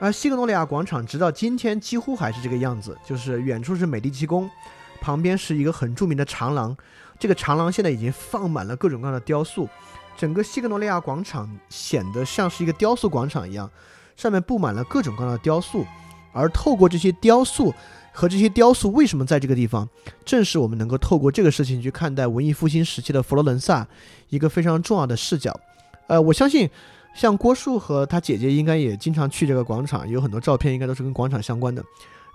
[0.01, 4.51] 而西格诺里亚广场直到今天几乎还是这个样子，就是远处是美第奇宫，
[4.99, 6.75] 旁边是一个很著名的长廊。
[7.19, 9.69] 这个长廊现在已经放满了各种各样的雕塑。
[10.17, 13.71] 整个西格诺利亚广场显得像是一个雕塑广场一样，
[14.17, 15.87] 上面布满了各种各样的雕塑，
[16.33, 17.73] 而透过这些雕塑
[18.13, 19.87] 和这些雕塑为什么在这个地方，
[20.25, 23.87] 正是我们能够透过这个事情去看待文艺复兴时期的佛罗伦萨
[24.31, 25.59] 一个非常重要的视角。
[26.07, 26.69] 呃，我相信
[27.15, 31.85] 像郭树和他姐姐应该也经常去这个广场，有很多照片应该都是跟广场相关的。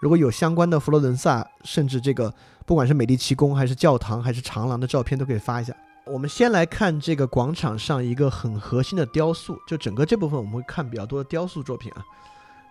[0.02, 2.31] 如果有相关的佛罗伦萨，甚至这个
[2.65, 5.73] 不管是美第奇宫还是教堂还是长廊的照片，都可以发一下。
[6.06, 12.03] 我们先来看这个广场上一个很核心的雕塑，就整个这部分我们会看比较多的雕塑作品啊。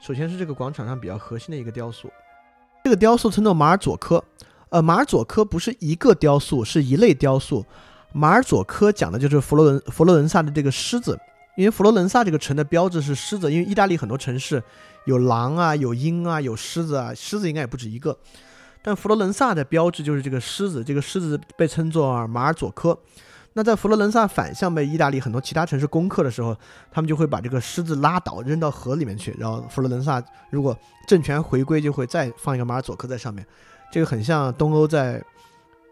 [0.01, 2.09] 首先是这个广场上比较核心的一个雕塑，
[2.85, 4.23] 这个雕塑称作马尔佐科。
[4.69, 7.65] 呃，马尔佐科不是一个雕塑，是一类雕塑。
[8.13, 11.19] 马尔佐科讲的就是佛罗伦佛罗伦萨的这个狮子，
[11.57, 14.63] 因为佛罗伦萨这个城的标志是狮子，因为意大利很多城市
[15.05, 18.17] 有狼啊、有鹰啊、有狮子啊，狮子应该也不止一个。
[18.83, 22.99] 但佛罗伦萨的标志就是这个狮子，这个狮子被称作马尔佐科。
[23.57, 26.57] 那在佛罗伦萨反向被意大利很多其他城市攻克的时候，
[26.91, 29.33] 他们就会把这个狮子拉倒，扔到河里面去。
[29.39, 30.21] 然后佛罗伦萨
[30.51, 30.77] 如果
[31.07, 33.47] 政权回归，就会再放一个马尔佐科在上面。
[33.93, 35.23] 这个很像东欧在，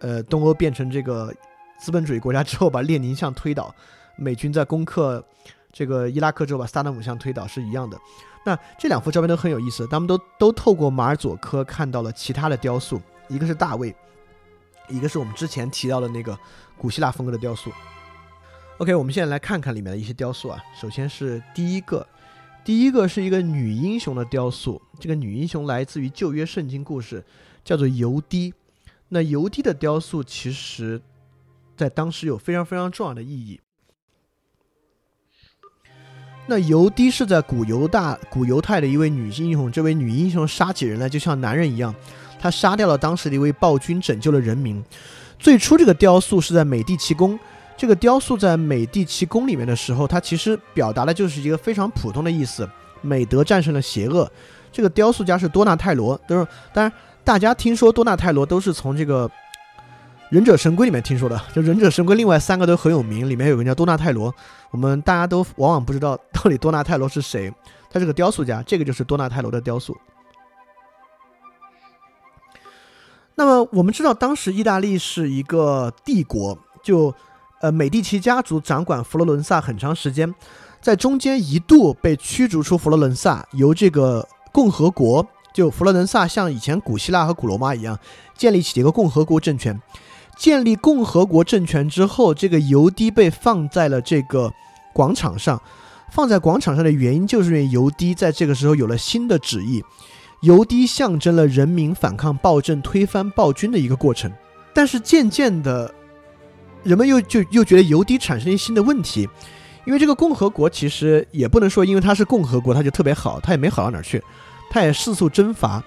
[0.01, 1.33] 呃，东欧变成这个
[1.79, 3.73] 资本主义国家之后，把列宁像推倒；
[4.17, 5.25] 美军在攻克
[5.73, 7.99] 这个伊拉克之后，把萨达姆像推倒是一样的。
[8.45, 13.95] 那这两幅照片都很有意思，他们都都透过马尔佐科看到了其他的雕塑，一个是大卫，
[14.89, 16.37] 一个是我们之前提到的那个
[16.77, 17.71] 古希腊风格的雕塑。
[18.79, 20.61] OK，我们现在来看看里面的一些雕塑啊。
[20.75, 22.05] 首先是第一个，
[22.65, 24.83] 第一个是一个女英雄的雕塑。
[24.99, 27.25] 这个女英雄来自于旧约圣经故事，
[27.65, 28.53] 叫做尤迪。
[29.09, 31.01] 那尤迪的雕塑其实，
[31.77, 33.61] 在当时有非常非常重要的意义。
[36.47, 39.71] 那尤迪是在古犹大、古犹太的一位女性英雄。
[39.71, 41.95] 这位女英雄杀起人来就像男人一样，
[42.39, 44.83] 她杀掉了当时的一位暴君，拯救了人民。
[45.39, 47.39] 最初这个雕塑是在美第奇宫。
[47.77, 52.69] 这个雕塑在美第奇宫里面的时候，它其实表达的就是一个非常普通的意思：
[53.01, 54.31] 美德战胜了邪恶。
[54.71, 56.93] 这个雕塑家是多纳泰罗，都是当然
[57.25, 59.29] 大家听说多纳泰罗都是从这个
[60.33, 61.39] 《忍者神龟》里面听说的。
[61.55, 64.35] 就《忍者神龟》另外三个都很有名，里面有个叫多纳泰罗，
[64.71, 67.53] 我们大家都往往不知道到底多纳泰罗是谁。
[67.91, 69.95] 他是个雕塑家，这个就是多纳泰罗的雕塑。
[73.35, 77.15] 那么我们知道，当时意大利是一个帝国，就。
[77.61, 80.35] 呃，美第奇家族掌管佛罗伦萨很长时间，
[80.81, 87.97] 在中间一度被驱逐出佛罗伦萨，由这个共和国，就佛罗伦萨像以前古希腊和古罗马一样，
[88.37, 89.81] 建立起一个共和国政权。
[90.43, 94.53] 建立共和国政权之后，这个油滴被放在了这个
[94.93, 95.63] 广场上。
[96.11, 99.85] 放在广场上的原因，就是因为油滴在这个时候有了新的旨意。
[100.41, 104.33] 油滴象征了人民反抗暴政、推翻暴君的一个过程。
[104.75, 105.95] 但是渐渐的。
[106.83, 109.29] 人们又就又觉得油滴产生一新的问题，
[109.85, 114.21] 因为这个共和国其实也不能说因为它是共和国它就特别好，它也没好到哪儿去，
[114.69, 115.81] 它也四处征伐，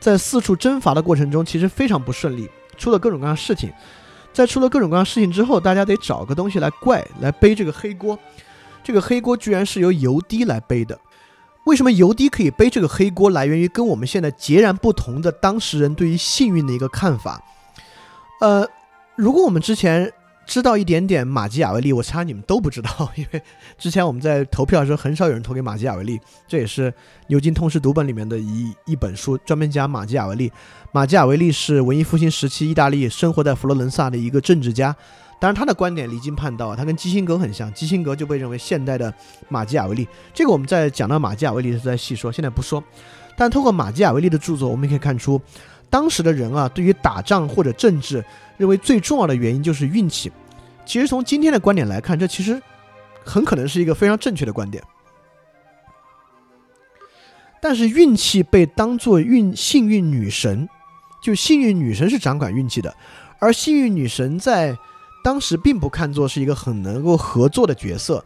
[0.00, 3.70] 在四处征伐的过程中其实非常不顺利，出了各种各样的事情，
[4.32, 8.18] 在出了各种各样事情之后，大家得找个东西来怪来背这个黑锅，
[8.82, 10.98] 这个黑锅居然是由油滴来背的，
[11.64, 13.30] 为什么油滴可以背这个黑锅？
[13.30, 17.42] 来源于跟我们现在截然不同的当事人对于幸运的一个看法，
[18.40, 18.66] 呃，
[19.16, 20.12] 如果我们之前。
[20.50, 23.40] 知道一点点马基雅维利，我猜你们都不知道， 因为
[23.78, 26.18] 之前我们在投票的时候，很少有人投给马基雅维利。
[26.48, 26.92] 这也是
[27.28, 30.50] 牛津通识读本里面的一一本书，专门讲马基雅维利。
[30.90, 34.92] 马基雅维利是文艺复兴时期意大利生活在佛罗伦萨的一个政治家，
[35.38, 39.14] 当然他的观点离经叛道，他跟基辛格很像，基辛格就被认为现代的
[39.48, 40.08] 马基雅维利。
[40.34, 42.82] 这个我们在讲到马基雅维利时再细说，现在不说。
[43.36, 45.40] 但通过马基雅维利的著作，我们可以看出，
[45.88, 48.24] 当时的人啊，对于打仗或者政治，
[48.58, 50.32] 认为最重要的原因就是运气。
[50.90, 52.60] 其实从今天的观点来看，这其实
[53.24, 54.82] 很可能是一个非常正确的观点。
[57.62, 60.68] 但是运气被当作运幸运女神，
[61.22, 62.92] 就幸运女神是掌管运气的，
[63.38, 64.76] 而幸运女神在
[65.22, 68.24] 当时并不看作是一个很能够合作的角色。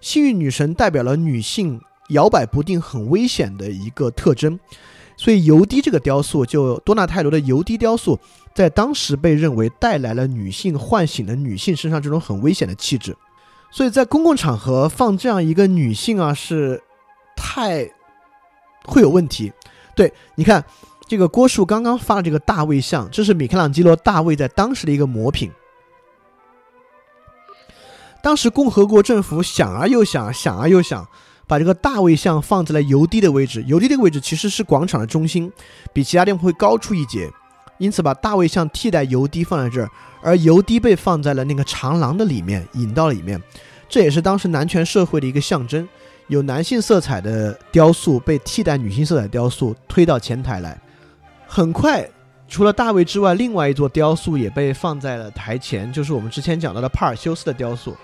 [0.00, 1.78] 幸运女神代表了女性
[2.08, 4.58] 摇摆不定、很危险的一个特征，
[5.18, 8.18] 所以油滴这个雕塑，就多纳泰罗的油滴雕塑。
[8.56, 13.14] 在当时被认为带来了女性唤醒的女性身上这种很危险的气质，
[13.70, 16.82] 所以在公共场合放这样一个女性啊，是
[17.36, 17.86] 太
[18.86, 19.52] 会有问题。
[19.94, 20.64] 对，你看
[21.06, 25.52] 这个郭树刚刚发的这个大卫像，这是米开朗基罗大卫在当时的一个模品。
[28.22, 31.06] 当时共和国政府想啊又想，想啊又想，
[31.46, 33.62] 把这个大卫像放在了油滴的位置。
[33.66, 35.52] 油滴这个位置其实是广场的中心，
[35.92, 37.30] 比其他地方会高出一截。
[37.78, 39.90] 因此，把大卫像替代油滴放在这儿，
[40.22, 43.40] 而油滴被放在了那个长廊的里面，引到里面。
[43.88, 45.88] 这也是当时男权社会的一个象征，
[46.28, 50.76] 有男性色彩的雕塑被替代女性色彩雕塑推到前台来。
[51.46, 52.08] 很快，
[52.48, 57.96] 除了大卫之外，另外一座雕塑也被放在了台前，就是我们之前讲到的帕尔修斯的雕塑。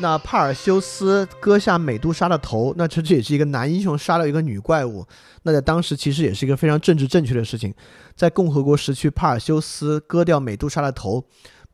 [0.00, 5.06] 那帕尔修斯割下美杜莎的头，那这这也是一个男英雄杀了一个女怪物。
[5.44, 7.72] 那在当时其实也是一个非常政治正确的事情。
[8.16, 11.24] 在共和国时期，帕尔修斯割掉美杜莎的头，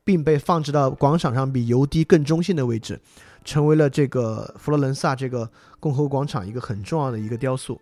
[0.04, 3.00] 并被放置到广场上比尤迪更中心的位置，
[3.44, 7.80] 成为了这个佛罗伦萨这个共和国广场一个很重要的一个雕塑。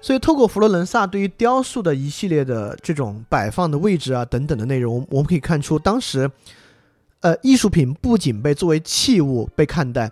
[0.00, 6.30] 所以，透过佛罗伦萨对于雕塑的一系列的这种摆放的位置啊等等的内容，我们可以看出当时。
[7.20, 10.08] 呃，艺术品不仅被作为器物被看待，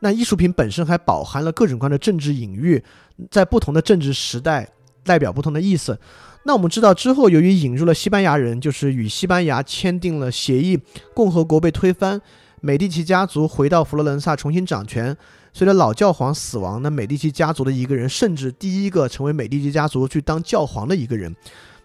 [0.00, 2.84] 那艺术品本身还饱含了各种各样的政治隐喻，
[3.30, 4.68] 在不同的政治时代
[5.02, 5.98] 代表不同的意思。
[6.44, 10.78] 那我们知道之后，由于引入了西班牙人，就是与西班牙签订了协议，
[11.14, 12.20] 共和国被推翻，
[12.60, 15.16] 美第奇家族回到佛罗伦萨重新掌权。
[15.52, 21.34] 随着老教皇死亡，那美第奇家族的一个人，甚至第一个成为美第奇家族去当教皇的一个人。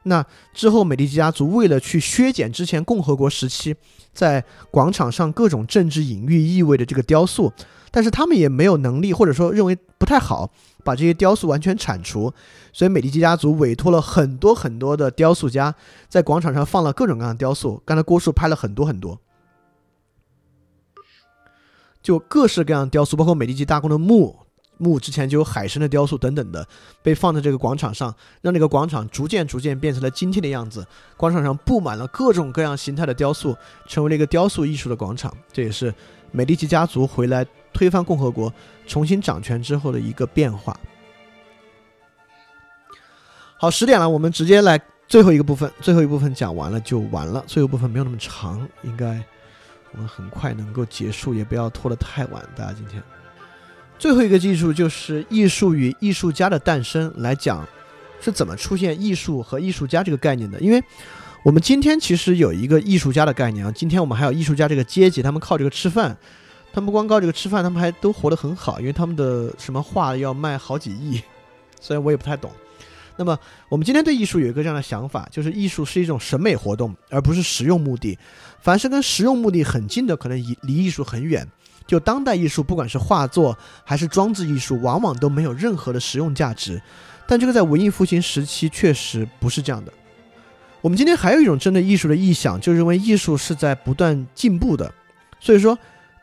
[0.04, 0.24] 那
[0.54, 3.76] 之后，美第奇家族为了去削减之前共和国时期
[4.14, 7.52] 在广场上各种政治隐喻意味的这个雕塑，
[7.90, 10.52] 但是他们也没有能力，或者说认为不太好
[10.86, 12.32] 把这些雕塑完全铲除，
[12.72, 15.76] 所以美第奇家族委托了很多很多的雕塑家
[16.08, 17.82] 在广场上放了各种各样的雕塑。
[17.84, 19.20] 刚才郭叔拍了很多很多，
[22.04, 24.38] 就各式各样的雕塑，包括美第奇大公的墓。
[24.78, 26.68] 墓之前就有海参的雕塑等等的，
[27.02, 30.86] 被放在这个广场上，让那个广场逐渐逐渐变成了今天的样子。
[31.16, 33.56] 广场上布满了各种各样形态的雕塑，
[33.88, 35.34] 成为了一个雕塑艺术的广场。
[35.54, 35.96] 这也是
[36.34, 38.54] 美第奇家族回来推翻共和国、
[38.86, 40.78] 重新掌权之后的一个变化。
[43.58, 45.72] 好，十点了，我们直接来最后一个部分。
[45.82, 49.24] 最后一部分讲完了就完了，最后部分没有那么长，应该
[49.92, 52.44] 我们很快能够结束，也不要拖得太晚。
[52.56, 53.02] 大家今天。
[53.98, 57.66] 最后一个技术就是艺术与艺术家的诞生来讲，
[58.20, 60.60] 是怎么出现艺术和艺术家这个概念的？
[60.60, 60.84] 因为
[61.44, 66.18] 我们今天其实有一个艺术家的概念啊，今天我们还有艺术家这个阶级，他们靠这个吃饭，
[66.76, 71.22] 他们不光靠这个吃饭，他们还都活得很好，因为他们的什么画要卖好几亿，
[71.80, 72.52] 虽然我也不太懂。
[73.16, 73.40] 那么
[73.70, 78.20] 我们今天对艺术有一个这样的想法，就是艺术是一种审美活动，而不是实用目的。
[78.60, 81.48] 凡是跟实用目的很近的，可能离离艺术很远。
[81.88, 86.82] 就当代艺术，不管是画作还是装置艺术，往往都没有任何的实用价值。
[87.26, 89.94] 但这个在文艺复兴时期确实不是这样的。
[90.82, 94.94] 我们今天还有一种针对艺术的臆想，就认为艺术是在不断进步的。
[95.40, 95.78] 所以说，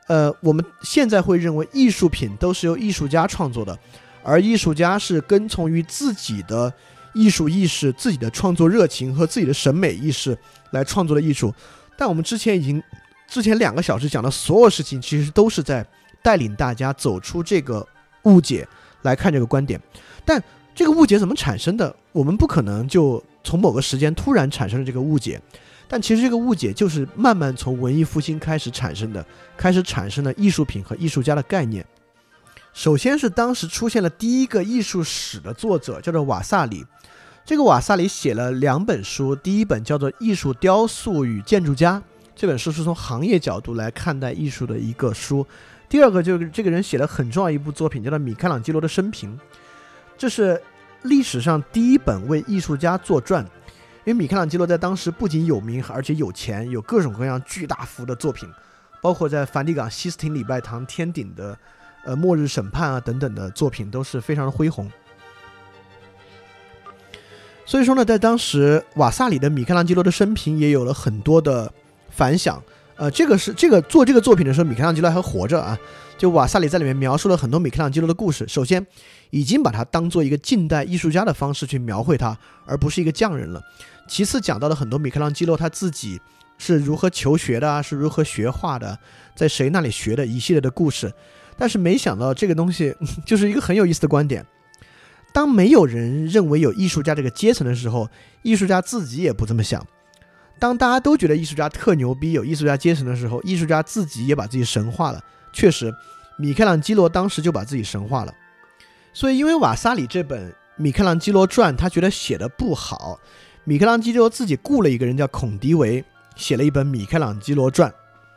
[0.09, 3.79] 呃，我们现在会认为艺术品都是由艺术家创作的，
[4.23, 6.73] 而艺术家是跟从于自己的
[7.15, 10.37] 艺术意识、自己的创作热情和自己的审美意识
[10.71, 11.55] 来创作的艺术。
[11.97, 12.83] 但我们之前已经。
[13.29, 15.83] 之前两个小时讲的所有事情，其实都是在
[16.23, 17.87] 带领大家走出这个
[18.25, 18.69] 误解
[19.01, 19.81] 来看这个观点。
[20.23, 20.39] 但
[20.75, 21.97] 这个误解怎么产生的？
[22.13, 25.41] 我们不可能就从某个时间突然产生了这个误解。
[25.93, 29.23] 但其实这个误解就是慢慢从文艺复兴开始产生的，
[29.59, 31.85] 开始产生了艺术品和艺术家的概念。
[32.73, 36.83] 首先是当时出现了第一个艺术史的作者，叫做瓦萨里。
[37.45, 42.01] 这个瓦萨里写了两本书，第一本叫做《艺术雕塑与建筑家》。
[42.35, 45.47] 这本书是从行业角度来看待艺术的一个书。
[45.91, 49.37] 第二个就是这个人写了很重要一部作品，叫做《米开朗基罗的生平》，
[50.17, 50.59] 这是
[51.03, 53.47] 历史上第一本为艺术家作传。
[54.05, 58.49] 因为米开朗基罗在当时不仅有名，而且有钱，有各种各样巨大幅的作品，
[59.01, 61.57] 包括在梵蒂冈西斯廷礼拜堂天顶的
[62.05, 64.91] 呃《末日审判》啊等等的作品都是非常的恢宏。
[67.65, 71.73] 所以说呢，在当时瓦萨里的米开朗基罗的生平也有了很多的。
[72.15, 72.63] 反响，
[72.97, 75.79] 呃，这个是这个做这个作品的时候，米开朗基罗还活着啊。
[76.19, 78.47] 就瓦萨里在里面描述了很多米开朗基罗的故事。
[78.47, 78.87] 首先，
[79.31, 83.63] 已经把他当做一个近代艺术家的方式去描绘他，而不是一个匠人了。
[84.09, 86.21] 其次，讲到了很多米开朗基罗他自己
[86.59, 88.99] 是如何求学的啊，是如何学画的，
[89.35, 91.13] 在谁那里学的一系列的故事。
[91.57, 94.45] 但是没想到这个东西 就是一个很有意思的观点。
[95.33, 98.09] 当没有人认为有艺术家这个阶层的时候，
[98.43, 99.87] 艺术家自己也不这么想。
[100.59, 105.21] 当大家都觉得艺术家特牛逼，有艺术家阶层的时候，艺术家自己也把自己神化了。
[105.53, 105.93] 确实，
[106.39, 108.35] 米开朗基罗当时就把自己神化了。
[109.13, 113.19] 所以，因为瓦萨里这本《米开朗基罗传》，他觉得写的不好，
[113.65, 116.05] 米开朗基罗自己雇了一个人叫孔迪维，
[116.37, 117.91] 写了一本《米开朗基罗传》。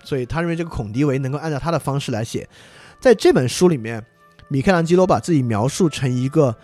[0.04, 2.48] 所以，他认为这个孔迪维能够按照他的方式来写。
[3.00, 4.06] 在这本书里面，
[4.48, 6.56] 米开朗基罗把自己描述成一个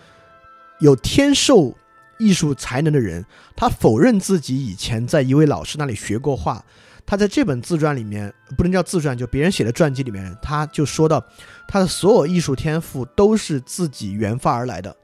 [0.80, 1.76] 有天授。
[2.18, 3.24] 艺术才能的人，
[3.56, 6.64] 他否认自己以前在一位老师那里学过画。
[7.04, 11.24] 他在这本自传里面，不能叫自传，就别人写的传记里面，他就说到，
[11.66, 14.94] 他的所有艺术天赋都是自己研发而来的，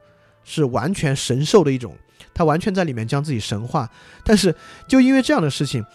[0.45, 1.93] 是完全神授的一种。
[2.33, 3.89] 他完全在里面将自己神化。
[4.23, 4.53] 但是
[4.87, 5.85] 就因为这样的事情，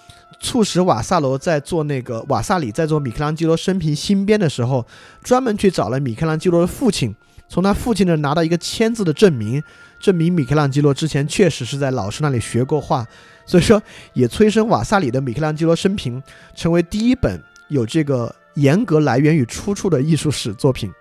[0.41, 4.87] 促使瓦萨罗在做那个瓦萨里在做米开朗基罗生平新编的时候，
[5.23, 7.15] 专门去找了米开朗基罗的父亲，
[7.49, 9.63] 从他父亲那拿到一个签字的证明。
[10.01, 13.07] 证明米开朗基罗之前确实是在老师那里学过画，
[13.47, 13.83] 所以说
[14.13, 16.23] 也催生瓦萨里的米开朗基罗生平
[16.55, 20.93] 成为第一本有这个严格来源与出处的艺术史作品。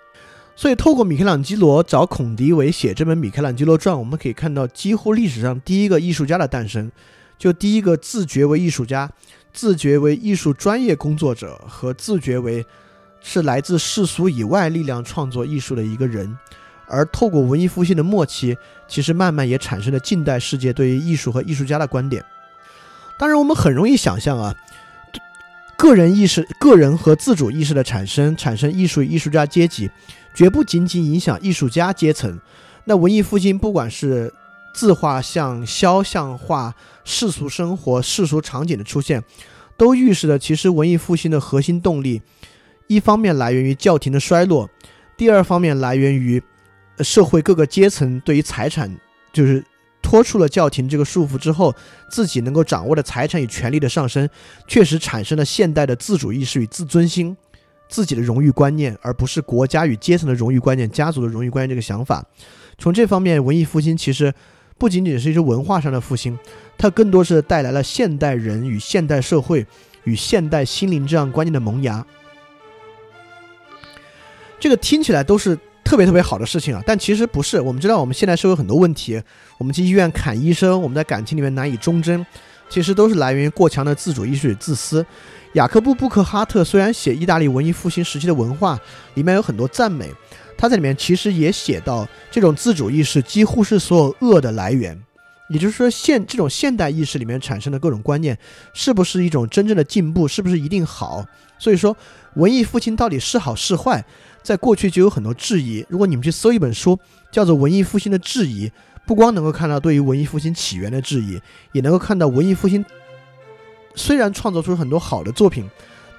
[0.55, 6.91] 所以透过米开朗基罗找孔迪维写这本《米开朗基罗传》，我们可以看到几乎历史上第一个艺术家的诞生，
[7.37, 9.11] 就第一个自觉为艺术家、
[9.51, 12.65] 自觉为艺术专业工作者和自觉为
[13.21, 16.37] 是来自世俗以外力量创作艺术的一个人。
[16.85, 18.55] 而透过文艺复兴的末期，
[18.87, 22.23] 其实慢慢也产生了近代世界对于艺术和艺术家的观点。
[23.17, 24.53] 当然，我们很容易想象啊，
[25.77, 29.89] 个人意识、个人和自主意识的产生，产生艺术与艺术家阶级，
[30.33, 32.39] 绝不仅仅影响艺术家阶层。
[32.85, 34.33] 那文艺复兴不管是
[34.75, 36.73] 自画像、肖像画、
[37.03, 39.23] 世俗生活、世俗场景的出现，
[39.77, 42.21] 都预示着其实文艺复兴的核心动力，
[42.87, 44.69] 一方面来源于教廷的衰落，
[45.15, 46.41] 第二方面来源于
[46.99, 48.93] 社会各个阶层对于财产
[49.31, 49.63] 就是
[50.01, 51.73] 脱出了教廷这个束缚之后，
[52.09, 54.27] 自己能够掌握的财产与权力的上升，
[54.67, 57.37] 确实产生了现代的自主意识与自尊心。
[57.93, 62.25] 自己的荣誉观念，而不是国家与阶层的荣誉观念、家族的荣誉观念这个想法。
[62.79, 64.33] 从这方面，文艺复兴其实
[64.79, 66.35] 不仅仅是一种文化上的复兴，
[66.75, 69.63] 它更多是带来了现代人与现代社会
[70.05, 72.03] 与现代心灵这样观念的萌芽。
[74.59, 77.61] 这个听起来都是特别特别好的事情啊，但其实不是。
[77.61, 79.21] 我们知道，我们现代社会很多问题，
[79.59, 82.25] 我们去医院砍医生，我们在感情里面难以忠贞，
[82.69, 85.05] 其实都是来源于过强的自主意识与自私。
[85.53, 88.79] 雅克布·布克哈特虽然写意大利文艺复兴时期的文化，
[89.13, 90.09] 里面有很多赞美，
[90.57, 94.99] 他在里面其实也写到，这种自主意识几乎是所有恶的来源。
[95.49, 98.35] 也就是说，现这种现代意识里面产生的各种观念，
[98.73, 100.27] 是不是一种真正的进步？
[100.27, 101.23] 是不是一定好？
[101.59, 101.95] 所以说，
[102.33, 104.03] 文艺复兴到底是好是坏，
[104.41, 105.85] 在过去就有很多质疑。
[105.87, 106.97] 如果你们去搜一本书，
[107.31, 108.67] 叫做《文艺复兴的质疑》，
[109.05, 111.39] 不光能够看到对于文艺复兴起源的质疑，
[111.73, 112.83] 也能够看到文艺复兴。
[113.95, 115.69] 虽然创作出很多好的作品，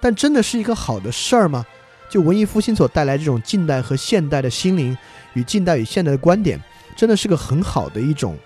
[0.01, 1.65] 但真的是一个好的事儿吗？
[2.09, 4.97] 就文艺复兴所带来这种近代和现代的心灵
[5.33, 6.63] 与近代与现代的观点，
[6.95, 8.37] 真的是个很好的一种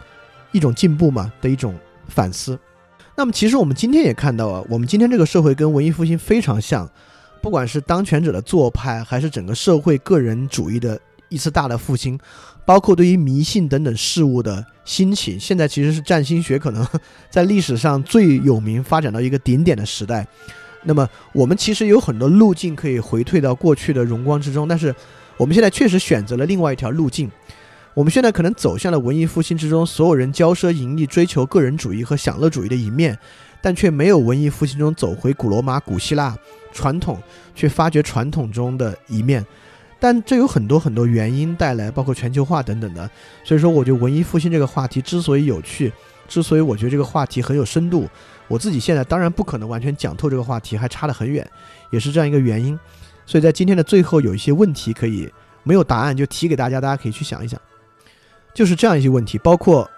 [0.52, 1.30] 一种进步吗？
[1.40, 1.78] 的一种
[2.08, 2.58] 反思。
[3.14, 6.88] 那么，其实我们今天也看到啊，我们今天这个社会跟文艺复兴非常像，
[7.42, 10.98] 不管是当权者的做派，还是整个社会个人主义的
[11.28, 12.18] 一次大的复兴。
[12.64, 16.86] 包括对于迷信等等事物的兴起，现在其实是占星学可能
[17.30, 20.26] 在历史上最有名、发展到一个顶点的时代。
[20.84, 24.94] 那么，我们其实有很多路径可以回退到过去的荣光之中，但是
[25.38, 27.30] 我们现在确实选择了另外一条路径。
[27.94, 33.18] 我们现在可能走向了文艺复兴之中所有人骄奢淫逸、追求个人主义和享乐主义的一面，
[33.62, 36.36] 但却没有文艺复兴中走回古罗马、古希腊
[36.70, 37.18] 传统，
[37.54, 39.44] 去发掘传统中的一面。
[40.00, 43.10] 但这有很多很多原因带来，包括全球化等等的。
[43.42, 45.92] 所以说，我觉得文艺复兴这个话题之所以有趣，
[46.28, 48.08] 之所以我觉得这个话题很有深度，
[48.46, 51.44] 我自己现在当然不可能完全讲透这个话题，还差得很远，
[51.90, 52.78] 也是这样一个原因。
[53.26, 55.28] 所以在今天的最后，有一些问题可以
[55.64, 57.60] 没有答案就提给大家，大家可以去想一想，
[58.54, 59.90] 就是这样一些问题，包括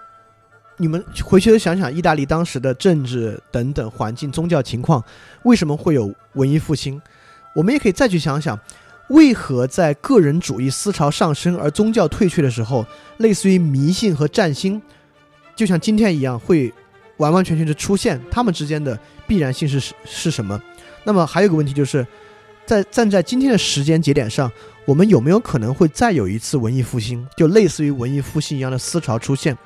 [0.77, 5.03] 你们回去想想意大利当时的政治等等环境、宗教情况，
[5.43, 6.99] 为什么会有文艺复兴？
[7.53, 8.59] 我们也可以再去想想。
[9.11, 12.85] 为何在个人主义思潮上升而宗教退却的时候，
[13.17, 14.81] 类似于迷信和占星，
[15.55, 16.71] 就像今天一样，会
[17.17, 18.19] 完完全全的出现？
[18.31, 18.97] 他们之间的
[19.27, 20.59] 必然性是是什么？
[21.03, 22.05] 那么还有个问题就是，
[22.65, 24.49] 在站在今天的时间节点上，
[24.85, 29.57] 我们有没有可能会再有一次文艺复兴，就类似于文艺复兴一样的思潮出现？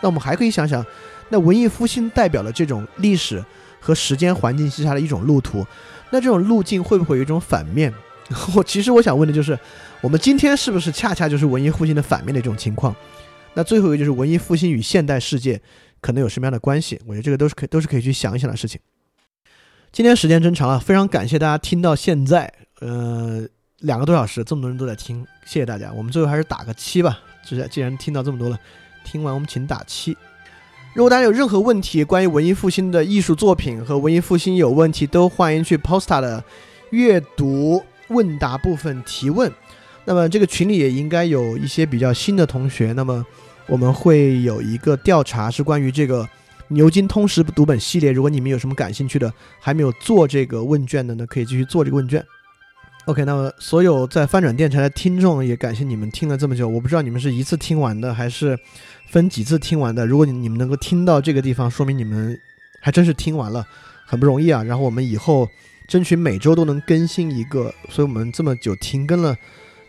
[0.00, 0.84] 那我们还可以想想，
[1.28, 3.44] 那文艺复兴代表了这种历史
[3.80, 5.66] 和时间环境之下的一种路途，
[6.10, 7.92] 那这种路径会不会有一种反面？
[8.54, 9.58] 我其实我想问的就是，
[10.00, 12.94] 我们今天是不是恰恰就是文艺复兴的反面的这种情况？
[13.54, 15.60] 那最后一个就是文艺复兴与现代世界
[16.00, 17.00] 可能有什么样的关系？
[17.06, 18.80] 我觉得这个都是可以都是可以去想一想的事情。
[19.92, 23.46] 今天时间真长了，非常感谢大家听到现在，呃，
[23.78, 25.92] 两个多小时，这么多人都在听，谢谢大家。
[25.92, 28.58] 我们最后还是打个七吧，就是既然听到这么多了，
[29.04, 30.16] 听完我们请打七。
[30.94, 36.42] 如果大家有任何问题，关于文艺复兴的艺术作品和文艺复兴有问题，都欢迎去 Posta 的
[36.90, 37.80] 阅读。
[38.08, 39.50] 问答部分提问，
[40.04, 42.92] 那么这个群里也应该有一些比较新的同学。
[42.92, 43.24] 那么
[43.66, 46.28] 我们会有一个调查，是关于这个
[46.68, 48.12] 牛津通识读本系列。
[48.12, 52.22] 如果你们有什么感兴趣的，还没有做这个问卷的呢，可以继续做这个问卷。
[53.06, 56.68] OK，那么所有在翻转电台的听众，也感谢你们听了这么久。
[56.68, 58.58] 我不知道你们是一次听完的，还是
[59.10, 60.06] 分几次听完的。
[60.06, 62.38] 如果你你们能够听到这个地方，说明你们
[62.80, 63.66] 还真是听完了，
[64.04, 64.62] 很不容易啊。
[64.62, 65.48] 然后我们以后。
[65.86, 69.36] 争取每周都能更新一个，所以我们这么久停更了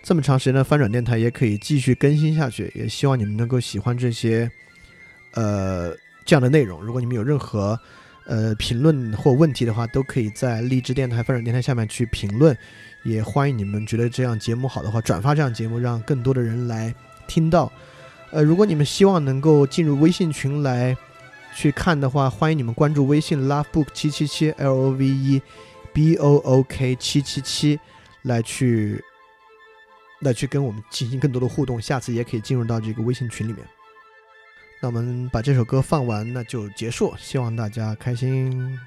[0.04, 2.72] 这么长时间的翻转电台也可以继续更新下去。
[2.76, 4.52] 也希望你们能够喜欢这些，
[5.34, 5.96] 呃，
[6.26, 6.84] 这样的内容。
[6.84, 7.80] 如果你们有任何
[8.26, 12.56] 呃评论或问题的话，都可以在励志电台翻转电台下面去评论。
[13.04, 16.94] 也欢迎你们觉得这样节目好的话，转发这样节目，让更多的人来
[17.28, 17.72] 听到。
[18.32, 20.98] 呃，如果你们希望能够进入微信群来
[21.56, 25.42] 去看的话，欢迎你们关注微信 lovebook 七七七 l o v e。
[25.96, 27.80] B o o k 七七七，
[28.24, 29.02] 来去，
[30.20, 31.82] 来去跟我们进行更多的互动。
[31.82, 33.66] 下次也可以进入到这个微信群里面。
[34.82, 37.16] 那我们把这首歌放完，那就结束。
[37.18, 38.78] 希望大家开心。